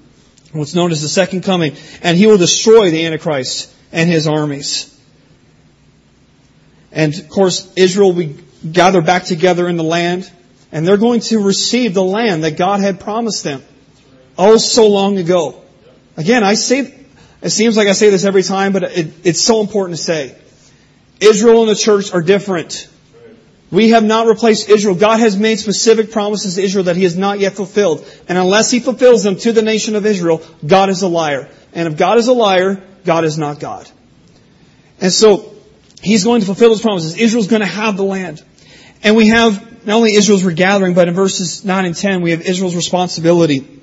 what's 0.51 0.75
known 0.75 0.91
as 0.91 1.01
the 1.01 1.07
second 1.07 1.43
coming, 1.43 1.75
and 2.01 2.17
he 2.17 2.27
will 2.27 2.37
destroy 2.37 2.91
the 2.91 3.05
Antichrist 3.05 3.73
and 3.91 4.09
his 4.09 4.27
armies. 4.27 4.91
And 6.91 7.17
of 7.17 7.29
course, 7.29 7.71
Israel 7.75 8.13
will 8.13 8.25
be 8.25 8.37
gathered 8.69 9.05
back 9.05 9.25
together 9.25 9.69
in 9.69 9.77
the 9.77 9.83
land, 9.83 10.29
and 10.71 10.87
they're 10.87 10.97
going 10.97 11.21
to 11.21 11.39
receive 11.39 11.93
the 11.93 12.03
land 12.03 12.43
that 12.43 12.57
God 12.57 12.81
had 12.81 12.99
promised 12.99 13.43
them 13.43 13.63
oh 14.37 14.57
so 14.57 14.87
long 14.87 15.17
ago. 15.17 15.61
Again, 16.17 16.43
I 16.43 16.55
say, 16.55 16.93
it 17.41 17.49
seems 17.49 17.77
like 17.77 17.87
I 17.87 17.93
say 17.93 18.09
this 18.09 18.25
every 18.25 18.43
time, 18.43 18.73
but 18.73 18.83
it, 18.83 19.13
it's 19.23 19.41
so 19.41 19.61
important 19.61 19.97
to 19.97 20.03
say. 20.03 20.35
Israel 21.19 21.61
and 21.61 21.69
the 21.69 21.75
church 21.75 22.13
are 22.13 22.21
different. 22.21 22.89
We 23.75 23.89
have 23.89 24.05
not 24.05 24.27
replaced 24.27 24.69
Israel. 24.69 24.95
God 24.95 25.19
has 25.19 25.35
made 25.35 25.59
specific 25.59 26.09
promises 26.13 26.55
to 26.55 26.61
Israel 26.61 26.85
that 26.85 26.95
He 26.95 27.03
has 27.03 27.17
not 27.17 27.39
yet 27.39 27.55
fulfilled. 27.55 28.07
And 28.29 28.37
unless 28.37 28.71
He 28.71 28.79
fulfills 28.79 29.23
them 29.23 29.35
to 29.35 29.51
the 29.51 29.61
nation 29.61 29.95
of 29.95 30.05
Israel, 30.05 30.41
God 30.65 30.89
is 30.89 31.01
a 31.01 31.09
liar. 31.09 31.49
And 31.73 31.89
if 31.89 31.97
God 31.97 32.17
is 32.17 32.29
a 32.29 32.33
liar, 32.33 32.81
God 33.03 33.25
is 33.25 33.37
not 33.37 33.59
God. 33.59 33.89
And 35.01 35.11
so, 35.11 35.53
He's 36.01 36.23
going 36.23 36.39
to 36.39 36.45
fulfill 36.45 36.69
His 36.69 36.79
promises. 36.79 37.17
Israel's 37.17 37.47
going 37.47 37.63
to 37.63 37.67
have 37.67 37.97
the 37.97 38.05
land. 38.05 38.41
And 39.03 39.17
we 39.17 39.27
have 39.27 39.85
not 39.85 39.97
only 39.97 40.13
Israel's 40.13 40.45
regathering, 40.45 40.93
but 40.93 41.09
in 41.09 41.13
verses 41.13 41.65
9 41.65 41.83
and 41.85 41.95
10, 41.95 42.21
we 42.21 42.31
have 42.31 42.43
Israel's 42.43 42.77
responsibility. 42.77 43.81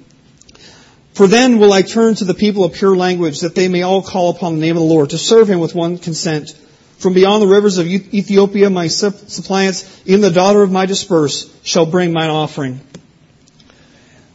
For 1.13 1.27
then 1.27 1.59
will 1.59 1.75
I 1.75 1.83
turn 1.83 2.15
to 2.15 2.25
the 2.25 2.33
people 2.33 2.65
of 2.65 2.73
pure 2.73 2.97
language, 2.97 3.41
that 3.41 3.55
they 3.55 3.69
may 3.69 3.83
all 3.83 4.01
call 4.01 4.31
upon 4.31 4.55
the 4.55 4.61
name 4.63 4.75
of 4.75 4.83
the 4.83 4.89
Lord, 4.89 5.11
to 5.11 5.19
serve 5.19 5.51
Him 5.51 5.61
with 5.61 5.75
one 5.75 5.99
consent. 5.99 6.57
From 7.03 7.15
beyond 7.15 7.43
the 7.43 7.49
rivers 7.49 7.79
of 7.79 7.87
Ethiopia, 7.89 8.71
my 8.71 8.87
suppliants, 8.87 10.03
even 10.07 10.21
the 10.21 10.31
daughter 10.31 10.63
of 10.63 10.71
my 10.71 10.87
disperse, 10.87 11.53
shall 11.65 11.85
bring 11.85 12.13
mine 12.13 12.31
offering. 12.31 12.81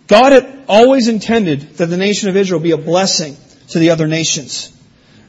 God 0.07 0.33
had 0.33 0.65
always 0.67 1.07
intended 1.07 1.77
that 1.77 1.85
the 1.85 1.95
nation 1.95 2.27
of 2.27 2.35
Israel 2.35 2.59
be 2.59 2.71
a 2.71 2.77
blessing 2.77 3.37
to 3.69 3.79
the 3.79 3.91
other 3.91 4.05
nations. 4.05 4.77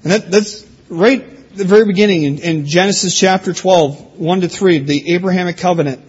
And 0.02 0.10
that, 0.10 0.32
that's 0.32 0.66
right 0.88 1.22
at 1.22 1.56
the 1.56 1.64
very 1.64 1.84
beginning 1.84 2.24
in, 2.24 2.38
in 2.38 2.66
Genesis 2.66 3.16
chapter 3.16 3.52
12, 3.52 4.18
1 4.18 4.40
to 4.40 4.48
3, 4.48 4.80
the 4.80 5.14
Abrahamic 5.14 5.58
covenant, 5.58 6.00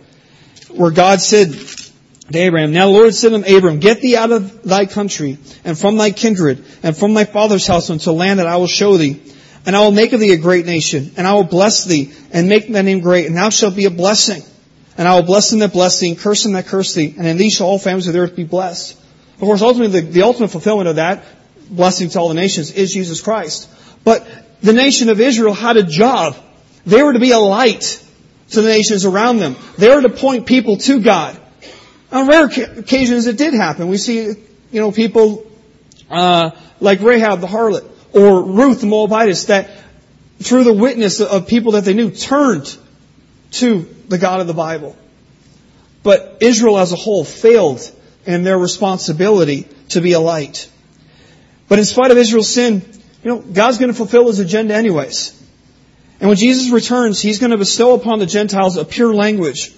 where 0.69 0.89
God 0.89 1.21
said 1.21 1.51
to 1.51 2.39
Abraham, 2.39 2.71
Now 2.71 2.87
the 2.87 2.93
Lord 2.93 3.13
said 3.13 3.33
unto 3.33 3.55
Abram, 3.55 3.79
Get 3.79 4.01
thee 4.01 4.17
out 4.17 4.31
of 4.31 4.63
thy 4.63 4.87
country, 4.87 5.37
and 5.63 5.77
from 5.77 5.97
thy 5.97 6.09
kindred, 6.09 6.65
and 6.81 6.97
from 6.97 7.13
thy 7.13 7.25
father's 7.25 7.67
house 7.67 7.91
unto 7.91 8.09
a 8.09 8.13
land 8.13 8.39
that 8.39 8.47
I 8.47 8.57
will 8.57 8.65
show 8.65 8.97
thee. 8.97 9.21
And 9.65 9.75
I 9.75 9.81
will 9.81 9.91
make 9.91 10.13
of 10.13 10.19
thee 10.19 10.31
a 10.31 10.37
great 10.37 10.65
nation, 10.65 11.11
and 11.17 11.27
I 11.27 11.33
will 11.33 11.43
bless 11.43 11.85
thee, 11.85 12.13
and 12.31 12.47
make 12.47 12.71
thy 12.71 12.81
name 12.81 13.01
great, 13.01 13.27
and 13.27 13.35
thou 13.35 13.49
shalt 13.49 13.75
be 13.75 13.85
a 13.85 13.91
blessing. 13.91 14.41
And 14.97 15.07
I 15.07 15.15
will 15.15 15.23
bless 15.23 15.49
them 15.49 15.59
that 15.59 15.73
bless 15.73 15.99
thee, 15.99 16.09
and 16.09 16.17
curse 16.17 16.43
them 16.43 16.53
that 16.53 16.67
curse 16.67 16.93
thee, 16.93 17.13
and 17.17 17.27
in 17.27 17.37
thee 17.37 17.49
shall 17.49 17.67
all 17.67 17.79
families 17.79 18.07
of 18.07 18.13
the 18.13 18.19
earth 18.19 18.35
be 18.35 18.45
blessed. 18.45 18.97
Of 19.35 19.39
course, 19.39 19.61
ultimately, 19.61 20.01
the, 20.01 20.07
the 20.07 20.21
ultimate 20.23 20.49
fulfillment 20.49 20.89
of 20.89 20.95
that, 20.95 21.23
blessing 21.69 22.09
to 22.09 22.19
all 22.19 22.29
the 22.29 22.33
nations, 22.33 22.71
is 22.71 22.93
Jesus 22.93 23.21
Christ. 23.21 23.69
But 24.03 24.27
the 24.61 24.73
nation 24.73 25.09
of 25.09 25.19
Israel 25.19 25.53
had 25.53 25.77
a 25.77 25.83
job. 25.83 26.35
They 26.85 27.03
were 27.03 27.13
to 27.13 27.19
be 27.19 27.31
a 27.31 27.39
light 27.39 28.03
to 28.49 28.61
the 28.61 28.69
nations 28.69 29.05
around 29.05 29.37
them. 29.37 29.55
They 29.77 29.93
were 29.93 30.01
to 30.01 30.09
point 30.09 30.45
people 30.45 30.77
to 30.77 30.99
God. 31.01 31.39
On 32.11 32.27
rare 32.27 32.45
occasions, 32.45 33.27
it 33.27 33.37
did 33.37 33.53
happen. 33.53 33.87
We 33.87 33.97
see, 33.97 34.23
you 34.25 34.79
know, 34.79 34.91
people 34.91 35.45
uh, 36.09 36.51
like 36.79 37.01
Rahab 37.01 37.39
the 37.39 37.47
harlot 37.47 37.89
or 38.13 38.43
Ruth 38.43 38.81
the 38.81 38.87
Moabitess 38.87 39.45
that 39.45 39.69
through 40.41 40.63
the 40.63 40.73
witness 40.73 41.21
of 41.21 41.47
people 41.47 41.73
that 41.73 41.85
they 41.85 41.93
knew 41.93 42.11
turned 42.11 42.75
to 43.51 43.81
the 44.07 44.17
God 44.17 44.41
of 44.41 44.47
the 44.47 44.53
Bible. 44.53 44.95
But 46.03 46.37
Israel 46.41 46.77
as 46.77 46.91
a 46.91 46.95
whole 46.95 47.23
failed 47.23 47.81
in 48.25 48.43
their 48.43 48.57
responsibility 48.57 49.67
to 49.89 50.01
be 50.01 50.13
a 50.13 50.19
light. 50.19 50.69
But 51.67 51.79
in 51.79 51.85
spite 51.85 52.11
of 52.11 52.17
Israel's 52.17 52.49
sin, 52.49 52.83
you 53.23 53.29
know, 53.29 53.39
God's 53.39 53.77
going 53.77 53.91
to 53.91 53.97
fulfill 53.97 54.27
His 54.27 54.39
agenda 54.39 54.75
anyways. 54.75 55.35
And 56.19 56.29
when 56.29 56.37
Jesus 56.37 56.71
returns, 56.71 57.21
He's 57.21 57.39
going 57.39 57.51
to 57.51 57.57
bestow 57.57 57.95
upon 57.95 58.19
the 58.19 58.25
Gentiles 58.25 58.77
a 58.77 58.85
pure 58.85 59.13
language. 59.13 59.73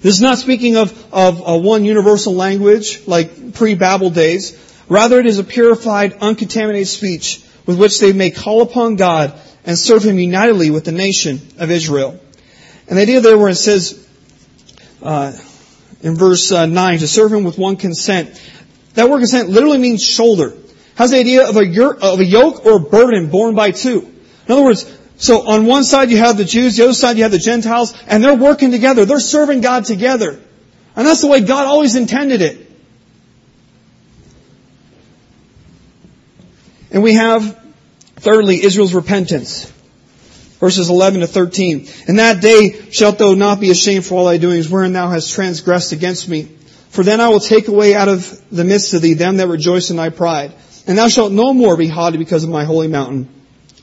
This 0.00 0.14
is 0.14 0.20
not 0.20 0.38
speaking 0.38 0.76
of, 0.76 1.14
of 1.14 1.62
one 1.62 1.84
universal 1.84 2.34
language 2.34 3.06
like 3.06 3.54
pre-Babel 3.54 4.10
days, 4.10 4.52
Rather, 4.88 5.18
it 5.18 5.26
is 5.26 5.38
a 5.38 5.44
purified, 5.44 6.14
uncontaminated 6.20 6.88
speech 6.88 7.42
with 7.66 7.78
which 7.78 7.98
they 7.98 8.12
may 8.12 8.30
call 8.30 8.62
upon 8.62 8.96
God 8.96 9.38
and 9.64 9.76
serve 9.76 10.04
Him 10.04 10.18
unitedly 10.18 10.70
with 10.70 10.84
the 10.84 10.92
nation 10.92 11.40
of 11.58 11.70
Israel. 11.70 12.20
And 12.88 12.96
the 12.96 13.02
idea 13.02 13.20
there 13.20 13.36
where 13.36 13.48
it 13.48 13.56
says, 13.56 14.06
uh, 15.02 15.32
in 16.02 16.14
verse 16.14 16.52
uh, 16.52 16.66
9, 16.66 16.98
to 16.98 17.08
serve 17.08 17.32
Him 17.32 17.42
with 17.42 17.58
one 17.58 17.76
consent, 17.76 18.40
that 18.94 19.10
word 19.10 19.18
consent 19.18 19.48
literally 19.48 19.78
means 19.78 20.04
shoulder. 20.04 20.54
Has 20.94 21.10
the 21.10 21.18
idea 21.18 21.48
of 21.48 21.56
a, 21.56 21.96
of 22.00 22.20
a 22.20 22.24
yoke 22.24 22.64
or 22.64 22.76
a 22.76 22.80
burden 22.80 23.28
borne 23.28 23.54
by 23.54 23.72
two. 23.72 24.00
In 24.46 24.52
other 24.52 24.62
words, 24.62 24.90
so 25.16 25.46
on 25.46 25.66
one 25.66 25.84
side 25.84 26.10
you 26.10 26.18
have 26.18 26.36
the 26.38 26.44
Jews, 26.44 26.76
the 26.76 26.84
other 26.84 26.94
side 26.94 27.16
you 27.16 27.24
have 27.24 27.32
the 27.32 27.38
Gentiles, 27.38 27.94
and 28.06 28.22
they're 28.22 28.34
working 28.34 28.70
together. 28.70 29.04
They're 29.04 29.20
serving 29.20 29.60
God 29.60 29.84
together. 29.84 30.40
And 30.94 31.06
that's 31.06 31.20
the 31.20 31.26
way 31.26 31.40
God 31.40 31.66
always 31.66 31.96
intended 31.96 32.40
it. 32.40 32.65
And 36.96 37.02
we 37.02 37.12
have, 37.12 37.62
thirdly, 38.20 38.64
Israel's 38.64 38.94
repentance. 38.94 39.70
Verses 40.60 40.88
11 40.88 41.20
to 41.20 41.26
13. 41.26 41.88
In 42.08 42.16
that 42.16 42.40
day 42.40 42.90
shalt 42.90 43.18
thou 43.18 43.34
not 43.34 43.60
be 43.60 43.70
ashamed 43.70 44.06
for 44.06 44.14
all 44.14 44.24
thy 44.24 44.38
doings 44.38 44.70
wherein 44.70 44.94
thou 44.94 45.10
hast 45.10 45.34
transgressed 45.34 45.92
against 45.92 46.26
me. 46.26 46.44
For 46.88 47.04
then 47.04 47.20
I 47.20 47.28
will 47.28 47.38
take 47.38 47.68
away 47.68 47.94
out 47.94 48.08
of 48.08 48.42
the 48.50 48.64
midst 48.64 48.94
of 48.94 49.02
thee 49.02 49.12
them 49.12 49.36
that 49.36 49.48
rejoice 49.48 49.90
in 49.90 49.98
thy 49.98 50.08
pride. 50.08 50.54
And 50.86 50.96
thou 50.96 51.08
shalt 51.08 51.32
no 51.32 51.52
more 51.52 51.76
be 51.76 51.86
haughty 51.86 52.16
because 52.16 52.44
of 52.44 52.48
my 52.48 52.64
holy 52.64 52.88
mountain. 52.88 53.28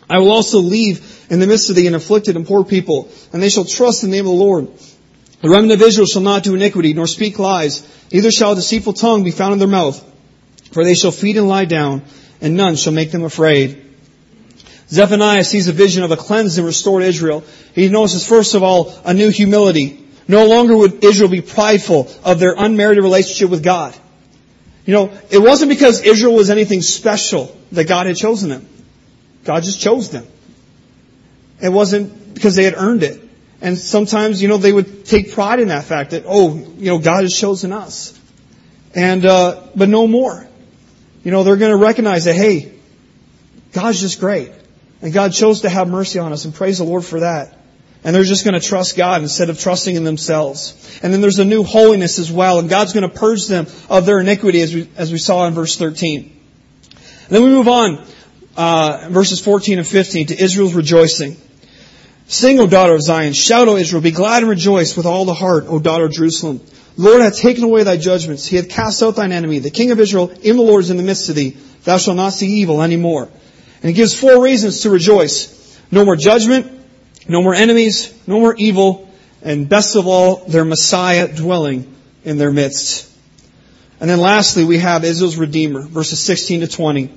I 0.09 0.17
will 0.17 0.31
also 0.31 0.57
leave 0.57 1.27
in 1.29 1.39
the 1.39 1.45
midst 1.45 1.69
of 1.69 1.75
thee 1.75 1.85
an 1.85 1.93
afflicted 1.93 2.35
and 2.35 2.47
poor 2.47 2.63
people, 2.63 3.09
and 3.31 3.43
they 3.43 3.49
shall 3.49 3.63
trust 3.63 4.03
in 4.03 4.09
the 4.09 4.17
name 4.17 4.25
of 4.25 4.31
the 4.31 4.43
Lord. 4.43 4.69
The 5.43 5.51
remnant 5.51 5.79
of 5.79 5.87
Israel 5.87 6.07
shall 6.07 6.23
not 6.23 6.41
do 6.41 6.55
iniquity, 6.55 6.95
nor 6.95 7.05
speak 7.05 7.37
lies, 7.37 7.87
neither 8.11 8.31
shall 8.31 8.53
a 8.53 8.55
deceitful 8.55 8.93
tongue 8.93 9.23
be 9.23 9.29
found 9.29 9.53
in 9.53 9.59
their 9.59 9.67
mouth. 9.67 10.03
For 10.71 10.83
they 10.83 10.95
shall 10.95 11.11
feed 11.11 11.37
and 11.37 11.47
lie 11.47 11.65
down, 11.65 12.01
and 12.43 12.55
none 12.55 12.75
shall 12.75 12.93
make 12.93 13.11
them 13.11 13.23
afraid. 13.23 13.81
Zephaniah 14.89 15.43
sees 15.43 15.69
a 15.69 15.71
vision 15.71 16.03
of 16.03 16.11
a 16.11 16.17
cleansed 16.17 16.57
and 16.59 16.67
restored 16.67 17.01
Israel. 17.01 17.43
He 17.73 17.89
notices, 17.89 18.27
first 18.27 18.53
of 18.53 18.61
all, 18.61 18.93
a 19.05 19.13
new 19.13 19.29
humility. 19.29 20.05
No 20.27 20.45
longer 20.45 20.77
would 20.77 21.03
Israel 21.03 21.29
be 21.29 21.41
prideful 21.41 22.11
of 22.23 22.39
their 22.39 22.53
unmerited 22.55 23.03
relationship 23.03 23.49
with 23.49 23.63
God. 23.63 23.95
You 24.85 24.93
know, 24.93 25.17
it 25.31 25.39
wasn't 25.39 25.69
because 25.69 26.01
Israel 26.01 26.35
was 26.35 26.49
anything 26.49 26.81
special 26.81 27.57
that 27.71 27.87
God 27.87 28.05
had 28.05 28.17
chosen 28.17 28.49
them. 28.49 28.67
God 29.45 29.63
just 29.63 29.79
chose 29.79 30.09
them. 30.09 30.27
It 31.61 31.69
wasn't 31.69 32.33
because 32.33 32.55
they 32.55 32.65
had 32.65 32.75
earned 32.75 33.03
it. 33.03 33.21
And 33.61 33.77
sometimes, 33.77 34.41
you 34.41 34.49
know, 34.49 34.57
they 34.57 34.73
would 34.73 35.05
take 35.05 35.31
pride 35.31 35.61
in 35.61 35.69
that 35.69 35.85
fact 35.85 36.11
that, 36.11 36.25
oh, 36.27 36.55
you 36.55 36.87
know, 36.87 36.99
God 36.99 37.21
has 37.21 37.35
chosen 37.35 37.71
us. 37.71 38.19
And, 38.93 39.25
uh, 39.25 39.61
but 39.75 39.87
no 39.87 40.05
more 40.07 40.47
you 41.23 41.31
know, 41.31 41.43
they're 41.43 41.57
going 41.57 41.71
to 41.71 41.77
recognize 41.77 42.25
that, 42.25 42.35
hey, 42.35 42.73
God's 43.71 44.01
just 44.01 44.19
great. 44.19 44.51
And 45.01 45.13
God 45.13 45.33
chose 45.33 45.61
to 45.61 45.69
have 45.69 45.89
mercy 45.89 46.19
on 46.19 46.31
us 46.31 46.45
and 46.45 46.53
praise 46.53 46.77
the 46.77 46.83
Lord 46.83 47.03
for 47.03 47.21
that. 47.21 47.57
And 48.03 48.13
they're 48.13 48.23
just 48.23 48.43
going 48.43 48.59
to 48.59 48.65
trust 48.65 48.97
God 48.97 49.21
instead 49.21 49.49
of 49.49 49.59
trusting 49.59 49.95
in 49.95 50.03
themselves. 50.03 50.99
And 51.01 51.13
then 51.13 51.21
there's 51.21 51.39
a 51.39 51.45
new 51.45 51.63
holiness 51.63 52.19
as 52.19 52.31
well. 52.31 52.59
And 52.59 52.69
God's 52.69 52.93
going 52.93 53.09
to 53.09 53.15
purge 53.15 53.47
them 53.47 53.67
of 53.89 54.05
their 54.05 54.19
iniquity 54.19 54.61
as 54.61 54.75
we, 54.75 54.89
as 54.97 55.11
we 55.11 55.17
saw 55.17 55.47
in 55.47 55.53
verse 55.53 55.77
13. 55.77 56.39
And 56.91 57.29
then 57.29 57.43
we 57.43 57.49
move 57.49 57.69
on, 57.69 58.05
uh, 58.57 59.07
verses 59.09 59.39
14 59.39 59.77
and 59.77 59.87
15 59.87 60.27
to 60.27 60.41
Israel's 60.41 60.73
rejoicing. 60.73 61.37
Sing, 62.27 62.59
O 62.59 62.67
daughter 62.67 62.93
of 62.93 63.01
Zion. 63.01 63.33
Shout, 63.33 63.67
O 63.67 63.77
Israel. 63.77 64.01
Be 64.01 64.11
glad 64.11 64.43
and 64.43 64.49
rejoice 64.49 64.97
with 64.97 65.05
all 65.05 65.25
the 65.25 65.33
heart, 65.33 65.65
O 65.67 65.79
daughter 65.79 66.05
of 66.05 66.11
Jerusalem. 66.11 66.61
Lord 66.95 67.21
hath 67.21 67.37
taken 67.37 67.63
away 67.63 67.83
thy 67.83 67.97
judgments. 67.97 68.45
He 68.45 68.55
hath 68.55 68.69
cast 68.69 69.01
out 69.01 69.15
thine 69.15 69.31
enemy. 69.31 69.59
The 69.59 69.71
King 69.71 69.91
of 69.91 69.99
Israel, 69.99 70.29
in 70.29 70.57
the 70.57 70.61
Lord, 70.61 70.83
is 70.83 70.89
in 70.89 70.97
the 70.97 71.03
midst 71.03 71.29
of 71.29 71.35
thee. 71.35 71.57
Thou 71.83 71.97
shalt 71.97 72.17
not 72.17 72.33
see 72.33 72.47
evil 72.61 72.81
any 72.81 72.97
more. 72.97 73.23
And 73.23 73.89
he 73.89 73.93
gives 73.93 74.17
four 74.17 74.41
reasons 74.41 74.81
to 74.81 74.89
rejoice. 74.89 75.79
No 75.91 76.05
more 76.05 76.15
judgment, 76.15 76.71
no 77.27 77.41
more 77.41 77.53
enemies, 77.53 78.13
no 78.27 78.39
more 78.39 78.55
evil, 78.55 79.09
and 79.41 79.67
best 79.67 79.95
of 79.95 80.07
all, 80.07 80.45
their 80.45 80.65
Messiah 80.65 81.27
dwelling 81.27 81.93
in 82.23 82.37
their 82.37 82.51
midst. 82.51 83.09
And 83.99 84.09
then 84.09 84.19
lastly, 84.19 84.63
we 84.63 84.77
have 84.79 85.03
Israel's 85.03 85.37
Redeemer, 85.37 85.81
verses 85.81 86.19
16 86.19 86.61
to 86.61 86.67
20. 86.67 87.09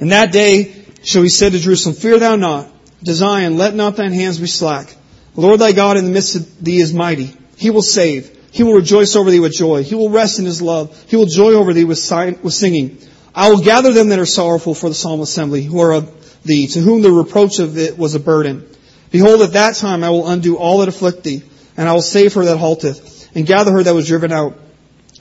In 0.00 0.08
that 0.08 0.32
day 0.32 0.84
shall 1.02 1.22
he 1.22 1.28
say 1.28 1.50
to 1.50 1.58
Jerusalem, 1.58 1.94
Fear 1.94 2.18
thou 2.18 2.36
not, 2.36 2.68
to 3.04 3.12
Zion, 3.12 3.56
let 3.56 3.74
not 3.74 3.96
thine 3.96 4.12
hands 4.12 4.38
be 4.38 4.46
slack. 4.46 4.94
The 5.34 5.40
Lord 5.40 5.60
thy 5.60 5.72
God 5.72 5.96
in 5.96 6.04
the 6.04 6.10
midst 6.10 6.36
of 6.36 6.64
thee 6.64 6.80
is 6.80 6.92
mighty. 6.92 7.34
He 7.56 7.70
will 7.70 7.82
save. 7.82 8.38
He 8.52 8.62
will 8.62 8.74
rejoice 8.74 9.16
over 9.16 9.30
thee 9.30 9.40
with 9.40 9.54
joy. 9.54 9.82
He 9.82 9.94
will 9.94 10.10
rest 10.10 10.38
in 10.38 10.44
his 10.44 10.60
love. 10.60 11.04
He 11.08 11.16
will 11.16 11.26
joy 11.26 11.54
over 11.54 11.72
thee 11.72 11.84
with, 11.84 11.98
singing. 11.98 12.98
I 13.34 13.48
will 13.48 13.62
gather 13.62 13.92
them 13.92 14.10
that 14.10 14.18
are 14.18 14.26
sorrowful 14.26 14.74
for 14.74 14.90
the 14.90 14.94
solemn 14.94 15.22
assembly, 15.22 15.62
who 15.62 15.80
are 15.80 15.92
of 15.92 16.42
thee, 16.44 16.66
to 16.68 16.80
whom 16.80 17.00
the 17.00 17.10
reproach 17.10 17.60
of 17.60 17.78
it 17.78 17.96
was 17.96 18.14
a 18.14 18.20
burden. 18.20 18.68
Behold, 19.10 19.40
at 19.40 19.54
that 19.54 19.76
time 19.76 20.04
I 20.04 20.10
will 20.10 20.28
undo 20.28 20.58
all 20.58 20.78
that 20.78 20.88
afflict 20.88 21.24
thee, 21.24 21.42
and 21.78 21.88
I 21.88 21.94
will 21.94 22.02
save 22.02 22.34
her 22.34 22.44
that 22.44 22.58
halteth, 22.58 23.30
and 23.34 23.46
gather 23.46 23.72
her 23.72 23.82
that 23.82 23.94
was 23.94 24.06
driven 24.06 24.32
out. 24.32 24.58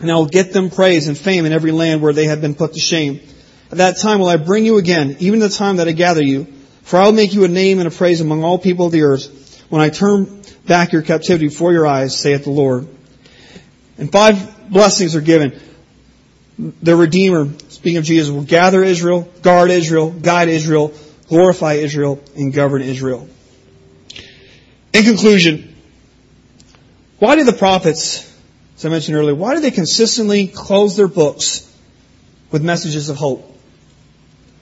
And 0.01 0.11
I 0.11 0.15
will 0.15 0.27
get 0.27 0.51
them 0.51 0.69
praise 0.69 1.07
and 1.07 1.17
fame 1.17 1.45
in 1.45 1.53
every 1.53 1.71
land 1.71 2.01
where 2.01 2.11
they 2.11 2.25
have 2.25 2.41
been 2.41 2.55
put 2.55 2.73
to 2.73 2.81
shame. 2.81 3.21
At 3.71 3.77
that 3.77 3.97
time 3.97 4.19
will 4.19 4.27
I 4.27 4.35
bring 4.35 4.65
you 4.65 4.77
again, 4.77 5.15
even 5.19 5.39
the 5.39 5.47
time 5.47 5.77
that 5.77 5.87
I 5.87 5.93
gather 5.93 6.23
you. 6.23 6.47
For 6.83 6.99
I 6.99 7.05
will 7.05 7.13
make 7.13 7.33
you 7.33 7.45
a 7.45 7.47
name 7.47 7.79
and 7.79 7.87
a 7.87 7.91
praise 7.91 8.19
among 8.19 8.43
all 8.43 8.57
people 8.57 8.87
of 8.87 8.91
the 8.91 9.03
earth, 9.03 9.63
when 9.69 9.81
I 9.81 9.87
turn 9.87 10.41
back 10.67 10.91
your 10.91 11.01
captivity 11.01 11.47
before 11.47 11.71
your 11.71 11.87
eyes, 11.87 12.17
saith 12.17 12.43
the 12.43 12.49
Lord. 12.49 12.89
And 14.01 14.11
five 14.11 14.71
blessings 14.71 15.15
are 15.15 15.21
given. 15.21 15.59
The 16.57 16.95
Redeemer, 16.95 17.49
speaking 17.69 17.97
of 17.97 18.03
Jesus, 18.03 18.31
will 18.31 18.41
gather 18.41 18.83
Israel, 18.83 19.31
guard 19.43 19.69
Israel, 19.69 20.09
guide 20.09 20.49
Israel, 20.49 20.91
glorify 21.27 21.73
Israel, 21.73 22.19
and 22.35 22.51
govern 22.51 22.81
Israel. 22.81 23.29
In 24.91 25.03
conclusion, 25.03 25.75
why 27.19 27.35
do 27.35 27.43
the 27.43 27.53
prophets, 27.53 28.27
as 28.75 28.85
I 28.87 28.89
mentioned 28.89 29.17
earlier, 29.17 29.35
why 29.35 29.53
do 29.53 29.61
they 29.61 29.69
consistently 29.69 30.47
close 30.47 30.97
their 30.97 31.07
books 31.07 31.71
with 32.49 32.63
messages 32.63 33.09
of 33.09 33.17
hope? 33.17 33.55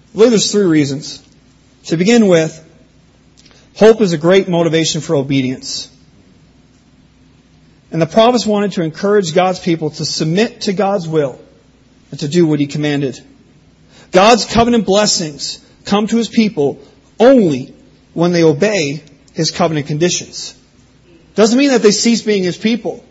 I 0.09 0.17
believe 0.17 0.31
there's 0.31 0.51
three 0.51 0.65
reasons. 0.65 1.25
To 1.85 1.95
begin 1.95 2.27
with, 2.27 2.61
hope 3.77 4.01
is 4.01 4.11
a 4.11 4.17
great 4.17 4.49
motivation 4.49 4.99
for 4.99 5.15
obedience. 5.15 5.89
And 7.91 8.01
the 8.01 8.07
prophets 8.07 8.45
wanted 8.45 8.73
to 8.73 8.83
encourage 8.83 9.33
God's 9.33 9.59
people 9.59 9.89
to 9.91 10.05
submit 10.05 10.61
to 10.61 10.73
God's 10.73 11.07
will 11.07 11.39
and 12.11 12.19
to 12.19 12.27
do 12.27 12.45
what 12.45 12.59
He 12.59 12.67
commanded. 12.67 13.19
God's 14.11 14.45
covenant 14.45 14.85
blessings 14.85 15.63
come 15.85 16.07
to 16.07 16.17
His 16.17 16.29
people 16.29 16.79
only 17.19 17.73
when 18.13 18.31
they 18.31 18.43
obey 18.43 19.03
His 19.33 19.51
covenant 19.51 19.87
conditions. 19.87 20.55
Doesn't 21.35 21.57
mean 21.57 21.69
that 21.69 21.81
they 21.81 21.91
cease 21.91 22.21
being 22.21 22.43
His 22.43 22.57
people, 22.57 23.03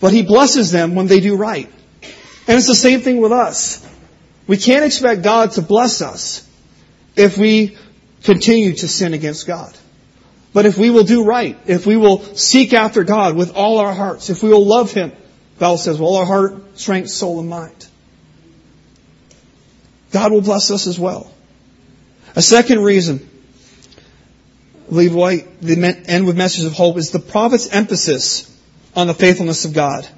but 0.00 0.12
He 0.12 0.22
blesses 0.22 0.70
them 0.70 0.94
when 0.94 1.06
they 1.06 1.20
do 1.20 1.36
right. 1.36 1.70
And 2.46 2.58
it's 2.58 2.66
the 2.66 2.74
same 2.74 3.00
thing 3.00 3.20
with 3.20 3.32
us. 3.32 3.86
We 4.46 4.56
can't 4.56 4.84
expect 4.84 5.22
God 5.22 5.52
to 5.52 5.62
bless 5.62 6.02
us 6.02 6.46
if 7.16 7.38
we 7.38 7.76
continue 8.22 8.74
to 8.74 8.88
sin 8.88 9.14
against 9.14 9.46
God. 9.46 9.76
But 10.52 10.66
if 10.66 10.76
we 10.76 10.90
will 10.90 11.04
do 11.04 11.24
right, 11.24 11.56
if 11.66 11.86
we 11.86 11.96
will 11.96 12.22
seek 12.34 12.72
after 12.74 13.04
God 13.04 13.36
with 13.36 13.54
all 13.54 13.78
our 13.78 13.94
hearts, 13.94 14.30
if 14.30 14.42
we 14.42 14.50
will 14.50 14.66
love 14.66 14.92
Him, 14.92 15.12
Bible 15.58 15.78
says, 15.78 15.98
with 15.98 16.06
all 16.06 16.16
our 16.16 16.26
heart, 16.26 16.78
strength, 16.78 17.10
soul, 17.10 17.38
and 17.40 17.48
mind, 17.48 17.86
God 20.10 20.32
will 20.32 20.40
bless 20.40 20.70
us 20.70 20.86
as 20.86 20.98
well. 20.98 21.32
A 22.34 22.42
second 22.42 22.82
reason, 22.82 23.28
I 24.86 24.90
believe 24.90 25.14
why 25.14 25.46
the 25.60 26.02
end 26.06 26.26
with 26.26 26.36
messages 26.36 26.64
of 26.64 26.72
hope 26.72 26.96
is 26.96 27.10
the 27.10 27.20
prophet's 27.20 27.68
emphasis 27.68 28.46
on 28.96 29.06
the 29.06 29.14
faithfulness 29.14 29.64
of 29.64 29.72
God. 29.72 30.08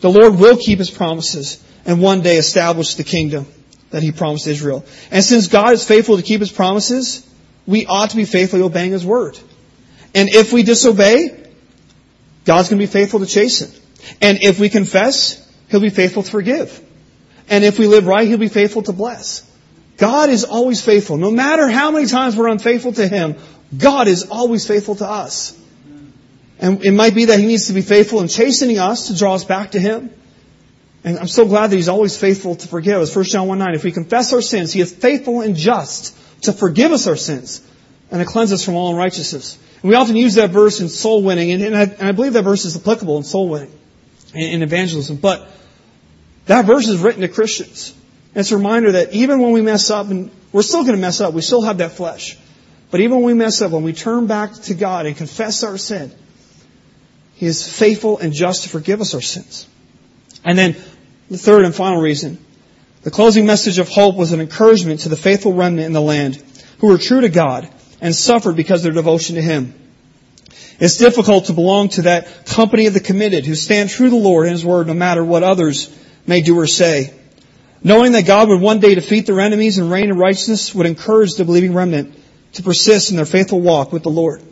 The 0.00 0.10
Lord 0.10 0.38
will 0.38 0.56
keep 0.56 0.78
His 0.78 0.90
promises 0.90 1.62
and 1.86 2.02
one 2.02 2.20
day 2.20 2.36
establish 2.36 2.94
the 2.94 3.04
kingdom 3.04 3.46
that 3.90 4.02
He 4.02 4.12
promised 4.12 4.46
Israel. 4.46 4.84
And 5.10 5.24
since 5.24 5.48
God 5.48 5.72
is 5.72 5.86
faithful 5.86 6.16
to 6.16 6.22
keep 6.22 6.40
His 6.40 6.52
promises, 6.52 7.27
we 7.68 7.84
ought 7.84 8.10
to 8.10 8.16
be 8.16 8.24
faithfully 8.24 8.62
obeying 8.62 8.92
His 8.92 9.04
word. 9.04 9.38
And 10.14 10.30
if 10.30 10.54
we 10.54 10.62
disobey, 10.62 11.46
God's 12.46 12.70
going 12.70 12.80
to 12.80 12.86
be 12.86 12.90
faithful 12.90 13.20
to 13.20 13.26
chasten. 13.26 13.70
And 14.22 14.38
if 14.40 14.58
we 14.58 14.70
confess, 14.70 15.46
He'll 15.68 15.80
be 15.80 15.90
faithful 15.90 16.22
to 16.22 16.30
forgive. 16.30 16.82
And 17.50 17.64
if 17.64 17.78
we 17.78 17.86
live 17.86 18.06
right, 18.06 18.26
He'll 18.26 18.38
be 18.38 18.48
faithful 18.48 18.82
to 18.84 18.92
bless. 18.94 19.44
God 19.98 20.30
is 20.30 20.44
always 20.44 20.80
faithful. 20.80 21.18
No 21.18 21.30
matter 21.30 21.68
how 21.68 21.90
many 21.90 22.06
times 22.06 22.36
we're 22.36 22.48
unfaithful 22.48 22.94
to 22.94 23.06
Him, 23.06 23.36
God 23.76 24.08
is 24.08 24.28
always 24.30 24.66
faithful 24.66 24.94
to 24.96 25.06
us. 25.06 25.54
And 26.58 26.82
it 26.82 26.92
might 26.92 27.14
be 27.14 27.26
that 27.26 27.38
He 27.38 27.44
needs 27.44 27.66
to 27.66 27.74
be 27.74 27.82
faithful 27.82 28.22
in 28.22 28.28
chastening 28.28 28.78
us 28.78 29.08
to 29.08 29.16
draw 29.16 29.34
us 29.34 29.44
back 29.44 29.72
to 29.72 29.80
Him. 29.80 30.10
And 31.04 31.18
I'm 31.18 31.28
so 31.28 31.46
glad 31.46 31.66
that 31.66 31.76
He's 31.76 31.90
always 31.90 32.16
faithful 32.16 32.56
to 32.56 32.66
forgive 32.66 33.02
us. 33.02 33.14
1 33.14 33.24
John 33.26 33.46
1 33.46 33.58
9. 33.58 33.74
If 33.74 33.84
we 33.84 33.92
confess 33.92 34.32
our 34.32 34.40
sins, 34.40 34.72
He 34.72 34.80
is 34.80 34.90
faithful 34.90 35.42
and 35.42 35.54
just 35.54 36.16
to 36.42 36.52
forgive 36.52 36.92
us 36.92 37.06
our 37.06 37.16
sins 37.16 37.62
and 38.10 38.20
to 38.20 38.26
cleanse 38.26 38.52
us 38.52 38.64
from 38.64 38.74
all 38.74 38.90
unrighteousness. 38.90 39.58
And 39.82 39.90
we 39.90 39.94
often 39.94 40.16
use 40.16 40.34
that 40.34 40.50
verse 40.50 40.80
in 40.80 40.88
soul 40.88 41.22
winning, 41.22 41.52
and, 41.52 41.62
and, 41.62 41.76
I, 41.76 41.82
and 41.82 42.02
I, 42.02 42.12
believe 42.12 42.32
that 42.32 42.44
verse 42.44 42.64
is 42.64 42.76
applicable 42.76 43.16
in 43.16 43.22
soul 43.22 43.48
winning, 43.48 43.72
in, 44.34 44.50
in 44.54 44.62
evangelism. 44.62 45.16
But 45.16 45.48
that 46.46 46.64
verse 46.64 46.88
is 46.88 46.98
written 46.98 47.22
to 47.22 47.28
Christians. 47.28 47.94
And 48.34 48.40
it's 48.40 48.52
a 48.52 48.56
reminder 48.56 48.92
that 48.92 49.12
even 49.12 49.40
when 49.40 49.52
we 49.52 49.62
mess 49.62 49.90
up, 49.90 50.08
and 50.08 50.30
we're 50.52 50.62
still 50.62 50.82
going 50.82 50.94
to 50.94 51.00
mess 51.00 51.20
up, 51.20 51.34
we 51.34 51.42
still 51.42 51.62
have 51.62 51.78
that 51.78 51.92
flesh. 51.92 52.38
But 52.90 53.00
even 53.00 53.16
when 53.16 53.24
we 53.24 53.34
mess 53.34 53.60
up, 53.60 53.70
when 53.70 53.82
we 53.82 53.92
turn 53.92 54.26
back 54.26 54.54
to 54.54 54.74
God 54.74 55.06
and 55.06 55.16
confess 55.16 55.62
our 55.62 55.76
sin, 55.76 56.10
He 57.34 57.46
is 57.46 57.68
faithful 57.68 58.18
and 58.18 58.32
just 58.32 58.64
to 58.64 58.68
forgive 58.68 59.00
us 59.00 59.14
our 59.14 59.20
sins. 59.20 59.66
And 60.44 60.58
then 60.58 60.76
the 61.30 61.38
third 61.38 61.64
and 61.64 61.74
final 61.74 62.00
reason 62.00 62.38
the 63.02 63.10
closing 63.10 63.46
message 63.46 63.78
of 63.78 63.88
hope 63.88 64.16
was 64.16 64.32
an 64.32 64.40
encouragement 64.40 65.00
to 65.00 65.08
the 65.08 65.16
faithful 65.16 65.52
remnant 65.52 65.86
in 65.86 65.92
the 65.92 66.00
land 66.00 66.42
who 66.78 66.88
were 66.88 66.98
true 66.98 67.20
to 67.20 67.28
God 67.28 67.68
and 68.00 68.14
suffered 68.14 68.56
because 68.56 68.80
of 68.80 68.84
their 68.84 69.02
devotion 69.02 69.36
to 69.36 69.42
Him. 69.42 69.74
It's 70.80 70.96
difficult 70.96 71.46
to 71.46 71.52
belong 71.52 71.88
to 71.90 72.02
that 72.02 72.46
company 72.46 72.86
of 72.86 72.94
the 72.94 73.00
committed 73.00 73.46
who 73.46 73.54
stand 73.54 73.90
true 73.90 74.06
to 74.06 74.10
the 74.10 74.16
Lord 74.16 74.46
and 74.46 74.52
His 74.52 74.64
Word 74.64 74.86
no 74.86 74.94
matter 74.94 75.24
what 75.24 75.42
others 75.42 75.94
may 76.26 76.40
do 76.40 76.58
or 76.58 76.66
say. 76.66 77.14
Knowing 77.82 78.12
that 78.12 78.26
God 78.26 78.48
would 78.48 78.60
one 78.60 78.80
day 78.80 78.94
defeat 78.94 79.26
their 79.26 79.40
enemies 79.40 79.78
and 79.78 79.90
reign 79.90 80.10
in 80.10 80.16
righteousness 80.16 80.74
would 80.74 80.86
encourage 80.86 81.34
the 81.34 81.44
believing 81.44 81.74
remnant 81.74 82.16
to 82.54 82.62
persist 82.62 83.10
in 83.10 83.16
their 83.16 83.26
faithful 83.26 83.60
walk 83.60 83.92
with 83.92 84.02
the 84.02 84.10
Lord. 84.10 84.42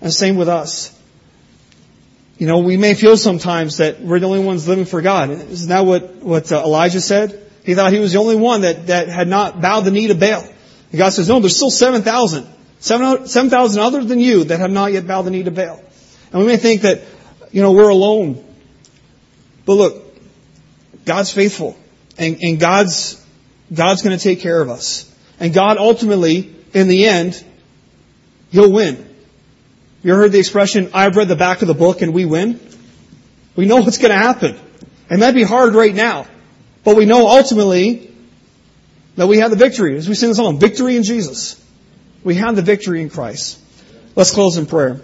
And 0.00 0.12
same 0.12 0.36
with 0.36 0.48
us. 0.48 0.92
You 2.38 2.46
know, 2.46 2.58
we 2.58 2.76
may 2.76 2.94
feel 2.94 3.16
sometimes 3.16 3.78
that 3.78 4.00
we're 4.00 4.20
the 4.20 4.26
only 4.26 4.44
ones 4.44 4.68
living 4.68 4.84
for 4.84 5.00
God. 5.00 5.30
Isn't 5.30 5.68
that 5.68 5.86
what, 5.86 6.16
what 6.16 6.52
uh, 6.52 6.62
Elijah 6.64 7.00
said? 7.00 7.45
He 7.66 7.74
thought 7.74 7.92
he 7.92 7.98
was 7.98 8.12
the 8.12 8.20
only 8.20 8.36
one 8.36 8.60
that, 8.60 8.86
that 8.86 9.08
had 9.08 9.26
not 9.26 9.60
bowed 9.60 9.80
the 9.80 9.90
knee 9.90 10.06
to 10.06 10.14
Baal. 10.14 10.42
And 10.92 10.98
God 10.98 11.10
says, 11.10 11.28
no, 11.28 11.40
there's 11.40 11.56
still 11.56 11.70
7,000. 11.70 12.46
7,000 12.78 13.82
other 13.82 14.04
than 14.04 14.20
you 14.20 14.44
that 14.44 14.60
have 14.60 14.70
not 14.70 14.92
yet 14.92 15.04
bowed 15.04 15.22
the 15.22 15.32
knee 15.32 15.42
to 15.42 15.50
Baal. 15.50 15.82
And 16.30 16.40
we 16.40 16.46
may 16.46 16.58
think 16.58 16.82
that, 16.82 17.02
you 17.50 17.62
know, 17.62 17.72
we're 17.72 17.88
alone. 17.88 18.44
But 19.64 19.74
look, 19.74 20.04
God's 21.04 21.32
faithful. 21.32 21.76
And, 22.16 22.38
and 22.40 22.60
God's, 22.60 23.20
God's 23.74 24.02
going 24.02 24.16
to 24.16 24.22
take 24.22 24.40
care 24.40 24.62
of 24.62 24.70
us. 24.70 25.12
And 25.40 25.52
God 25.52 25.76
ultimately, 25.76 26.54
in 26.72 26.86
the 26.86 27.06
end, 27.06 27.44
He'll 28.50 28.72
win. 28.72 29.12
You 30.04 30.12
ever 30.12 30.22
heard 30.22 30.32
the 30.32 30.38
expression, 30.38 30.92
I've 30.94 31.16
read 31.16 31.26
the 31.26 31.34
back 31.34 31.62
of 31.62 31.68
the 31.68 31.74
book 31.74 32.00
and 32.00 32.14
we 32.14 32.26
win? 32.26 32.60
We 33.56 33.66
know 33.66 33.78
what's 33.78 33.98
going 33.98 34.12
to 34.12 34.18
happen. 34.18 34.56
It 35.10 35.18
might 35.18 35.32
be 35.32 35.42
hard 35.42 35.74
right 35.74 35.94
now. 35.94 36.28
But 36.86 36.94
we 36.94 37.04
know 37.04 37.26
ultimately 37.26 38.08
that 39.16 39.26
we 39.26 39.38
have 39.38 39.50
the 39.50 39.56
victory. 39.56 39.96
As 39.96 40.08
we 40.08 40.14
sing 40.14 40.28
the 40.28 40.36
song, 40.36 40.60
victory 40.60 40.96
in 40.96 41.02
Jesus. 41.02 41.60
We 42.22 42.36
have 42.36 42.54
the 42.54 42.62
victory 42.62 43.02
in 43.02 43.10
Christ. 43.10 43.58
Let's 44.14 44.30
close 44.30 44.56
in 44.56 44.66
prayer. 44.66 45.00